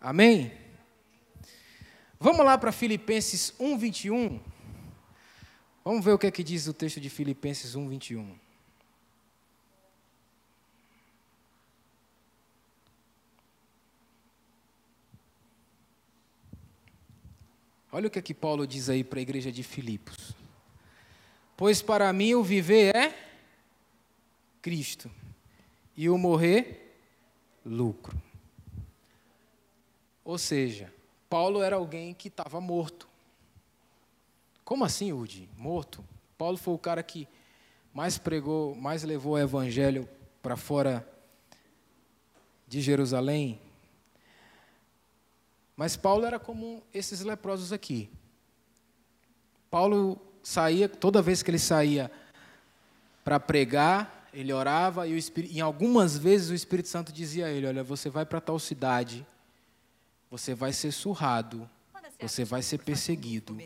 Amém? 0.00 0.52
Vamos 2.20 2.46
lá 2.46 2.56
para 2.56 2.70
Filipenses 2.70 3.52
1, 3.58 3.78
21. 3.78 4.40
Vamos 5.84 6.04
ver 6.04 6.12
o 6.12 6.18
que 6.18 6.28
é 6.28 6.30
que 6.30 6.44
diz 6.44 6.68
o 6.68 6.72
texto 6.72 7.00
de 7.00 7.10
Filipenses 7.10 7.74
1, 7.74 7.88
21. 7.88 8.38
Olha 17.90 18.06
o 18.06 18.10
que 18.10 18.20
é 18.20 18.22
que 18.22 18.34
Paulo 18.34 18.68
diz 18.68 18.88
aí 18.88 19.02
para 19.02 19.18
a 19.18 19.22
igreja 19.22 19.50
de 19.50 19.64
Filipos. 19.64 20.37
Pois 21.58 21.82
para 21.82 22.12
mim 22.12 22.36
o 22.36 22.44
viver 22.44 22.94
é 22.94 23.12
Cristo, 24.62 25.10
e 25.96 26.08
o 26.08 26.16
morrer, 26.16 26.96
lucro. 27.66 28.16
Ou 30.24 30.38
seja, 30.38 30.94
Paulo 31.28 31.60
era 31.60 31.74
alguém 31.74 32.14
que 32.14 32.28
estava 32.28 32.60
morto. 32.60 33.08
Como 34.64 34.84
assim, 34.84 35.12
Udi? 35.12 35.48
Morto? 35.56 36.04
Paulo 36.38 36.56
foi 36.56 36.74
o 36.74 36.78
cara 36.78 37.02
que 37.02 37.26
mais 37.92 38.18
pregou, 38.18 38.76
mais 38.76 39.02
levou 39.02 39.32
o 39.32 39.38
evangelho 39.38 40.08
para 40.40 40.56
fora 40.56 41.04
de 42.68 42.80
Jerusalém. 42.80 43.60
Mas 45.76 45.96
Paulo 45.96 46.24
era 46.24 46.38
como 46.38 46.84
esses 46.94 47.22
leprosos 47.22 47.72
aqui. 47.72 48.08
Paulo 49.68 50.27
saía, 50.42 50.88
toda 50.88 51.22
vez 51.22 51.42
que 51.42 51.50
ele 51.50 51.58
saía 51.58 52.10
para 53.24 53.38
pregar, 53.38 54.28
ele 54.32 54.52
orava 54.52 55.06
e 55.06 55.16
Espírito, 55.16 55.60
algumas 55.62 56.16
vezes 56.16 56.50
o 56.50 56.54
Espírito 56.54 56.88
Santo 56.88 57.12
dizia 57.12 57.46
a 57.46 57.50
ele: 57.50 57.66
Olha, 57.66 57.82
você 57.82 58.08
vai 58.08 58.24
para 58.24 58.40
tal 58.40 58.58
cidade, 58.58 59.26
você 60.30 60.54
vai 60.54 60.72
ser 60.72 60.92
surrado, 60.92 61.68
você 62.20 62.44
vai 62.44 62.62
ser 62.62 62.78
perseguido, 62.78 63.56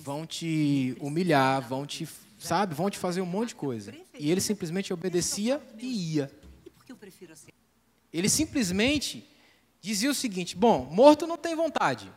vão 0.00 0.26
te 0.26 0.96
humilhar, 1.00 1.60
vão 1.66 1.86
te, 1.86 2.08
sabe, 2.38 2.74
vão 2.74 2.90
te 2.90 2.98
fazer 2.98 3.20
um 3.20 3.26
monte 3.26 3.48
de 3.48 3.54
coisa. 3.56 3.94
E 4.18 4.30
ele 4.30 4.40
simplesmente 4.40 4.92
obedecia 4.92 5.60
e 5.78 6.14
ia. 6.14 6.30
Ele 8.12 8.28
simplesmente 8.28 9.28
dizia 9.80 10.10
o 10.10 10.14
seguinte: 10.14 10.56
bom, 10.56 10.88
morto 10.90 11.26
não 11.26 11.36
tem 11.36 11.54
vontade. 11.54 12.10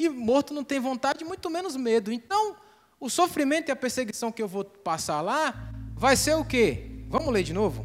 E 0.00 0.08
morto 0.08 0.54
não 0.54 0.64
tem 0.64 0.80
vontade, 0.80 1.26
muito 1.26 1.50
menos 1.50 1.76
medo. 1.76 2.10
Então, 2.10 2.56
o 2.98 3.10
sofrimento 3.10 3.68
e 3.68 3.70
a 3.70 3.76
perseguição 3.76 4.32
que 4.32 4.42
eu 4.42 4.48
vou 4.48 4.64
passar 4.64 5.20
lá 5.20 5.74
vai 5.94 6.16
ser 6.16 6.34
o 6.36 6.42
quê? 6.42 7.04
Vamos 7.10 7.30
ler 7.30 7.42
de 7.42 7.52
novo? 7.52 7.84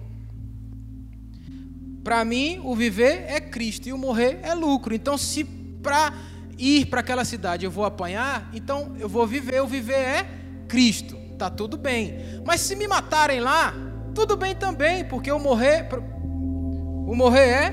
Para 2.06 2.24
mim, 2.24 2.62
o 2.64 2.74
viver 2.74 3.26
é 3.28 3.42
Cristo 3.42 3.90
e 3.90 3.92
o 3.92 3.98
morrer 3.98 4.40
é 4.44 4.54
lucro. 4.54 4.96
Então, 4.96 5.18
se 5.18 5.44
para 5.44 6.14
ir 6.58 6.86
para 6.86 7.02
aquela 7.02 7.26
cidade 7.26 7.66
eu 7.66 7.72
vou 7.72 7.84
apanhar, 7.84 8.50
então 8.54 8.96
eu 8.98 9.10
vou 9.10 9.28
viver, 9.28 9.62
o 9.62 9.68
viver 9.68 10.00
é 10.00 10.26
Cristo. 10.70 11.18
Tá 11.38 11.50
tudo 11.50 11.76
bem. 11.76 12.16
Mas 12.46 12.62
se 12.62 12.78
me 12.78 12.88
matarem 12.88 13.42
lá, 13.42 13.74
tudo 14.14 14.38
bem 14.38 14.56
também, 14.56 15.04
porque 15.04 15.30
o 15.30 15.38
morrer 15.38 15.90
o 15.92 17.14
morrer 17.14 17.50
é 17.50 17.70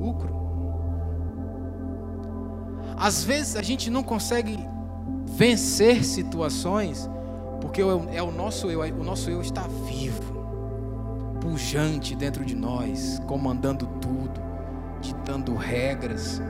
lucro. 0.00 0.29
Às 3.00 3.24
vezes 3.24 3.56
a 3.56 3.62
gente 3.62 3.88
não 3.88 4.02
consegue 4.02 4.58
vencer 5.24 6.04
situações 6.04 7.08
porque 7.62 7.80
é 7.80 8.22
o 8.22 8.30
nosso 8.30 8.70
eu, 8.70 8.80
o 8.80 9.02
nosso 9.02 9.30
eu 9.30 9.40
está 9.40 9.62
vivo, 9.86 10.34
pujante 11.40 12.14
dentro 12.14 12.44
de 12.44 12.54
nós, 12.54 13.18
comandando 13.26 13.86
tudo, 14.02 14.38
ditando 15.00 15.54
regras. 15.54 16.42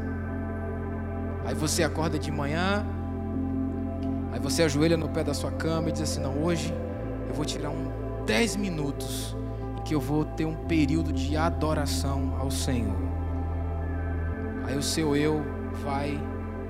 Aí 1.45 1.55
você 1.55 1.85
acorda 1.85 2.19
de 2.19 2.33
manhã, 2.33 2.85
aí 4.33 4.41
você 4.41 4.65
ajoelha 4.65 4.97
no 4.97 5.09
pé 5.09 5.23
da 5.23 5.33
sua 5.33 5.53
cama 5.53 5.89
e 5.89 5.93
diz 5.93 6.03
assim: 6.03 6.21
Não, 6.21 6.43
hoje 6.43 6.75
eu 7.29 7.35
vou 7.35 7.45
tirar 7.45 7.71
um 7.71 8.25
10 8.27 8.57
minutos 8.57 9.37
e 9.79 9.83
que 9.83 9.95
eu 9.95 10.01
vou 10.01 10.25
ter 10.25 10.47
um 10.47 10.57
período 10.67 11.13
de 11.13 11.37
adoração 11.37 12.37
ao 12.41 12.51
Senhor. 12.51 12.97
Aí 14.67 14.77
o 14.77 14.83
seu 14.83 15.15
eu 15.15 15.45
vai 15.85 16.19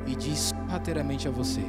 e 0.07 0.15
diz 0.15 0.53
sorrateiramente 0.67 1.29
a 1.29 1.31
você: 1.31 1.63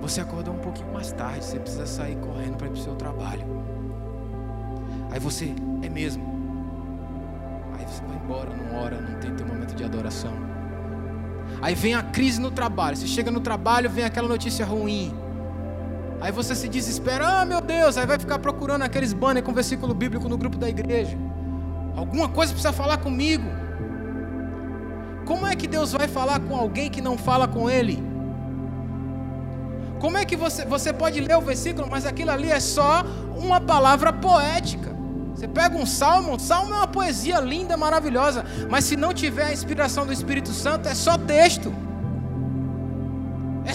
Você 0.00 0.20
acordou 0.20 0.54
um 0.54 0.58
pouquinho 0.58 0.92
mais 0.92 1.12
tarde, 1.12 1.44
você 1.44 1.58
precisa 1.58 1.86
sair 1.86 2.16
correndo 2.16 2.56
para 2.56 2.66
ir 2.66 2.70
para 2.70 2.80
o 2.80 2.82
seu 2.82 2.94
trabalho. 2.94 3.44
Aí 5.10 5.20
você, 5.20 5.54
é 5.82 5.88
mesmo. 5.88 6.24
Aí 7.78 7.86
você 7.86 8.02
vai 8.04 8.16
embora, 8.16 8.50
não 8.54 8.80
ora, 8.82 9.00
não 9.00 9.18
tem 9.20 9.34
teu 9.34 9.46
momento 9.46 9.74
de 9.74 9.84
adoração. 9.84 10.32
Aí 11.60 11.74
vem 11.74 11.94
a 11.94 12.02
crise 12.02 12.40
no 12.40 12.50
trabalho. 12.50 12.96
Você 12.96 13.06
chega 13.06 13.30
no 13.30 13.40
trabalho, 13.40 13.88
vem 13.88 14.04
aquela 14.04 14.28
notícia 14.28 14.64
ruim. 14.64 15.14
Aí 16.20 16.32
você 16.32 16.54
se 16.54 16.68
desespera, 16.68 17.26
ah 17.26 17.44
meu 17.44 17.60
Deus, 17.60 17.96
aí 17.98 18.06
vai 18.06 18.18
ficar 18.18 18.38
procurando 18.38 18.82
aqueles 18.82 19.12
banners 19.12 19.44
com 19.44 19.52
versículo 19.52 19.92
bíblico 19.92 20.28
no 20.28 20.38
grupo 20.38 20.56
da 20.56 20.68
igreja. 20.68 21.16
Alguma 21.96 22.28
coisa 22.28 22.52
precisa 22.52 22.72
falar 22.72 22.98
comigo. 22.98 23.44
Como 25.24 25.46
é 25.46 25.56
que 25.56 25.66
Deus 25.66 25.92
vai 25.92 26.06
falar 26.06 26.40
com 26.40 26.54
alguém 26.54 26.90
que 26.90 27.00
não 27.00 27.16
fala 27.16 27.48
com 27.48 27.70
Ele? 27.70 28.02
Como 29.98 30.18
é 30.18 30.24
que 30.24 30.36
você, 30.36 30.64
você 30.66 30.92
pode 30.92 31.20
ler 31.20 31.36
o 31.36 31.40
versículo, 31.40 31.88
mas 31.90 32.04
aquilo 32.04 32.30
ali 32.30 32.50
é 32.50 32.60
só 32.60 33.02
uma 33.36 33.60
palavra 33.60 34.12
poética? 34.12 34.94
Você 35.34 35.48
pega 35.48 35.76
um 35.76 35.86
salmo, 35.86 36.34
um 36.34 36.38
salmo 36.38 36.72
é 36.74 36.76
uma 36.76 36.86
poesia 36.86 37.40
linda, 37.40 37.76
maravilhosa, 37.76 38.44
mas 38.68 38.84
se 38.84 38.96
não 38.96 39.12
tiver 39.12 39.46
a 39.46 39.52
inspiração 39.52 40.06
do 40.06 40.12
Espírito 40.12 40.50
Santo, 40.50 40.88
é 40.88 40.94
só 40.94 41.18
texto. 41.18 41.74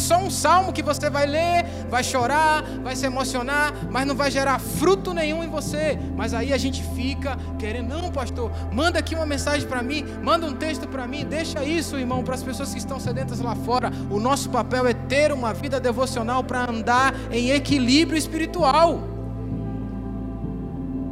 Só 0.10 0.18
um 0.18 0.32
salmo 0.32 0.74
que 0.74 0.82
você 0.82 1.08
vai 1.08 1.28
ler, 1.28 1.64
vai 1.88 2.04
chorar, 2.04 2.64
vai 2.82 2.96
se 2.96 3.06
emocionar, 3.06 3.72
mas 3.92 4.08
não 4.08 4.16
vai 4.16 4.32
gerar 4.32 4.58
fruto 4.58 5.14
nenhum 5.14 5.44
em 5.44 5.48
você. 5.48 6.00
Mas 6.16 6.34
aí 6.34 6.52
a 6.52 6.58
gente 6.58 6.82
fica 6.96 7.38
querendo, 7.60 7.90
não, 7.90 8.12
pastor, 8.12 8.52
manda 8.72 8.98
aqui 8.98 9.14
uma 9.14 9.28
mensagem 9.28 9.68
para 9.68 9.84
mim, 9.84 10.04
manda 10.24 10.48
um 10.48 10.56
texto 10.56 10.88
para 10.88 11.06
mim, 11.06 11.24
deixa 11.24 11.64
isso, 11.64 11.96
irmão, 11.96 12.24
para 12.24 12.34
as 12.34 12.42
pessoas 12.42 12.74
que 12.74 12.80
estão 12.80 13.00
sedentas 13.00 13.40
lá 13.40 13.54
fora. 13.54 13.92
O 14.10 14.20
nosso 14.20 14.50
papel 14.50 14.88
é 14.88 14.96
ter 14.96 15.32
uma 15.32 15.54
vida 15.54 15.80
devocional 15.80 16.44
para 16.44 16.68
andar 16.68 17.14
em 17.30 17.52
equilíbrio 17.52 18.18
espiritual. 18.18 19.04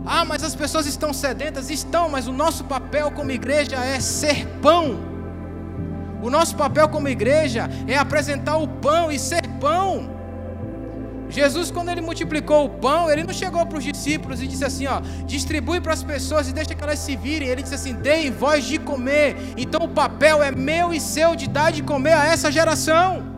Ah, 0.08 0.26
mas 0.26 0.41
as 0.41 0.56
pessoas 0.56 0.88
estão 0.88 1.14
sedentas? 1.14 1.70
Estão, 1.70 2.10
mas 2.10 2.28
o 2.28 2.34
nosso 2.34 2.64
papel 2.64 3.12
como 3.12 3.30
igreja 3.30 3.76
é 3.76 4.00
ser 4.00 4.48
pão. 4.60 5.07
O 6.22 6.30
nosso 6.30 6.55
papel 6.55 6.89
como 6.89 7.07
igreja 7.07 7.70
é 7.88 7.97
apresentar 7.97 8.57
o 8.57 8.68
pão 8.68 9.11
e 9.11 9.20
ser 9.20 9.47
pão. 9.59 10.18
Jesus, 11.30 11.70
quando 11.70 11.89
ele 11.89 12.01
multiplicou 12.01 12.65
o 12.65 12.70
pão, 12.70 13.11
ele 13.11 13.24
não 13.24 13.34
chegou 13.34 13.65
para 13.65 13.78
os 13.78 13.84
discípulos 13.84 14.41
e 14.41 14.47
disse 14.47 14.63
assim: 14.63 14.88
ó, 14.88 15.01
distribui 15.26 15.82
para 15.82 15.93
as 15.93 16.03
pessoas 16.03 16.47
e 16.47 16.53
deixa 16.53 16.74
que 16.74 16.84
elas 16.84 16.99
se 16.99 17.15
virem. 17.15 17.49
Ele 17.49 17.61
disse 17.61 17.76
assim: 17.76 17.93
deem 17.93 18.32
voz 18.32 18.65
de 18.65 18.80
comer. 18.80 19.36
Então 19.57 19.82
o 19.84 19.89
papel 19.89 20.41
é 20.41 20.51
meu 20.51 20.93
e 20.93 20.99
seu 20.99 21.36
de 21.36 21.47
dar 21.47 21.72
de 21.72 21.84
comer 21.84 22.13
a 22.13 22.26
essa 22.28 22.51
geração. 22.51 23.36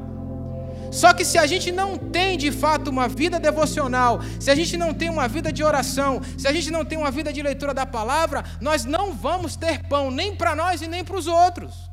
Só 0.92 1.14
que 1.14 1.24
se 1.24 1.38
a 1.38 1.46
gente 1.46 1.72
não 1.72 1.98
tem 1.98 2.38
de 2.38 2.52
fato 2.52 2.90
uma 2.90 3.08
vida 3.08 3.40
devocional, 3.40 4.20
se 4.40 4.50
a 4.50 4.56
gente 4.56 4.76
não 4.76 4.94
tem 4.94 5.10
uma 5.10 5.28
vida 5.28 5.52
de 5.52 5.64
oração, 5.64 6.20
se 6.38 6.48
a 6.48 6.54
gente 6.54 6.72
não 6.72 6.84
tem 6.84 6.98
uma 6.98 7.12
vida 7.12 7.32
de 7.32 7.42
leitura 7.42 7.74
da 7.76 7.86
palavra, 7.86 8.44
nós 8.60 8.86
não 8.86 9.14
vamos 9.14 9.56
ter 9.56 9.84
pão 9.88 10.10
nem 10.10 10.36
para 10.36 10.56
nós 10.56 10.82
e 10.82 10.88
nem 10.88 11.04
para 11.04 11.16
os 11.16 11.28
outros. 11.28 11.89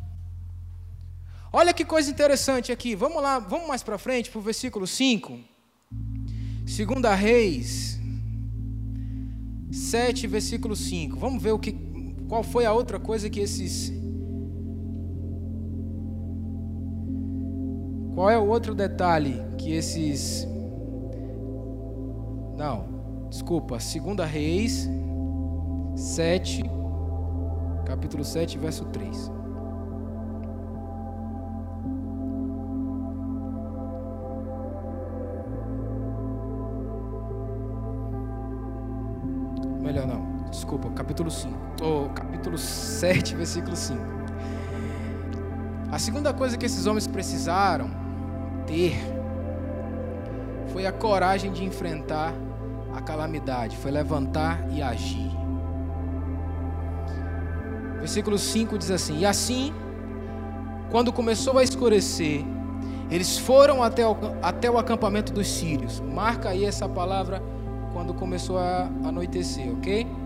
Olha 1.59 1.73
que 1.73 1.87
coisa 1.87 2.11
interessante 2.11 2.71
aqui. 2.71 2.95
Vamos 2.95 3.23
lá, 3.23 3.39
vamos 3.39 3.67
mais 3.67 3.83
para 3.83 3.97
frente 3.97 4.31
para 4.31 4.39
o 4.39 4.43
versículo 4.43 4.87
5. 4.87 5.39
Segunda 6.67 7.15
Reis 7.15 7.99
7, 9.73 10.27
versículo 10.27 10.77
5. 10.77 11.17
Vamos 11.17 11.43
ver 11.43 11.53
o 11.53 11.59
que 11.59 11.75
qual 12.29 12.43
foi 12.43 12.67
a 12.67 12.75
outra 12.75 13.01
coisa 13.01 13.31
que 13.31 13.41
esses. 13.41 13.91
Qual 18.15 18.29
é 18.29 18.37
o 18.39 18.47
outro 18.47 18.75
detalhe 18.75 19.43
que 19.57 19.73
esses. 19.73 20.47
Não, 22.55 23.29
desculpa, 23.31 23.81
segunda 23.81 24.27
Reis 24.27 24.87
7, 25.97 26.65
capítulo 27.87 28.27
7, 28.27 28.59
verso 28.59 28.85
3. 28.85 29.36
Capítulo 41.17 41.31
5, 41.31 41.57
ou 41.81 42.11
capítulo 42.11 42.59
7, 42.59 43.37
versículo 43.37 43.75
5. 43.75 43.99
A 45.91 45.99
segunda 45.99 46.35
coisa 46.35 46.59
que 46.59 46.67
esses 46.67 46.87
homens 46.87 47.07
precisaram 47.07 47.91
ter 48.67 48.95
foi 50.75 50.85
a 50.85 50.93
coragem 50.93 51.51
de 51.51 51.65
enfrentar 51.65 52.35
a 52.95 53.01
calamidade, 53.01 53.79
foi 53.79 53.91
levantar 53.91 54.61
e 54.71 54.83
agir. 54.83 55.31
Versículo 57.99 58.39
5 58.39 58.77
diz 58.77 58.91
assim: 58.91 59.21
E 59.21 59.25
assim, 59.25 59.73
quando 60.91 61.11
começou 61.11 61.57
a 61.57 61.63
escurecer, 61.63 62.45
eles 63.11 63.39
foram 63.39 63.83
até 63.83 64.07
o, 64.07 64.15
até 64.43 64.71
o 64.71 64.77
acampamento 64.77 65.33
dos 65.33 65.49
sírios. 65.49 65.99
Marca 65.99 66.51
aí 66.51 66.67
essa 66.67 66.87
palavra 66.87 67.43
quando 67.95 68.13
começou 68.13 68.59
a 68.59 68.91
anoitecer, 69.03 69.73
ok? 69.73 70.26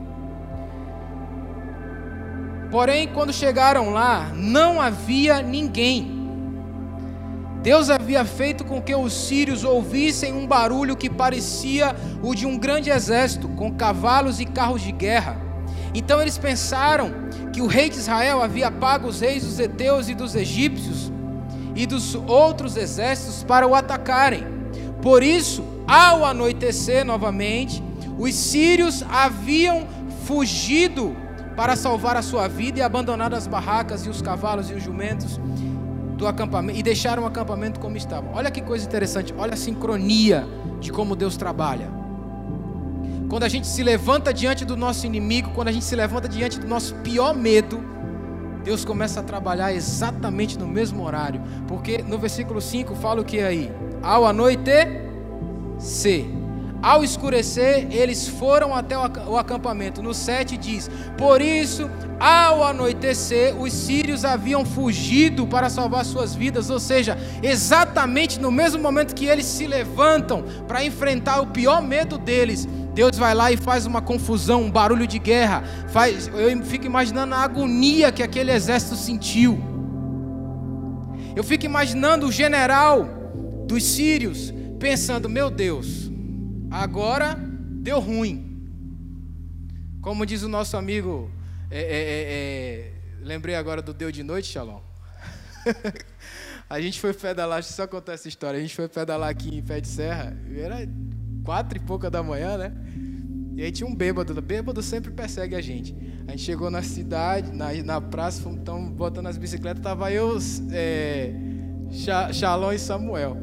Porém, 2.70 3.08
quando 3.08 3.32
chegaram 3.32 3.90
lá, 3.90 4.30
não 4.34 4.80
havia 4.80 5.42
ninguém. 5.42 6.20
Deus 7.62 7.90
havia 7.90 8.24
feito 8.24 8.64
com 8.64 8.80
que 8.80 8.94
os 8.94 9.12
sírios 9.12 9.64
ouvissem 9.64 10.32
um 10.32 10.46
barulho 10.46 10.96
que 10.96 11.10
parecia 11.10 11.94
o 12.22 12.34
de 12.34 12.46
um 12.46 12.56
grande 12.56 12.88
exército, 12.88 13.48
com 13.50 13.74
cavalos 13.74 14.40
e 14.40 14.46
carros 14.46 14.80
de 14.80 14.92
guerra. 14.92 15.36
Então 15.92 16.22
eles 16.22 16.38
pensaram 16.38 17.12
que 17.52 17.60
o 17.60 17.66
rei 17.66 17.90
de 17.90 17.98
Israel 17.98 18.42
havia 18.42 18.70
pago 18.70 19.08
os 19.08 19.20
reis 19.20 19.44
dos 19.44 19.58
heteus 19.58 20.08
e 20.08 20.14
dos 20.14 20.34
egípcios 20.34 21.12
e 21.74 21.84
dos 21.86 22.14
outros 22.14 22.76
exércitos 22.76 23.42
para 23.42 23.66
o 23.66 23.74
atacarem. 23.74 24.46
Por 25.02 25.22
isso, 25.22 25.64
ao 25.86 26.24
anoitecer 26.24 27.04
novamente, 27.04 27.82
os 28.18 28.34
sírios 28.34 29.02
haviam 29.10 29.86
fugido 30.24 31.16
para 31.56 31.76
salvar 31.76 32.16
a 32.16 32.22
sua 32.22 32.48
vida 32.48 32.78
e 32.78 32.82
abandonado 32.82 33.34
as 33.34 33.46
barracas 33.46 34.06
e 34.06 34.08
os 34.08 34.22
cavalos 34.22 34.70
e 34.70 34.74
os 34.74 34.82
jumentos 34.82 35.38
do 36.16 36.26
acampamento 36.26 36.78
e 36.78 36.82
deixaram 36.82 37.22
o 37.22 37.26
acampamento 37.26 37.80
como 37.80 37.96
estava. 37.96 38.28
Olha 38.34 38.50
que 38.50 38.60
coisa 38.60 38.86
interessante, 38.86 39.34
olha 39.36 39.54
a 39.54 39.56
sincronia 39.56 40.46
de 40.80 40.92
como 40.92 41.16
Deus 41.16 41.36
trabalha. 41.36 41.88
Quando 43.28 43.44
a 43.44 43.48
gente 43.48 43.66
se 43.66 43.82
levanta 43.82 44.34
diante 44.34 44.64
do 44.64 44.76
nosso 44.76 45.06
inimigo, 45.06 45.50
quando 45.54 45.68
a 45.68 45.72
gente 45.72 45.84
se 45.84 45.94
levanta 45.94 46.28
diante 46.28 46.58
do 46.58 46.66
nosso 46.66 46.94
pior 46.96 47.34
medo, 47.34 47.80
Deus 48.64 48.84
começa 48.84 49.20
a 49.20 49.22
trabalhar 49.22 49.72
exatamente 49.72 50.58
no 50.58 50.66
mesmo 50.66 51.04
horário. 51.04 51.40
Porque 51.66 52.02
no 52.02 52.18
versículo 52.18 52.60
5 52.60 52.94
fala 52.96 53.20
o 53.20 53.24
que 53.24 53.40
aí? 53.40 53.72
Ao 54.02 54.26
anoitecer, 54.26 54.88
ao 56.82 57.04
escurecer, 57.04 57.88
eles 57.90 58.26
foram 58.26 58.74
até 58.74 58.96
o 58.96 59.36
acampamento. 59.36 60.02
No 60.02 60.14
7 60.14 60.56
diz: 60.56 60.90
Por 61.18 61.42
isso, 61.42 61.90
ao 62.18 62.64
anoitecer, 62.64 63.54
os 63.60 63.72
sírios 63.72 64.24
haviam 64.24 64.64
fugido 64.64 65.46
para 65.46 65.68
salvar 65.68 66.04
suas 66.06 66.34
vidas. 66.34 66.70
Ou 66.70 66.80
seja, 66.80 67.18
exatamente 67.42 68.40
no 68.40 68.50
mesmo 68.50 68.82
momento 68.82 69.14
que 69.14 69.26
eles 69.26 69.44
se 69.44 69.66
levantam 69.66 70.42
para 70.66 70.82
enfrentar 70.82 71.42
o 71.42 71.48
pior 71.48 71.82
medo 71.82 72.16
deles, 72.16 72.66
Deus 72.94 73.16
vai 73.18 73.34
lá 73.34 73.52
e 73.52 73.58
faz 73.58 73.84
uma 73.84 74.00
confusão, 74.00 74.62
um 74.62 74.70
barulho 74.70 75.06
de 75.06 75.18
guerra. 75.18 75.62
Faz, 75.88 76.28
eu 76.28 76.62
fico 76.62 76.86
imaginando 76.86 77.34
a 77.34 77.40
agonia 77.40 78.10
que 78.10 78.22
aquele 78.22 78.52
exército 78.52 78.96
sentiu. 78.96 79.62
Eu 81.36 81.44
fico 81.44 81.66
imaginando 81.66 82.26
o 82.26 82.32
general 82.32 83.06
dos 83.66 83.84
sírios 83.84 84.52
pensando: 84.78 85.28
Meu 85.28 85.50
Deus 85.50 86.09
Agora 86.70 87.34
deu 87.34 87.98
ruim. 87.98 88.46
Como 90.00 90.24
diz 90.24 90.42
o 90.42 90.48
nosso 90.48 90.76
amigo, 90.76 91.30
é, 91.70 91.80
é, 91.80 91.82
é, 91.82 92.22
é 92.32 92.92
lembrei 93.22 93.56
agora 93.56 93.82
do 93.82 93.92
Deu 93.92 94.12
de 94.12 94.22
Noite, 94.22 94.48
Shalom. 94.48 94.80
a 96.70 96.80
gente 96.80 97.00
foi 97.00 97.12
pedalar, 97.12 97.62
só 97.64 97.86
contar 97.86 98.12
essa 98.12 98.28
história. 98.28 98.58
A 98.58 98.62
gente 98.62 98.74
foi 98.74 98.88
pedalar 98.88 99.28
aqui 99.28 99.58
em 99.58 99.62
Pé 99.62 99.80
de 99.80 99.88
Serra, 99.88 100.36
era 100.56 100.88
quatro 101.44 101.76
e 101.76 101.80
pouca 101.80 102.08
da 102.08 102.22
manhã, 102.22 102.56
né? 102.56 102.72
E 103.56 103.62
aí 103.62 103.72
tinha 103.72 103.86
um 103.86 103.94
bêbado, 103.94 104.40
bêbado 104.40 104.80
sempre 104.82 105.10
persegue 105.10 105.56
a 105.56 105.60
gente. 105.60 105.94
A 106.28 106.30
gente 106.30 106.44
chegou 106.44 106.70
na 106.70 106.82
cidade, 106.82 107.50
na, 107.52 107.72
na 107.82 108.00
praça, 108.00 108.48
estamos 108.48 108.90
botando 108.92 109.26
as 109.26 109.36
bicicletas, 109.36 109.82
tava 109.82 110.12
eu, 110.12 110.38
é, 110.70 111.32
Shalom 112.32 112.72
e 112.72 112.78
Samuel. 112.78 113.36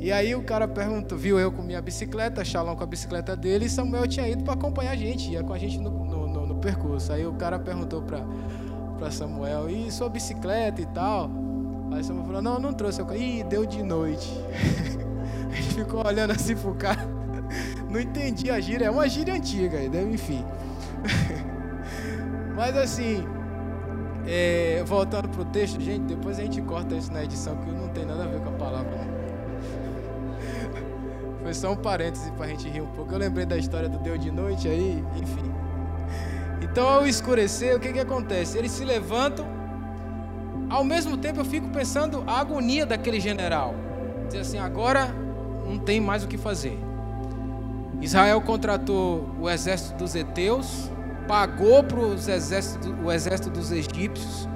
E 0.00 0.10
aí 0.10 0.34
o 0.34 0.42
cara 0.42 0.66
perguntou, 0.66 1.18
viu 1.18 1.38
eu 1.38 1.52
com 1.52 1.60
minha 1.60 1.80
bicicleta, 1.82 2.42
Shalom 2.42 2.74
com 2.74 2.82
a 2.82 2.86
bicicleta 2.86 3.36
dele, 3.36 3.66
e 3.66 3.68
Samuel 3.68 4.08
tinha 4.08 4.26
ido 4.26 4.42
para 4.42 4.54
acompanhar 4.54 4.92
a 4.92 4.96
gente, 4.96 5.30
ia 5.30 5.44
com 5.44 5.52
a 5.52 5.58
gente 5.58 5.78
no, 5.78 5.90
no, 5.90 6.26
no, 6.26 6.46
no 6.46 6.54
percurso. 6.54 7.12
Aí 7.12 7.26
o 7.26 7.34
cara 7.34 7.58
perguntou 7.58 8.02
para 8.02 9.10
Samuel, 9.10 9.68
e 9.68 9.90
sua 9.90 10.08
bicicleta 10.08 10.80
e 10.80 10.86
tal? 10.86 11.30
Aí 11.92 12.02
Samuel 12.02 12.24
falou, 12.24 12.40
não, 12.40 12.58
não 12.58 12.72
trouxe. 12.72 13.02
Eu, 13.02 13.14
Ih, 13.14 13.44
deu 13.44 13.66
de 13.66 13.82
noite. 13.82 14.30
a 15.52 15.54
gente 15.54 15.74
ficou 15.74 16.06
olhando 16.06 16.30
assim 16.30 16.56
pro 16.56 16.74
cara. 16.74 17.06
Não 17.90 17.98
entendi 17.98 18.48
a 18.48 18.60
gíria, 18.60 18.86
é 18.86 18.90
uma 18.90 19.08
gíria 19.08 19.34
antiga, 19.34 19.76
né? 19.88 20.02
enfim. 20.02 20.44
Mas 22.54 22.76
assim, 22.76 23.24
é, 24.24 24.84
voltando 24.86 25.28
pro 25.28 25.44
texto, 25.46 25.80
gente, 25.80 26.04
depois 26.04 26.38
a 26.38 26.42
gente 26.42 26.62
corta 26.62 26.94
isso 26.94 27.12
na 27.12 27.24
edição, 27.24 27.56
que 27.56 27.70
não 27.72 27.88
tem 27.88 28.06
nada 28.06 28.22
a 28.22 28.26
ver 28.28 28.40
com 28.40 28.50
a 28.50 28.52
palavra. 28.52 28.90
Né? 28.92 29.19
Foi 31.42 31.54
só 31.54 31.72
um 31.72 31.76
parêntese 31.76 32.30
para 32.32 32.46
a 32.46 32.48
gente 32.48 32.68
rir 32.68 32.82
um 32.82 32.86
pouco. 32.86 33.12
Eu 33.12 33.18
lembrei 33.18 33.46
da 33.46 33.56
história 33.56 33.88
do 33.88 33.98
Deus 33.98 34.20
de 34.20 34.30
noite 34.30 34.68
aí, 34.68 35.02
enfim. 35.16 35.50
Então, 36.62 36.86
ao 36.86 37.06
escurecer, 37.06 37.74
o 37.76 37.80
que, 37.80 37.92
que 37.92 37.98
acontece? 37.98 38.58
Eles 38.58 38.70
se 38.70 38.84
levantam. 38.84 39.46
Ao 40.68 40.84
mesmo 40.84 41.16
tempo, 41.16 41.40
eu 41.40 41.44
fico 41.44 41.68
pensando 41.70 42.22
a 42.26 42.38
agonia 42.38 42.84
daquele 42.84 43.18
general. 43.18 43.74
Dizer 44.26 44.40
assim, 44.40 44.58
agora 44.58 45.12
não 45.66 45.78
tem 45.78 46.00
mais 46.00 46.22
o 46.22 46.28
que 46.28 46.36
fazer. 46.36 46.78
Israel 48.00 48.40
contratou 48.40 49.28
o 49.40 49.48
exército 49.48 49.98
dos 49.98 50.14
heteus, 50.14 50.90
pagou 51.26 51.82
para 51.82 51.98
o 51.98 52.14
exército 52.14 53.50
dos 53.50 53.72
egípcios, 53.72 54.48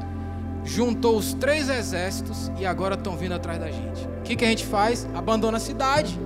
juntou 0.64 1.16
os 1.16 1.34
três 1.34 1.68
exércitos 1.68 2.50
e 2.58 2.64
agora 2.64 2.94
estão 2.94 3.16
vindo 3.16 3.32
atrás 3.32 3.58
da 3.58 3.70
gente. 3.70 4.06
O 4.20 4.22
que, 4.22 4.36
que 4.36 4.44
a 4.44 4.48
gente 4.48 4.64
faz? 4.64 5.06
Abandona 5.14 5.56
a 5.56 5.60
cidade. 5.60 6.18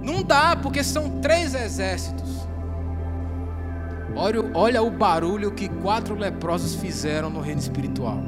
Não 0.00 0.22
dá, 0.22 0.56
porque 0.56 0.82
são 0.82 1.20
três 1.20 1.54
exércitos. 1.54 2.28
Olha, 4.16 4.50
olha 4.54 4.82
o 4.82 4.90
barulho 4.90 5.52
que 5.52 5.68
quatro 5.68 6.14
leprosos 6.14 6.74
fizeram 6.74 7.30
no 7.30 7.40
reino 7.40 7.60
espiritual. 7.60 8.18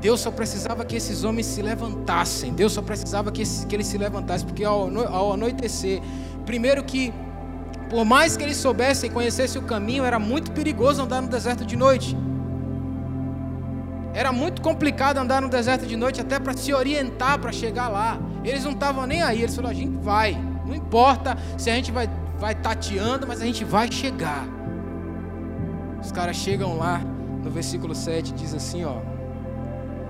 Deus 0.00 0.20
só 0.20 0.30
precisava 0.30 0.84
que 0.84 0.96
esses 0.96 1.22
homens 1.22 1.46
se 1.46 1.62
levantassem. 1.62 2.52
Deus 2.52 2.72
só 2.72 2.82
precisava 2.82 3.30
que, 3.30 3.44
que 3.66 3.76
eles 3.76 3.86
se 3.86 3.96
levantassem, 3.98 4.46
porque 4.46 4.64
ao, 4.64 4.90
ao 5.06 5.32
anoitecer, 5.34 6.00
primeiro 6.44 6.82
que, 6.82 7.12
por 7.88 8.04
mais 8.04 8.36
que 8.36 8.42
eles 8.42 8.56
soubessem 8.56 9.08
e 9.08 9.12
conhecessem 9.12 9.62
o 9.62 9.64
caminho, 9.64 10.04
era 10.04 10.18
muito 10.18 10.50
perigoso 10.50 11.02
andar 11.02 11.22
no 11.22 11.28
deserto 11.28 11.64
de 11.64 11.76
noite. 11.76 12.16
Era 14.14 14.32
muito 14.32 14.60
complicado 14.60 15.18
andar 15.18 15.40
no 15.40 15.48
deserto 15.48 15.86
de 15.86 15.96
noite 15.96 16.20
até 16.20 16.38
para 16.38 16.56
se 16.56 16.72
orientar 16.72 17.38
para 17.38 17.50
chegar 17.50 17.88
lá. 17.88 18.18
Eles 18.44 18.64
não 18.64 18.72
estavam 18.72 19.06
nem 19.06 19.22
aí. 19.22 19.42
Eles 19.42 19.54
falaram: 19.54 19.74
a 19.74 19.78
gente 19.78 19.96
vai. 19.98 20.38
Não 20.66 20.74
importa 20.74 21.36
se 21.56 21.70
a 21.70 21.74
gente 21.74 21.90
vai, 21.90 22.08
vai 22.38 22.54
tateando, 22.54 23.26
mas 23.26 23.40
a 23.40 23.44
gente 23.44 23.64
vai 23.64 23.90
chegar. 23.90 24.46
Os 26.00 26.12
caras 26.12 26.36
chegam 26.36 26.76
lá, 26.76 27.00
no 27.42 27.50
versículo 27.50 27.94
7 27.94 28.32
diz 28.34 28.54
assim: 28.54 28.84
ó. 28.84 28.96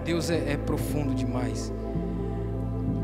Deus 0.05 0.30
é, 0.30 0.53
é 0.53 0.57
profundo 0.57 1.14
demais. 1.14 1.72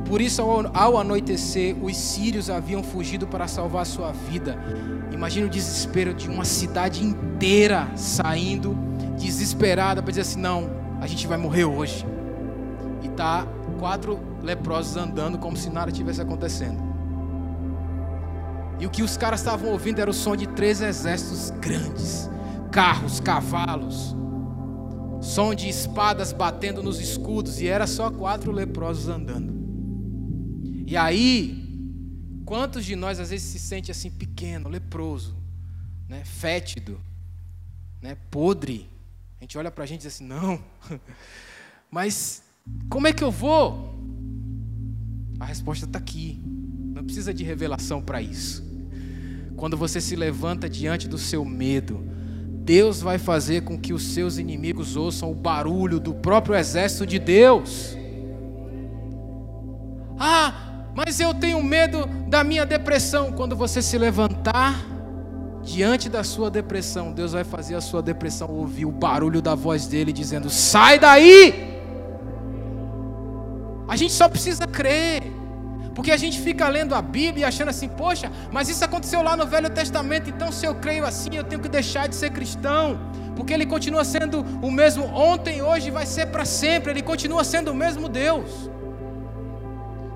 Por 0.09 0.20
isso, 0.20 0.40
ao, 0.40 0.74
ao 0.74 0.99
anoitecer, 0.99 1.76
os 1.80 1.96
sírios 1.96 2.49
haviam 2.49 2.82
fugido 2.82 3.26
para 3.26 3.46
salvar 3.46 3.84
sua 3.86 4.11
vida. 4.11 4.59
Imagina 5.12 5.46
o 5.46 5.51
desespero 5.51 6.14
de 6.14 6.28
uma 6.28 6.44
cidade 6.44 7.05
inteira 7.05 7.88
saindo, 7.94 8.76
desesperada, 9.18 10.03
para 10.03 10.11
dizer 10.11 10.22
assim: 10.22 10.40
não, 10.40 10.70
a 11.01 11.07
gente 11.07 11.26
vai 11.26 11.38
morrer 11.38 11.64
hoje. 11.64 12.05
E 13.03 13.09
tá 13.11 13.46
quatro 13.78 14.18
leprosos 14.42 14.96
andando 14.96 15.38
como 15.38 15.57
se 15.57 15.70
nada 15.70 15.92
tivesse 15.92 16.20
acontecendo. 16.20 16.88
E 18.80 18.86
o 18.86 18.90
que 18.90 19.03
os 19.03 19.16
caras 19.16 19.40
estavam 19.40 19.70
ouvindo 19.70 20.01
era 20.01 20.11
o 20.11 20.14
som 20.14 20.36
de 20.36 20.46
três 20.46 20.80
exércitos 20.80 21.51
grandes, 21.59 22.30
carros, 22.70 23.18
cavalos, 23.18 24.14
som 25.20 25.55
de 25.55 25.68
espadas 25.68 26.32
batendo 26.32 26.82
nos 26.82 27.01
escudos, 27.01 27.61
e 27.61 27.66
era 27.66 27.86
só 27.86 28.11
quatro 28.11 28.53
leprosos 28.53 29.09
andando. 29.09 29.53
E 30.86 30.96
aí, 30.96 32.42
quantos 32.44 32.84
de 32.84 32.94
nós 32.94 33.18
às 33.18 33.30
vezes 33.30 33.49
se 33.49 33.59
sente 33.59 33.90
assim 33.90 34.11
pequeno, 34.11 34.68
leproso, 34.68 35.36
né, 36.09 36.24
fétido, 36.24 37.01
né, 38.01 38.16
podre? 38.30 38.88
A 39.41 39.45
gente 39.45 39.57
olha 39.57 39.70
para 39.70 39.84
a 39.84 39.86
gente 39.86 40.01
e 40.01 40.05
diz 40.05 40.14
assim: 40.14 40.26
não, 40.26 40.61
mas 41.91 42.43
como 42.89 43.07
é 43.07 43.12
que 43.12 43.22
eu 43.22 43.30
vou? 43.30 43.97
A 45.39 45.45
resposta 45.45 45.84
está 45.84 45.99
aqui. 45.99 46.43
Não 46.45 47.05
precisa 47.05 47.32
de 47.32 47.45
revelação 47.45 48.03
para 48.03 48.20
isso. 48.20 48.66
Quando 49.57 49.76
você 49.76 50.01
se 50.01 50.16
levanta 50.16 50.68
diante 50.68 51.07
do 51.07 51.16
seu 51.16 51.45
medo, 51.45 52.05
Deus 52.64 53.01
vai 53.01 53.18
fazer 53.18 53.62
com 53.62 53.78
que 53.78 53.93
os 53.93 54.03
seus 54.03 54.36
inimigos 54.39 54.97
ouçam 54.97 55.30
o 55.30 55.34
barulho 55.34 56.01
do 56.01 56.14
próprio 56.14 56.55
exército 56.57 57.07
de 57.07 57.18
Deus. 57.18 57.97
Ah, 60.18 60.91
mas 60.95 61.20
eu 61.20 61.32
tenho 61.32 61.62
medo 61.62 62.07
da 62.28 62.43
minha 62.43 62.66
depressão. 62.66 63.32
Quando 63.32 63.55
você 63.55 63.80
se 63.80 63.97
levantar 63.97 64.97
diante 65.68 66.08
da 66.08 66.24
sua 66.24 66.50
depressão, 66.50 67.12
Deus 67.12 67.32
vai 67.32 67.44
fazer 67.44 67.74
a 67.74 67.80
sua 67.80 68.00
depressão 68.00 68.48
ouvir 68.50 68.86
o 68.86 68.90
barulho 68.90 69.42
da 69.42 69.54
voz 69.54 69.86
dele 69.86 70.12
dizendo: 70.12 70.48
sai 70.48 70.98
daí! 70.98 71.78
A 73.86 73.94
gente 73.96 74.12
só 74.12 74.28
precisa 74.28 74.66
crer. 74.66 75.22
Porque 75.94 76.12
a 76.12 76.16
gente 76.16 76.40
fica 76.40 76.68
lendo 76.68 76.94
a 76.94 77.02
Bíblia 77.02 77.42
e 77.42 77.44
achando 77.44 77.70
assim, 77.70 77.88
poxa, 77.88 78.30
mas 78.52 78.68
isso 78.68 78.84
aconteceu 78.84 79.20
lá 79.20 79.36
no 79.36 79.44
Velho 79.44 79.68
Testamento, 79.68 80.30
então 80.30 80.52
se 80.52 80.64
eu 80.64 80.76
creio 80.76 81.04
assim, 81.04 81.34
eu 81.34 81.42
tenho 81.42 81.60
que 81.60 81.68
deixar 81.68 82.06
de 82.08 82.14
ser 82.14 82.30
cristão. 82.30 82.96
Porque 83.34 83.52
ele 83.52 83.66
continua 83.66 84.04
sendo 84.04 84.46
o 84.62 84.70
mesmo 84.70 85.06
ontem, 85.06 85.60
hoje 85.60 85.90
vai 85.90 86.06
ser 86.06 86.26
para 86.26 86.44
sempre, 86.44 86.92
ele 86.92 87.02
continua 87.02 87.42
sendo 87.42 87.72
o 87.72 87.74
mesmo 87.74 88.08
Deus. 88.08 88.70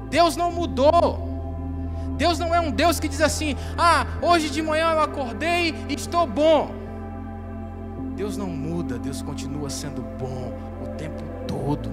Deus 0.08 0.36
não 0.36 0.52
mudou. 0.52 1.31
Deus 2.16 2.38
não 2.38 2.54
é 2.54 2.60
um 2.60 2.70
Deus 2.70 3.00
que 3.00 3.08
diz 3.08 3.20
assim: 3.20 3.56
ah, 3.76 4.06
hoje 4.20 4.50
de 4.50 4.62
manhã 4.62 4.92
eu 4.92 5.00
acordei 5.00 5.74
e 5.88 5.94
estou 5.94 6.26
bom. 6.26 6.70
Deus 8.16 8.36
não 8.36 8.46
muda, 8.46 8.98
Deus 8.98 9.22
continua 9.22 9.70
sendo 9.70 10.02
bom 10.18 10.52
o 10.82 10.88
tempo 10.96 11.22
todo. 11.46 11.90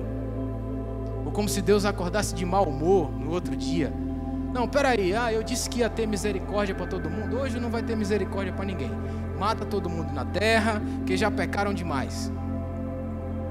Ou 1.25 1.31
como 1.31 1.47
se 1.47 1.61
Deus 1.61 1.85
acordasse 1.85 2.35
de 2.35 2.45
mau 2.45 2.65
humor 2.65 3.11
no 3.11 3.31
outro 3.31 3.55
dia. 3.55 3.93
Não, 4.53 4.67
peraí, 4.67 5.15
ah, 5.15 5.31
eu 5.31 5.43
disse 5.43 5.69
que 5.69 5.79
ia 5.79 5.89
ter 5.89 6.07
misericórdia 6.07 6.73
para 6.73 6.87
todo 6.87 7.09
mundo. 7.09 7.37
Hoje 7.37 7.59
não 7.59 7.69
vai 7.69 7.83
ter 7.83 7.95
misericórdia 7.95 8.51
para 8.51 8.65
ninguém. 8.65 8.91
Mata 9.39 9.65
todo 9.65 9.89
mundo 9.89 10.11
na 10.11 10.25
terra, 10.25 10.81
que 11.05 11.15
já 11.15 11.29
pecaram 11.29 11.73
demais. 11.73 12.31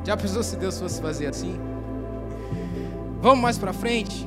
Já 0.04 0.16
pensou 0.16 0.42
se 0.42 0.56
Deus 0.56 0.78
fosse 0.78 1.00
fazer 1.00 1.28
assim? 1.28 1.58
Vamos 3.20 3.40
mais 3.40 3.58
para 3.58 3.72
frente. 3.72 4.26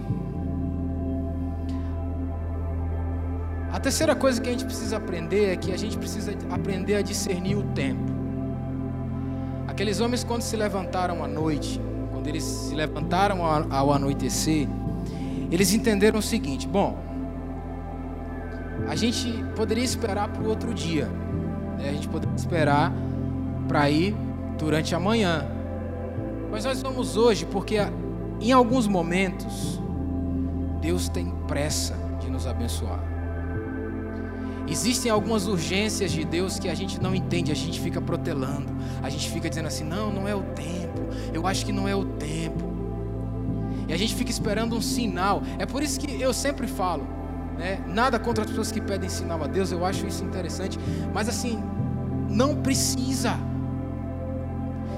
A 3.72 3.80
terceira 3.80 4.14
coisa 4.14 4.42
que 4.42 4.50
a 4.50 4.52
gente 4.52 4.66
precisa 4.66 4.98
aprender 4.98 5.54
é 5.54 5.56
que 5.56 5.72
a 5.72 5.78
gente 5.78 5.98
precisa 5.98 6.34
aprender 6.50 6.96
a 6.96 7.02
discernir 7.02 7.56
o 7.56 7.64
tempo. 7.74 8.12
Aqueles 9.66 10.02
homens, 10.02 10.26
quando 10.26 10.42
se 10.42 10.58
levantaram 10.58 11.24
à 11.24 11.28
noite, 11.28 11.80
quando 12.12 12.28
eles 12.28 12.44
se 12.44 12.76
levantaram 12.76 13.40
ao 13.46 13.94
anoitecer, 13.94 14.68
eles 15.50 15.74
entenderam 15.74 16.20
o 16.20 16.22
seguinte: 16.22 16.68
bom, 16.68 16.98
a 18.90 18.96
gente 18.96 19.32
poderia 19.56 19.84
esperar 19.84 20.28
para 20.28 20.44
o 20.44 20.50
outro 20.50 20.74
dia, 20.74 21.06
né? 21.78 21.90
a 21.90 21.94
gente 21.94 22.10
poderia 22.10 22.36
esperar 22.36 22.92
para 23.70 23.90
ir 23.90 24.14
durante 24.58 24.94
a 24.94 25.00
manhã, 25.00 25.48
mas 26.52 26.66
nós 26.66 26.82
vamos 26.82 27.16
hoje 27.16 27.46
porque 27.46 27.78
em 28.42 28.52
alguns 28.52 28.86
momentos 28.86 29.82
Deus 30.82 31.08
tem 31.08 31.32
pressa 31.48 31.96
de 32.20 32.30
nos 32.30 32.46
abençoar. 32.46 33.11
Existem 34.68 35.12
algumas 35.12 35.48
urgências 35.48 36.12
de 36.12 36.24
Deus 36.24 36.60
que 36.60 36.70
a 36.70 36.74
gente 36.74 37.02
não 37.02 37.14
entende, 37.14 37.52
a 37.52 37.56
gente 37.56 37.80
fica 37.80 38.00
protelando, 38.00 38.68
a 39.02 39.10
gente 39.10 39.30
fica 39.30 39.50
dizendo 39.50 39.68
assim: 39.68 39.84
não, 39.84 40.12
não 40.12 40.28
é 40.28 40.36
o 40.36 40.44
tempo, 40.44 41.02
eu 41.34 41.46
acho 41.48 41.66
que 41.66 41.72
não 41.72 41.88
é 41.88 41.96
o 41.96 42.06
tempo. 42.06 42.72
E 43.88 43.94
a 43.94 43.98
gente 43.98 44.16
fica 44.16 44.32
esperando 44.32 44.76
um 44.76 44.82
sinal. 44.82 45.44
É 45.60 45.66
por 45.66 45.84
isso 45.84 46.00
que 46.00 46.22
eu 46.22 46.34
sempre 46.34 46.68
falo, 46.68 47.06
né? 47.58 47.84
Nada 47.88 48.18
contra 48.20 48.44
as 48.44 48.50
pessoas 48.50 48.72
que 48.72 48.80
pedem 48.80 49.10
sinal 49.10 49.44
a 49.44 49.48
Deus, 49.48 49.72
eu 49.72 49.86
acho 49.86 50.06
isso 50.08 50.24
interessante, 50.24 50.80
mas 51.14 51.28
assim, 51.28 51.62
não 52.30 52.56
precisa. 52.56 53.38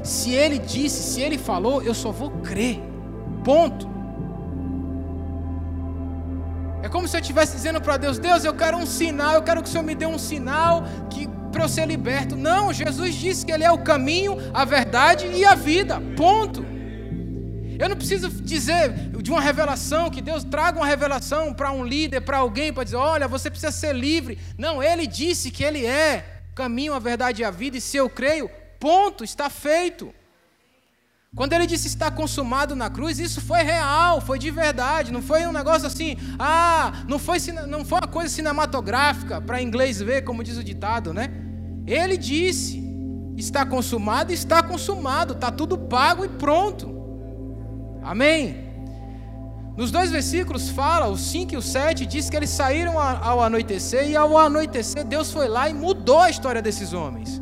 Se 0.04 0.32
Ele 0.32 0.60
disse, 0.60 1.02
se 1.02 1.22
Ele 1.22 1.38
falou, 1.38 1.82
eu 1.82 1.94
só 1.94 2.12
vou 2.12 2.30
crer. 2.30 2.82
Ponto. 3.44 3.93
Como 6.94 7.08
se 7.08 7.18
eu 7.18 7.22
estivesse 7.22 7.56
dizendo 7.56 7.82
para 7.82 7.98
Deus: 7.98 8.20
Deus, 8.20 8.46
eu 8.46 8.54
quero 8.54 8.78
um 8.78 8.86
sinal, 8.86 9.34
eu 9.34 9.42
quero 9.42 9.64
que 9.64 9.68
o 9.68 9.72
Senhor 9.72 9.84
me 9.84 9.96
dê 9.96 10.06
um 10.06 10.20
sinal 10.20 10.84
que 11.10 11.28
para 11.52 11.64
eu 11.64 11.68
ser 11.68 11.88
liberto. 11.88 12.36
Não, 12.36 12.72
Jesus 12.72 13.16
disse 13.16 13.44
que 13.44 13.52
Ele 13.52 13.64
é 13.64 13.72
o 13.72 13.80
caminho, 13.80 14.38
a 14.54 14.64
verdade 14.64 15.26
e 15.26 15.44
a 15.44 15.56
vida. 15.56 16.00
Ponto. 16.16 16.64
Eu 17.80 17.90
não 17.90 17.96
preciso 17.96 18.30
dizer 18.30 19.10
de 19.10 19.32
uma 19.32 19.42
revelação, 19.42 20.12
que 20.12 20.22
Deus 20.22 20.44
traga 20.44 20.78
uma 20.78 20.86
revelação 20.86 21.52
para 21.52 21.72
um 21.72 21.84
líder, 21.84 22.22
para 22.22 22.38
alguém, 22.38 22.72
para 22.72 22.84
dizer: 22.84 22.98
olha, 22.98 23.28
você 23.28 23.50
precisa 23.50 23.72
ser 23.72 23.96
livre. 23.96 24.38
Não, 24.56 24.82
Ele 24.82 25.08
disse 25.08 25.50
que 25.50 25.64
Ele 25.64 25.84
é 25.84 26.24
o 26.52 26.54
caminho, 26.54 26.94
a 26.94 27.00
verdade 27.00 27.42
e 27.42 27.46
a 27.46 27.50
vida, 27.50 27.76
e 27.76 27.82
se 27.82 27.98
eu 27.98 28.08
creio, 28.08 28.48
ponto, 28.80 29.24
está 29.24 29.50
feito. 29.50 30.14
Quando 31.36 31.54
ele 31.54 31.66
disse 31.66 31.88
está 31.88 32.12
consumado 32.12 32.76
na 32.76 32.92
cruz, 32.92 33.18
isso 33.18 33.42
foi 33.42 33.64
real, 33.64 34.22
foi 34.22 34.38
de 34.38 34.52
verdade, 34.52 35.12
não 35.12 35.22
foi 35.22 35.48
um 35.48 35.52
negócio 35.52 35.88
assim, 35.88 36.16
ah, 36.38 37.04
não 37.08 37.18
foi, 37.18 37.40
não 37.68 37.84
foi 37.84 37.98
uma 37.98 38.08
coisa 38.08 38.30
cinematográfica 38.30 39.42
para 39.42 39.60
inglês 39.60 40.00
ver, 40.00 40.24
como 40.24 40.44
diz 40.44 40.58
o 40.58 40.64
ditado, 40.64 41.12
né? 41.12 41.32
Ele 41.88 42.18
disse: 42.18 42.84
está 43.36 43.66
consumado, 43.66 44.32
está 44.32 44.62
consumado, 44.62 45.34
está 45.34 45.50
tudo 45.50 45.76
pago 45.76 46.24
e 46.24 46.30
pronto. 46.30 46.94
Amém? 48.04 48.72
Nos 49.76 49.90
dois 49.90 50.12
versículos 50.12 50.70
fala, 50.70 51.08
o 51.08 51.18
5 51.18 51.56
e 51.56 51.58
o 51.58 51.64
7, 51.64 52.06
diz 52.06 52.30
que 52.30 52.38
eles 52.38 52.52
saíram 52.52 53.00
ao 53.00 53.42
anoitecer, 53.42 54.08
e 54.08 54.16
ao 54.16 54.38
anoitecer 54.38 55.04
Deus 55.04 55.32
foi 55.32 55.48
lá 55.48 55.68
e 55.68 55.74
mudou 55.74 56.20
a 56.20 56.30
história 56.30 56.62
desses 56.62 56.94
homens. 56.94 57.42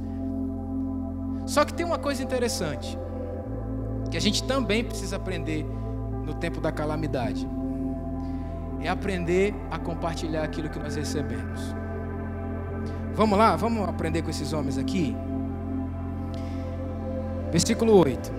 Só 1.45 1.65
que 1.65 1.73
tem 1.73 1.85
uma 1.85 1.97
coisa 1.97 2.23
interessante 2.23 2.97
que 4.11 4.17
a 4.17 4.21
gente 4.21 4.43
também 4.43 4.83
precisa 4.83 5.15
aprender 5.15 5.65
no 6.25 6.33
tempo 6.33 6.59
da 6.59 6.71
calamidade. 6.71 7.47
É 8.81 8.89
aprender 8.89 9.55
a 9.71 9.79
compartilhar 9.79 10.43
aquilo 10.43 10.69
que 10.69 10.77
nós 10.77 10.95
recebemos. 10.95 11.73
Vamos 13.13 13.37
lá, 13.37 13.55
vamos 13.55 13.87
aprender 13.87 14.21
com 14.21 14.29
esses 14.29 14.51
homens 14.51 14.77
aqui. 14.77 15.15
Versículo 17.51 17.95
8. 17.95 18.31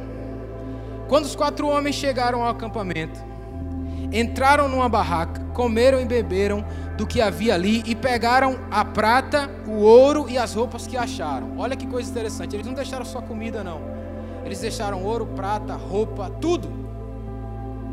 Quando 1.09 1.25
os 1.25 1.35
quatro 1.35 1.67
homens 1.69 1.95
chegaram 1.95 2.43
ao 2.43 2.51
acampamento, 2.51 3.21
entraram 4.13 4.69
numa 4.69 4.89
barraca, 4.89 5.41
comeram 5.55 6.01
e 6.01 6.05
beberam 6.05 6.65
do 6.99 7.07
que 7.07 7.21
havia 7.21 7.55
ali 7.55 7.83
e 7.87 7.95
pegaram 7.95 8.59
a 8.71 8.85
prata, 8.85 9.49
o 9.67 9.81
ouro 9.81 10.27
e 10.29 10.37
as 10.37 10.55
roupas 10.55 10.87
que 10.87 10.97
acharam. 10.97 11.57
Olha 11.57 11.77
que 11.77 11.87
coisa 11.87 12.11
interessante. 12.11 12.57
Eles 12.57 12.67
não 12.67 12.75
deixaram 12.75 13.05
só 13.05 13.23
comida, 13.23 13.65
não. 13.65 14.02
Eles 14.45 14.61
deixaram 14.61 15.03
ouro, 15.05 15.27
prata, 15.27 15.75
roupa, 15.75 16.31
tudo. 16.41 16.69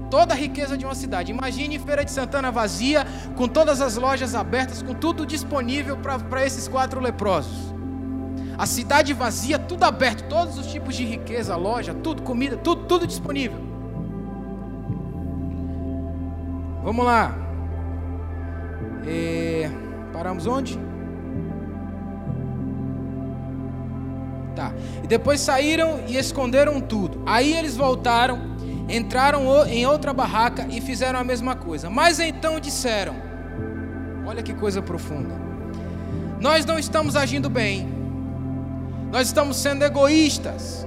Toda 0.10 0.34
a 0.34 0.38
riqueza 0.38 0.78
de 0.78 0.86
uma 0.86 0.96
cidade. 0.96 1.32
Imagine 1.32 1.78
Feira 1.78 2.04
de 2.04 2.12
Santana 2.12 2.52
vazia, 2.52 3.06
com 3.36 3.48
todas 3.48 3.80
as 3.80 3.96
lojas 3.96 4.34
abertas, 4.34 4.82
com 4.82 4.94
tudo 4.94 5.26
disponível 5.26 5.98
para 5.98 6.46
esses 6.46 6.68
quatro 6.68 7.00
leprosos. 7.00 7.74
A 8.58 8.66
cidade 8.66 9.14
vazia, 9.14 9.58
tudo 9.58 9.84
aberto, 9.84 10.28
todos 10.28 10.58
os 10.58 10.68
tipos 10.68 10.96
de 10.96 11.06
riqueza, 11.06 11.56
loja, 11.56 11.94
tudo, 11.94 12.24
comida, 12.24 12.58
tudo, 12.58 12.86
tudo 12.86 13.08
disponível. 13.08 13.60
Vamos 16.84 17.06
lá. 17.06 17.38
É, 19.06 19.70
paramos 20.12 20.48
onde? 20.48 20.89
Tá. 24.56 24.74
E 25.04 25.08
depois 25.08 25.40
saíram 25.40 26.02
e 26.08 26.18
esconderam 26.18 26.82
tudo. 26.82 27.22
Aí 27.26 27.54
eles 27.54 27.76
voltaram, 27.78 28.40
entraram 28.90 29.66
em 29.68 29.86
outra 29.86 30.14
barraca 30.14 30.68
e 30.70 30.82
fizeram 30.82 31.20
a 31.20 31.24
mesma 31.24 31.56
coisa. 31.56 31.90
Mas 31.90 32.20
então 32.20 32.60
disseram: 32.60 33.16
Olha 34.26 34.44
que 34.44 34.54
coisa 34.54 34.82
profunda. 34.82 35.36
Nós 36.40 36.66
não 36.66 36.80
estamos 36.80 37.16
agindo 37.16 37.50
bem. 37.50 37.88
Nós 39.12 39.28
estamos 39.28 39.58
sendo 39.58 39.84
egoístas. 39.84 40.86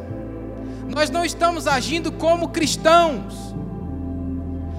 Nós 0.88 1.10
não 1.10 1.24
estamos 1.24 1.66
agindo 1.66 2.12
como 2.12 2.48
cristãos. 2.48 3.54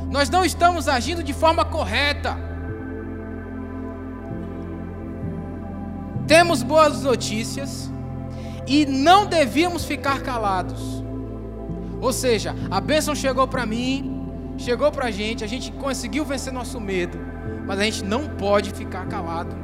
Nós 0.10 0.30
não 0.30 0.46
estamos 0.46 0.88
agindo 0.88 1.24
de 1.24 1.34
forma 1.34 1.66
correta. 1.66 2.38
temos 6.28 6.64
boas 6.64 7.04
notícias 7.04 7.92
e 8.68 8.86
não 8.86 9.26
devíamos 9.26 9.86
ficar 9.86 10.22
calados. 10.22 11.04
Ou 12.02 12.12
seja, 12.12 12.56
a 12.70 12.82
bênção 12.82 13.16
chegou 13.16 13.48
para 13.48 13.66
mim, 13.66 14.54
chegou 14.58 14.92
para 14.92 15.06
a 15.06 15.12
gente, 15.12 15.44
a 15.44 15.48
gente 15.48 15.72
conseguiu 15.72 16.26
vencer 16.26 16.52
nosso 16.52 16.80
medo, 16.80 17.18
mas 17.66 17.80
a 17.80 17.84
gente 17.84 18.04
não 18.04 18.28
pode 18.28 18.72
ficar 18.72 19.08
calado. 19.08 19.56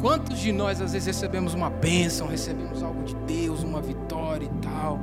Quantos 0.00 0.38
de 0.38 0.52
nós 0.52 0.80
às 0.80 0.92
vezes 0.92 1.06
recebemos 1.06 1.54
uma 1.54 1.70
bênção, 1.70 2.26
recebemos 2.26 2.82
algo 2.82 3.02
de 3.04 3.14
Deus, 3.14 3.62
uma 3.62 3.80
vitória 3.80 4.44
e 4.44 4.60
tal, 4.60 5.00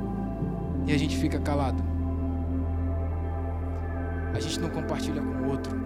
e 0.86 0.92
a 0.92 0.98
gente 0.98 1.16
fica 1.16 1.38
calado? 1.40 1.82
A 4.32 4.40
gente 4.40 4.58
não 4.60 4.70
compartilha 4.70 5.20
com 5.20 5.46
o 5.46 5.50
outro. 5.50 5.76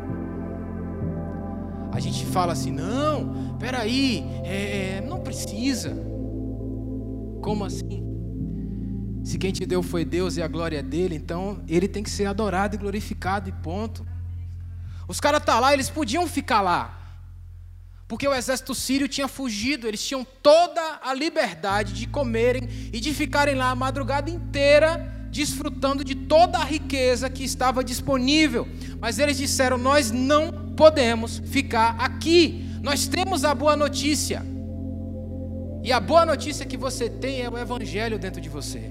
A 1.92 2.00
gente 2.00 2.24
fala 2.26 2.52
assim: 2.52 2.70
não, 2.70 3.56
peraí, 3.58 4.24
é, 4.44 5.02
não 5.06 5.20
precisa. 5.20 5.96
Como 7.42 7.64
assim? 7.64 8.04
Se 9.24 9.38
quem 9.38 9.52
te 9.52 9.66
deu 9.66 9.82
foi 9.82 10.04
Deus 10.04 10.36
e 10.36 10.42
a 10.42 10.48
glória 10.48 10.78
é 10.78 10.82
dele, 10.82 11.14
então 11.14 11.62
ele 11.68 11.86
tem 11.86 12.02
que 12.02 12.10
ser 12.10 12.26
adorado 12.26 12.74
e 12.74 12.78
glorificado 12.78 13.48
e 13.48 13.52
ponto. 13.52 14.06
Os 15.06 15.20
caras 15.20 15.44
tá 15.44 15.58
lá, 15.58 15.72
eles 15.72 15.90
podiam 15.90 16.26
ficar 16.26 16.60
lá. 16.60 16.94
Porque 18.06 18.26
o 18.26 18.34
exército 18.34 18.74
sírio 18.74 19.06
tinha 19.06 19.28
fugido, 19.28 19.86
eles 19.86 20.02
tinham 20.02 20.26
toda 20.42 21.00
a 21.02 21.12
liberdade 21.12 21.92
de 21.92 22.06
comerem 22.06 22.68
e 22.90 23.00
de 23.00 23.12
ficarem 23.12 23.54
lá 23.54 23.70
a 23.70 23.74
madrugada 23.74 24.30
inteira 24.30 25.14
desfrutando 25.30 26.02
de 26.02 26.14
toda 26.14 26.58
a 26.58 26.64
riqueza 26.64 27.28
que 27.28 27.44
estava 27.44 27.84
disponível. 27.84 28.66
Mas 28.98 29.18
eles 29.18 29.36
disseram: 29.36 29.76
Nós 29.76 30.10
não 30.10 30.67
podemos 30.78 31.38
ficar 31.38 31.96
aqui, 31.98 32.40
nós 32.80 33.08
temos 33.08 33.44
a 33.44 33.52
boa 33.52 33.74
notícia. 33.74 34.40
E 35.82 35.92
a 35.92 35.98
boa 35.98 36.24
notícia 36.24 36.64
que 36.64 36.76
você 36.76 37.10
tem 37.10 37.42
é 37.42 37.50
o 37.50 37.58
Evangelho 37.58 38.16
dentro 38.16 38.40
de 38.40 38.48
você. 38.48 38.82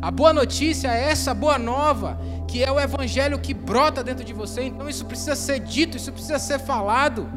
A 0.00 0.10
boa 0.10 0.32
notícia 0.32 0.88
é 0.88 1.10
essa 1.10 1.34
boa 1.34 1.58
nova, 1.58 2.18
que 2.48 2.64
é 2.64 2.72
o 2.72 2.80
Evangelho 2.80 3.38
que 3.38 3.52
brota 3.52 4.02
dentro 4.02 4.24
de 4.24 4.32
você. 4.32 4.62
Então 4.62 4.88
isso 4.88 5.04
precisa 5.04 5.36
ser 5.36 5.58
dito, 5.60 5.98
isso 5.98 6.12
precisa 6.12 6.38
ser 6.38 6.58
falado. 6.60 7.28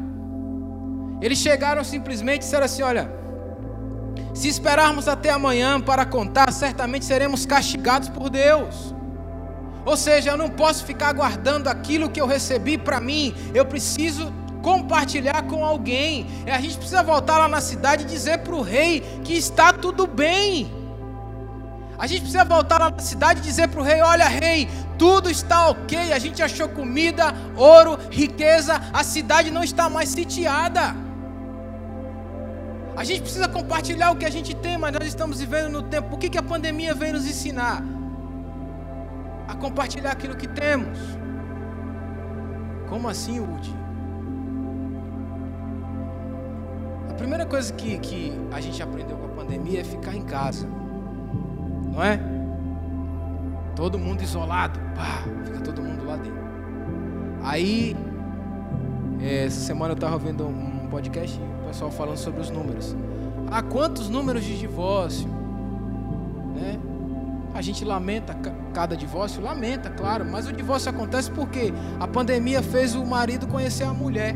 Eles 1.20 1.36
chegaram 1.36 1.84
simplesmente 1.84 2.36
e 2.36 2.44
disseram 2.44 2.64
assim: 2.64 2.82
Olha, 2.82 3.10
se 4.32 4.48
esperarmos 4.48 5.06
até 5.06 5.28
amanhã 5.30 5.78
para 5.78 6.06
contar, 6.06 6.50
certamente 6.50 7.04
seremos 7.04 7.44
castigados 7.44 8.08
por 8.08 8.30
Deus. 8.30 8.94
Ou 9.84 9.96
seja, 9.96 10.30
eu 10.30 10.36
não 10.36 10.48
posso 10.48 10.84
ficar 10.84 11.12
guardando 11.12 11.68
aquilo 11.68 12.10
que 12.10 12.20
eu 12.20 12.26
recebi 12.26 12.78
para 12.78 13.00
mim, 13.00 13.34
eu 13.54 13.64
preciso 13.64 14.32
compartilhar 14.62 15.42
com 15.42 15.64
alguém. 15.64 16.26
A 16.46 16.60
gente 16.60 16.76
precisa 16.76 17.02
voltar 17.02 17.38
lá 17.38 17.48
na 17.48 17.60
cidade 17.60 18.04
e 18.04 18.06
dizer 18.06 18.38
para 18.38 18.54
o 18.54 18.62
rei 18.62 19.00
que 19.24 19.34
está 19.34 19.72
tudo 19.72 20.06
bem. 20.06 20.70
A 21.98 22.06
gente 22.06 22.22
precisa 22.22 22.44
voltar 22.44 22.78
lá 22.78 22.90
na 22.90 22.98
cidade 22.98 23.40
e 23.40 23.42
dizer 23.42 23.68
para 23.68 23.80
o 23.80 23.82
rei: 23.84 24.00
olha, 24.00 24.26
rei, 24.26 24.68
tudo 24.98 25.30
está 25.30 25.68
ok. 25.68 26.12
A 26.12 26.18
gente 26.18 26.42
achou 26.42 26.68
comida, 26.68 27.34
ouro, 27.56 27.98
riqueza, 28.10 28.80
a 28.92 29.04
cidade 29.04 29.50
não 29.50 29.62
está 29.62 29.88
mais 29.90 30.08
sitiada. 30.08 30.94
A 32.96 33.04
gente 33.04 33.22
precisa 33.22 33.48
compartilhar 33.48 34.10
o 34.10 34.16
que 34.16 34.26
a 34.26 34.30
gente 34.30 34.54
tem, 34.54 34.76
mas 34.76 34.92
nós 34.92 35.06
estamos 35.06 35.40
vivendo 35.40 35.70
no 35.70 35.82
tempo. 35.82 36.14
O 36.14 36.18
que, 36.18 36.28
que 36.28 36.38
a 36.38 36.42
pandemia 36.42 36.94
veio 36.94 37.14
nos 37.14 37.26
ensinar? 37.26 37.82
A 39.52 39.56
compartilhar 39.56 40.12
aquilo 40.12 40.34
que 40.34 40.48
temos. 40.48 40.98
Como 42.88 43.06
assim, 43.06 43.38
Woody? 43.38 43.74
A 47.10 47.14
primeira 47.14 47.44
coisa 47.44 47.70
que, 47.74 47.98
que 47.98 48.32
a 48.50 48.60
gente 48.62 48.82
aprendeu 48.82 49.16
com 49.18 49.26
a 49.26 49.28
pandemia 49.28 49.82
é 49.82 49.84
ficar 49.84 50.14
em 50.14 50.22
casa. 50.22 50.66
Não 51.92 52.02
é? 52.02 52.18
Todo 53.76 53.98
mundo 53.98 54.22
isolado. 54.22 54.80
Pá, 54.94 55.22
fica 55.44 55.60
todo 55.60 55.82
mundo 55.82 56.06
lá 56.06 56.16
dentro. 56.16 56.40
Aí, 57.42 57.94
eh, 59.20 59.44
essa 59.44 59.60
semana 59.60 59.92
eu 59.92 59.96
estava 59.96 60.16
vendo 60.16 60.46
um 60.46 60.88
podcast 60.90 61.38
pessoal 61.66 61.90
falando 61.90 62.16
sobre 62.16 62.40
os 62.40 62.48
números. 62.48 62.96
Há 63.50 63.62
quantos 63.62 64.08
números 64.08 64.44
de 64.44 64.58
divórcio? 64.58 65.28
Né? 66.54 66.78
A 67.54 67.60
gente 67.60 67.84
lamenta 67.84 68.34
cada 68.72 68.96
divórcio? 68.96 69.42
Lamenta, 69.42 69.90
claro, 69.90 70.24
mas 70.24 70.48
o 70.48 70.52
divórcio 70.52 70.90
acontece 70.90 71.30
porque 71.30 71.72
a 72.00 72.08
pandemia 72.08 72.62
fez 72.62 72.94
o 72.94 73.04
marido 73.04 73.46
conhecer 73.46 73.84
a 73.84 73.92
mulher. 73.92 74.34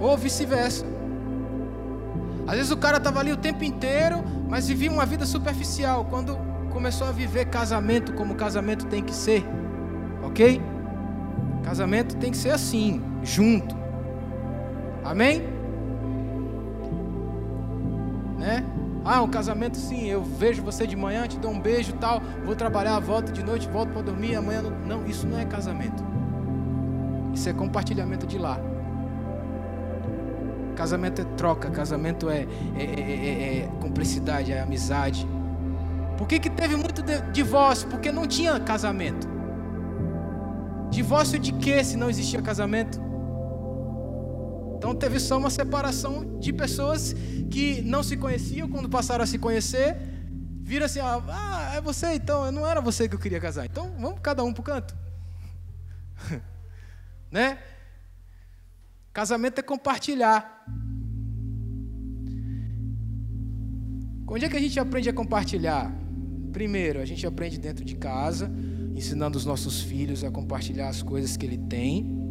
Ou 0.00 0.16
vice-versa. 0.16 0.86
Às 2.46 2.56
vezes 2.56 2.70
o 2.70 2.76
cara 2.76 2.98
estava 2.98 3.20
ali 3.20 3.32
o 3.32 3.36
tempo 3.36 3.64
inteiro, 3.64 4.22
mas 4.48 4.68
vivia 4.68 4.90
uma 4.90 5.06
vida 5.06 5.26
superficial. 5.26 6.06
Quando 6.06 6.36
começou 6.70 7.06
a 7.06 7.12
viver 7.12 7.46
casamento 7.46 8.12
como 8.14 8.34
casamento 8.34 8.86
tem 8.86 9.02
que 9.02 9.14
ser, 9.14 9.44
ok? 10.22 10.60
Casamento 11.62 12.16
tem 12.16 12.30
que 12.30 12.36
ser 12.36 12.50
assim, 12.50 13.02
junto. 13.22 13.76
Amém? 15.02 15.53
Ah, 19.04 19.22
um 19.22 19.28
casamento 19.28 19.76
sim, 19.76 20.06
eu 20.06 20.22
vejo 20.22 20.62
você 20.62 20.86
de 20.86 20.96
manhã, 20.96 21.26
te 21.26 21.38
dou 21.38 21.50
um 21.50 21.60
beijo 21.60 21.92
tal, 21.94 22.22
vou 22.44 22.56
trabalhar, 22.56 22.98
volto 23.00 23.32
de 23.32 23.44
noite, 23.44 23.68
volto 23.68 23.92
para 23.92 24.00
dormir, 24.00 24.34
amanhã 24.34 24.62
não... 24.62 24.70
não, 25.00 25.06
isso 25.06 25.26
não 25.26 25.38
é 25.38 25.44
casamento. 25.44 26.02
Isso 27.34 27.48
é 27.48 27.52
compartilhamento 27.52 28.26
de 28.26 28.38
lá. 28.38 28.58
Casamento 30.74 31.20
é 31.20 31.24
troca, 31.36 31.70
casamento 31.70 32.30
é, 32.30 32.46
é, 32.76 32.82
é, 32.82 33.58
é 33.58 33.68
cumplicidade, 33.80 34.52
é 34.52 34.60
amizade. 34.60 35.28
Por 36.16 36.26
que, 36.26 36.38
que 36.38 36.48
teve 36.48 36.74
muito 36.74 37.02
divórcio? 37.32 37.88
Porque 37.88 38.10
não 38.10 38.26
tinha 38.26 38.58
casamento. 38.58 39.28
Divórcio 40.90 41.38
de 41.38 41.52
quê 41.52 41.82
se 41.84 41.96
não 41.96 42.08
existia 42.08 42.40
casamento? 42.40 43.00
Então 44.84 44.94
teve 44.94 45.18
só 45.18 45.38
uma 45.38 45.48
separação 45.48 46.38
de 46.38 46.52
pessoas 46.52 47.16
que 47.50 47.80
não 47.80 48.02
se 48.02 48.18
conheciam, 48.18 48.68
quando 48.68 48.86
passaram 48.86 49.24
a 49.24 49.26
se 49.26 49.38
conhecer, 49.38 49.96
viram 50.60 50.84
assim: 50.84 51.00
ah, 51.00 51.72
é 51.74 51.80
você 51.80 52.12
então, 52.12 52.52
não 52.52 52.66
era 52.66 52.82
você 52.82 53.08
que 53.08 53.14
eu 53.14 53.18
queria 53.18 53.40
casar. 53.40 53.64
Então 53.64 53.94
vamos 53.98 54.20
cada 54.20 54.44
um 54.44 54.52
para 54.52 54.60
o 54.60 54.62
canto. 54.62 54.94
né? 57.32 57.60
Casamento 59.10 59.58
é 59.58 59.62
compartilhar. 59.62 60.66
Onde 64.28 64.44
é 64.44 64.48
que 64.50 64.56
a 64.58 64.60
gente 64.60 64.78
aprende 64.78 65.08
a 65.08 65.14
compartilhar? 65.14 65.90
Primeiro, 66.52 67.00
a 67.00 67.06
gente 67.06 67.26
aprende 67.26 67.58
dentro 67.58 67.86
de 67.86 67.96
casa, 67.96 68.52
ensinando 68.94 69.38
os 69.38 69.46
nossos 69.46 69.80
filhos 69.80 70.22
a 70.22 70.30
compartilhar 70.30 70.88
as 70.88 71.02
coisas 71.02 71.38
que 71.38 71.46
ele 71.46 71.56
tem. 71.56 72.23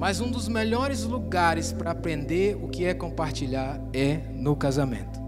Mas 0.00 0.18
um 0.18 0.30
dos 0.30 0.48
melhores 0.48 1.04
lugares 1.04 1.74
para 1.74 1.90
aprender 1.90 2.56
o 2.56 2.68
que 2.68 2.86
é 2.86 2.94
compartilhar 2.94 3.78
é 3.92 4.16
no 4.32 4.56
casamento. 4.56 5.20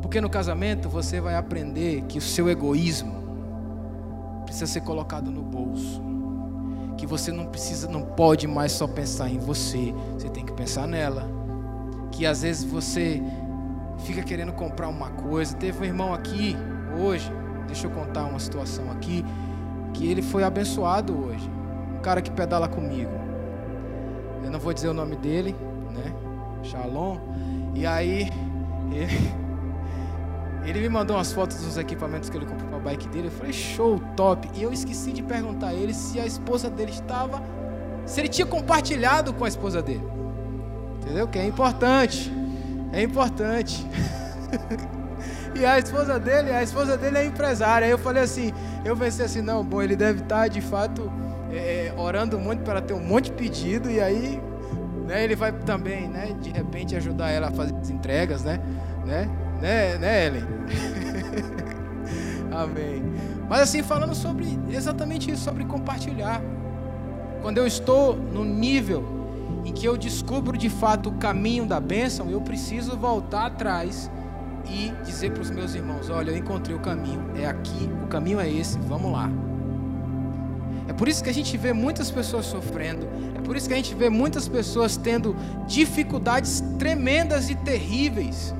Porque 0.00 0.20
no 0.20 0.30
casamento 0.30 0.88
você 0.88 1.20
vai 1.20 1.34
aprender 1.34 2.02
que 2.02 2.18
o 2.18 2.20
seu 2.20 2.48
egoísmo 2.48 3.16
precisa 4.44 4.68
ser 4.68 4.82
colocado 4.82 5.28
no 5.28 5.42
bolso. 5.42 6.00
Que 6.96 7.04
você 7.04 7.32
não 7.32 7.46
precisa, 7.46 7.88
não 7.88 8.02
pode 8.02 8.46
mais 8.46 8.70
só 8.70 8.86
pensar 8.86 9.28
em 9.28 9.40
você, 9.40 9.92
você 10.12 10.28
tem 10.28 10.46
que 10.46 10.52
pensar 10.52 10.86
nela. 10.86 11.28
Que 12.12 12.24
às 12.26 12.42
vezes 12.42 12.62
você 12.62 13.20
fica 14.04 14.22
querendo 14.22 14.52
comprar 14.52 14.86
uma 14.86 15.10
coisa. 15.10 15.56
Teve 15.56 15.80
um 15.80 15.84
irmão 15.84 16.14
aqui 16.14 16.56
hoje, 16.96 17.28
deixa 17.66 17.88
eu 17.88 17.90
contar 17.90 18.24
uma 18.26 18.38
situação 18.38 18.88
aqui, 18.92 19.24
que 19.92 20.06
ele 20.06 20.22
foi 20.22 20.44
abençoado 20.44 21.12
hoje 21.12 21.63
cara 22.04 22.20
que 22.20 22.30
pedala 22.30 22.68
comigo. 22.68 23.10
Eu 24.44 24.50
não 24.50 24.60
vou 24.60 24.74
dizer 24.74 24.88
o 24.88 24.94
nome 24.94 25.16
dele, 25.16 25.56
né? 25.90 26.12
Shalom. 26.62 27.18
E 27.74 27.86
aí, 27.86 28.30
ele, 28.92 29.32
ele 30.68 30.80
me 30.80 30.88
mandou 30.90 31.16
umas 31.16 31.32
fotos 31.32 31.56
dos 31.62 31.78
equipamentos 31.78 32.28
que 32.28 32.36
ele 32.36 32.44
comprou 32.44 32.68
para 32.68 32.76
a 32.76 32.80
bike 32.82 33.08
dele. 33.08 33.28
Eu 33.28 33.32
falei, 33.32 33.54
show, 33.54 33.98
top. 34.14 34.50
E 34.54 34.62
eu 34.62 34.70
esqueci 34.70 35.12
de 35.12 35.22
perguntar 35.22 35.68
a 35.68 35.74
ele 35.74 35.94
se 35.94 36.20
a 36.20 36.26
esposa 36.26 36.68
dele 36.68 36.92
estava. 36.92 37.42
Se 38.04 38.20
ele 38.20 38.28
tinha 38.28 38.46
compartilhado 38.46 39.32
com 39.32 39.46
a 39.46 39.48
esposa 39.48 39.80
dele. 39.80 40.04
Entendeu? 41.00 41.26
Que 41.26 41.38
é 41.38 41.46
importante. 41.46 42.30
É 42.92 43.02
importante. 43.02 43.84
e 45.56 45.64
a 45.64 45.78
esposa 45.78 46.20
dele, 46.20 46.52
a 46.52 46.62
esposa 46.62 46.98
dele 46.98 47.16
é 47.16 47.24
empresária. 47.24 47.86
Aí 47.86 47.90
eu 47.90 47.98
falei 47.98 48.22
assim, 48.22 48.52
eu 48.84 48.94
pensei 48.94 49.24
assim, 49.24 49.40
não, 49.40 49.64
bom, 49.64 49.80
ele 49.80 49.96
deve 49.96 50.20
estar 50.20 50.48
de 50.48 50.60
fato 50.60 51.10
é, 51.56 51.94
orando 51.96 52.38
muito 52.38 52.62
para 52.62 52.80
ter 52.80 52.94
um 52.94 53.00
monte 53.00 53.26
de 53.26 53.32
pedido 53.32 53.90
e 53.90 54.00
aí 54.00 54.40
né, 55.06 55.22
ele 55.22 55.36
vai 55.36 55.52
também, 55.52 56.08
né, 56.08 56.34
de 56.40 56.50
repente 56.50 56.96
ajudar 56.96 57.30
ela 57.30 57.48
a 57.48 57.50
fazer 57.50 57.74
as 57.76 57.90
entregas, 57.90 58.42
né, 58.42 58.58
né, 59.04 59.28
né, 59.60 59.98
né 59.98 60.26
Ellen? 60.26 60.44
Amém. 62.50 63.02
Mas 63.48 63.60
assim, 63.60 63.82
falando 63.82 64.14
sobre 64.14 64.58
exatamente 64.70 65.30
isso, 65.30 65.44
sobre 65.44 65.64
compartilhar. 65.64 66.40
Quando 67.42 67.58
eu 67.58 67.66
estou 67.66 68.16
no 68.16 68.44
nível 68.44 69.04
em 69.64 69.72
que 69.72 69.86
eu 69.86 69.96
descubro 69.96 70.56
de 70.56 70.70
fato 70.70 71.10
o 71.10 71.12
caminho 71.12 71.66
da 71.66 71.80
bênção, 71.80 72.30
eu 72.30 72.40
preciso 72.40 72.96
voltar 72.96 73.46
atrás 73.46 74.10
e 74.66 74.92
dizer 75.04 75.32
para 75.32 75.42
os 75.42 75.50
meus 75.50 75.74
irmãos: 75.74 76.08
olha, 76.08 76.30
eu 76.30 76.36
encontrei 76.36 76.74
o 76.74 76.80
caminho, 76.80 77.30
é 77.36 77.46
aqui, 77.46 77.90
o 78.02 78.06
caminho 78.06 78.40
é 78.40 78.48
esse, 78.48 78.78
vamos 78.78 79.12
lá. 79.12 79.30
É 80.88 80.92
por 80.92 81.08
isso 81.08 81.22
que 81.24 81.30
a 81.30 81.34
gente 81.34 81.56
vê 81.56 81.72
muitas 81.72 82.10
pessoas 82.10 82.46
sofrendo, 82.46 83.08
é 83.34 83.40
por 83.40 83.56
isso 83.56 83.66
que 83.66 83.72
a 83.72 83.76
gente 83.76 83.94
vê 83.94 84.10
muitas 84.10 84.46
pessoas 84.46 84.96
tendo 84.96 85.34
dificuldades 85.66 86.62
tremendas 86.78 87.48
e 87.48 87.54
terríveis. 87.54 88.54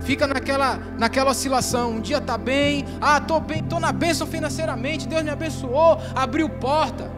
Fica 0.00 0.26
naquela, 0.26 0.76
naquela 0.98 1.30
oscilação, 1.30 1.92
um 1.92 2.00
dia 2.00 2.18
está 2.18 2.36
bem, 2.36 2.84
ah, 3.00 3.18
estou 3.18 3.38
bem, 3.38 3.60
estou 3.60 3.78
na 3.78 3.92
bênção 3.92 4.26
financeiramente, 4.26 5.06
Deus 5.06 5.22
me 5.22 5.30
abençoou, 5.30 5.98
abriu 6.14 6.48
porta. 6.48 7.10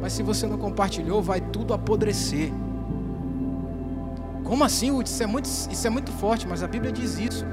Mas 0.00 0.12
se 0.12 0.22
você 0.22 0.46
não 0.46 0.58
compartilhou, 0.58 1.22
vai 1.22 1.40
tudo 1.40 1.72
apodrecer. 1.72 2.52
Como 4.44 4.62
assim, 4.62 4.96
Isso 5.02 5.22
é, 5.22 5.26
muito, 5.26 5.46
isso 5.46 5.86
é 5.86 5.90
muito 5.90 6.12
forte, 6.12 6.46
mas 6.46 6.62
a 6.62 6.68
Bíblia 6.68 6.92
diz 6.92 7.18
isso. 7.18 7.44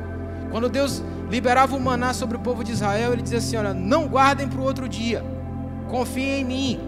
Quando 0.53 0.69
Deus 0.69 1.03
liberava 1.31 1.75
o 1.75 1.79
maná 1.79 2.13
sobre 2.13 2.37
o 2.37 2.39
povo 2.39 2.63
de 2.63 2.73
Israel, 2.73 3.11
ele 3.11 3.23
dizia 3.23 3.39
assim: 3.39 3.57
Olha, 3.57 3.73
não 3.73 4.07
guardem 4.07 4.47
para 4.47 4.61
o 4.61 4.63
outro 4.63 4.87
dia, 4.87 5.23
confiem 5.89 6.41
em 6.41 6.45
mim. 6.45 6.79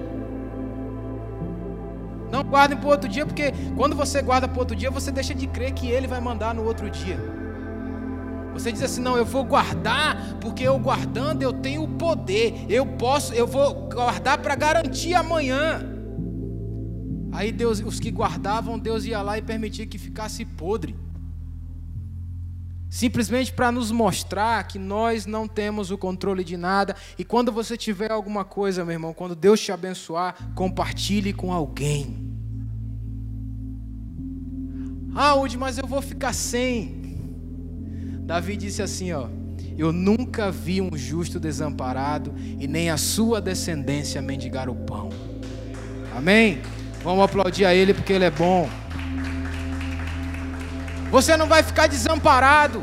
Não 2.32 2.44
guardem 2.44 2.78
para 2.78 2.86
o 2.88 2.92
outro 2.92 3.10
dia, 3.10 3.26
porque 3.26 3.52
quando 3.76 3.96
você 3.96 4.22
guarda 4.22 4.48
para 4.48 4.56
o 4.56 4.60
outro 4.60 4.76
dia, 4.76 4.92
você 4.92 5.12
deixa 5.12 5.34
de 5.34 5.48
crer 5.48 5.74
que 5.74 5.88
ele 5.88 6.06
vai 6.06 6.22
mandar 6.22 6.54
no 6.54 6.64
outro 6.64 6.92
dia. 6.92 7.18
Você 8.54 8.72
diz 8.72 8.84
assim: 8.84 9.02
não, 9.02 9.18
eu 9.18 9.26
vou 9.26 9.44
guardar, 9.44 10.38
porque 10.40 10.62
eu 10.62 10.78
guardando 10.78 11.42
eu 11.42 11.52
tenho 11.52 11.82
o 11.86 11.88
poder. 11.88 12.68
Eu 12.70 12.86
posso, 12.86 13.34
eu 13.34 13.48
vou 13.48 13.90
guardar 13.90 14.38
para 14.38 14.54
garantir 14.54 15.16
amanhã. 15.16 15.82
Aí 17.32 17.52
Deus, 17.52 17.80
os 17.80 18.00
que 18.00 18.12
guardavam, 18.12 18.78
Deus 18.78 19.06
ia 19.06 19.24
lá 19.24 19.40
e 19.40 19.42
permitia 19.42 19.88
que 19.88 19.98
ficasse 19.98 20.46
podre. 20.46 20.96
Simplesmente 22.96 23.52
para 23.52 23.74
nos 23.74 23.92
mostrar 23.92 24.66
que 24.66 24.80
nós 24.80 25.26
não 25.26 25.50
temos 25.50 25.92
o 25.92 25.98
controle 25.98 26.46
de 26.46 26.56
nada. 26.56 26.96
E 27.20 27.26
quando 27.26 27.52
você 27.52 27.76
tiver 27.76 28.10
alguma 28.10 28.46
coisa, 28.46 28.86
meu 28.86 28.94
irmão, 28.94 29.14
quando 29.14 29.36
Deus 29.36 29.60
te 29.60 29.70
abençoar, 29.70 30.34
compartilhe 30.56 31.34
com 31.34 31.52
alguém. 31.52 32.16
Ah, 35.14 35.36
Udi, 35.36 35.58
mas 35.58 35.78
eu 35.78 35.86
vou 35.86 36.02
ficar 36.02 36.32
sem. 36.32 37.18
Davi 38.22 38.56
disse 38.56 38.82
assim, 38.82 39.12
ó: 39.12 39.28
Eu 39.78 39.92
nunca 39.92 40.50
vi 40.50 40.80
um 40.80 40.96
justo 40.96 41.38
desamparado 41.38 42.34
e 42.58 42.66
nem 42.66 42.90
a 42.90 42.96
sua 42.96 43.42
descendência 43.42 44.22
mendigar 44.22 44.70
o 44.70 44.76
pão. 44.76 45.10
Amém. 46.16 46.62
Vamos 47.04 47.26
aplaudir 47.26 47.66
a 47.66 47.76
ele 47.76 47.94
porque 47.94 48.14
ele 48.14 48.24
é 48.24 48.32
bom. 48.32 48.70
Você 51.16 51.38
não 51.38 51.48
vai 51.48 51.64
ficar 51.64 51.88
desamparado. 51.88 52.82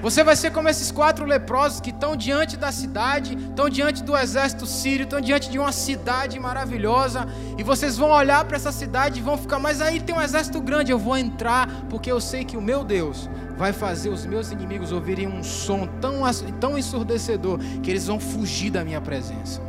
Você 0.00 0.24
vai 0.24 0.34
ser 0.34 0.50
como 0.50 0.66
esses 0.66 0.90
quatro 0.90 1.26
leprosos 1.26 1.78
que 1.78 1.90
estão 1.90 2.16
diante 2.16 2.56
da 2.56 2.72
cidade, 2.72 3.36
estão 3.36 3.68
diante 3.68 4.02
do 4.02 4.16
exército 4.16 4.64
sírio, 4.64 5.04
estão 5.04 5.20
diante 5.20 5.50
de 5.50 5.58
uma 5.58 5.70
cidade 5.70 6.40
maravilhosa, 6.40 7.28
e 7.58 7.62
vocês 7.62 7.98
vão 7.98 8.12
olhar 8.12 8.42
para 8.46 8.56
essa 8.56 8.72
cidade 8.72 9.20
e 9.20 9.22
vão 9.22 9.36
ficar, 9.36 9.58
mas 9.58 9.82
aí 9.82 10.00
tem 10.00 10.14
um 10.14 10.22
exército 10.22 10.58
grande, 10.58 10.90
eu 10.90 10.98
vou 10.98 11.18
entrar, 11.18 11.68
porque 11.90 12.10
eu 12.10 12.18
sei 12.18 12.46
que 12.46 12.56
o 12.56 12.62
meu 12.62 12.82
Deus 12.82 13.28
vai 13.58 13.74
fazer 13.74 14.08
os 14.08 14.24
meus 14.24 14.50
inimigos 14.50 14.90
ouvirem 14.90 15.28
um 15.28 15.42
som 15.42 15.86
tão, 16.00 16.22
tão 16.58 16.78
ensurdecedor 16.78 17.58
que 17.82 17.90
eles 17.90 18.06
vão 18.06 18.18
fugir 18.18 18.70
da 18.70 18.82
minha 18.82 19.02
presença. 19.02 19.60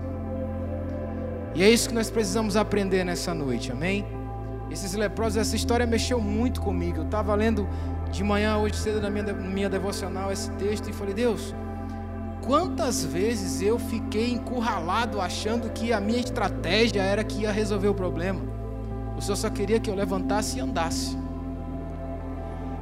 E 1.54 1.62
é 1.62 1.70
isso 1.70 1.90
que 1.90 1.96
nós 1.96 2.10
precisamos 2.10 2.56
aprender 2.56 3.04
nessa 3.04 3.34
noite, 3.34 3.70
amém? 3.70 4.21
Esses 4.72 4.94
leprosos, 4.94 5.38
essa 5.38 5.56
história 5.56 5.86
mexeu 5.86 6.22
muito 6.22 6.62
comigo. 6.62 7.00
Eu 7.00 7.04
estava 7.04 7.36
lendo 7.36 7.68
de 8.10 8.24
manhã, 8.24 8.58
hoje 8.58 8.76
cedo, 8.76 9.02
na 9.02 9.10
minha, 9.10 9.34
minha 9.34 9.70
devocional, 9.70 10.32
esse 10.32 10.50
texto 10.52 10.90
e 10.90 10.94
falei: 10.94 11.14
Deus, 11.14 11.54
quantas 12.42 13.04
vezes 13.04 13.62
eu 13.62 13.78
fiquei 13.78 14.32
encurralado 14.32 15.20
achando 15.20 15.70
que 15.72 15.92
a 15.92 16.00
minha 16.00 16.20
estratégia 16.20 17.02
era 17.02 17.22
que 17.22 17.42
ia 17.42 17.52
resolver 17.52 17.90
o 17.90 17.94
problema? 17.94 18.40
O 19.18 19.22
Senhor 19.22 19.36
só 19.36 19.50
queria 19.50 19.80
que 19.80 19.90
eu 19.90 19.96
levantasse 19.96 20.58
e 20.58 20.62
andasse. 20.62 21.18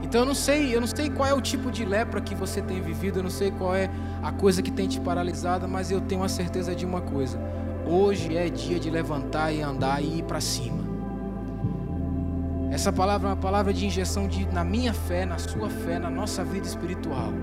Então 0.03 0.21
eu 0.21 0.25
não 0.25 0.35
sei, 0.35 0.73
eu 0.73 0.79
não 0.79 0.87
sei 0.87 1.09
qual 1.09 1.27
é 1.27 1.33
o 1.33 1.41
tipo 1.41 1.71
de 1.71 1.83
lepra 1.83 2.21
que 2.21 2.33
você 2.33 2.61
tem 2.61 2.79
vivido, 2.81 3.19
eu 3.19 3.23
não 3.23 3.29
sei 3.29 3.51
qual 3.51 3.75
é 3.75 3.89
a 4.23 4.31
coisa 4.31 4.61
que 4.61 4.71
tem 4.71 4.87
te 4.87 4.99
paralisado, 4.99 5.67
mas 5.67 5.91
eu 5.91 5.99
tenho 5.99 6.23
a 6.23 6.29
certeza 6.29 6.75
de 6.75 6.85
uma 6.85 7.01
coisa: 7.01 7.39
hoje 7.85 8.37
é 8.37 8.47
dia 8.47 8.79
de 8.79 8.91
levantar 8.91 9.51
e 9.51 9.61
andar 9.61 10.03
e 10.03 10.19
ir 10.19 10.23
para 10.23 10.39
cima. 10.39 10.88
Essa 12.71 12.93
palavra 12.93 13.29
é 13.29 13.31
uma 13.31 13.37
palavra 13.37 13.73
de 13.73 13.85
injeção 13.85 14.27
de, 14.27 14.45
na 14.53 14.63
minha 14.63 14.93
fé, 14.93 15.25
na 15.25 15.39
sua 15.39 15.69
fé, 15.69 15.97
na 15.97 16.09
nossa 16.09 16.43
vida 16.43 16.67
espiritual. 16.67 17.33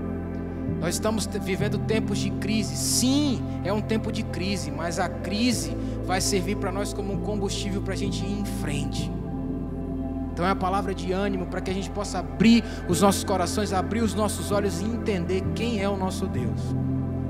Nós 0.79 0.95
estamos 0.95 1.25
vivendo 1.25 1.77
tempos 1.79 2.19
de 2.19 2.29
crise. 2.29 2.75
Sim, 2.77 3.43
é 3.63 3.73
um 3.73 3.81
tempo 3.81 4.11
de 4.11 4.23
crise, 4.23 4.71
mas 4.71 4.99
a 4.99 5.09
crise 5.09 5.75
vai 6.05 6.21
servir 6.21 6.55
para 6.57 6.71
nós 6.71 6.93
como 6.93 7.13
um 7.13 7.21
combustível 7.21 7.81
para 7.81 7.93
a 7.93 7.97
gente 7.97 8.23
ir 8.23 8.39
em 8.39 8.45
frente. 8.45 9.11
Então 10.31 10.45
é 10.45 10.51
a 10.51 10.55
palavra 10.55 10.93
de 10.93 11.11
ânimo 11.11 11.47
para 11.47 11.59
que 11.59 11.71
a 11.71 11.73
gente 11.73 11.89
possa 11.89 12.19
abrir 12.19 12.63
os 12.87 13.01
nossos 13.01 13.23
corações, 13.23 13.73
abrir 13.73 14.01
os 14.01 14.13
nossos 14.13 14.51
olhos 14.51 14.79
e 14.81 14.85
entender 14.85 15.43
quem 15.55 15.81
é 15.81 15.89
o 15.89 15.97
nosso 15.97 16.27
Deus. 16.27 16.61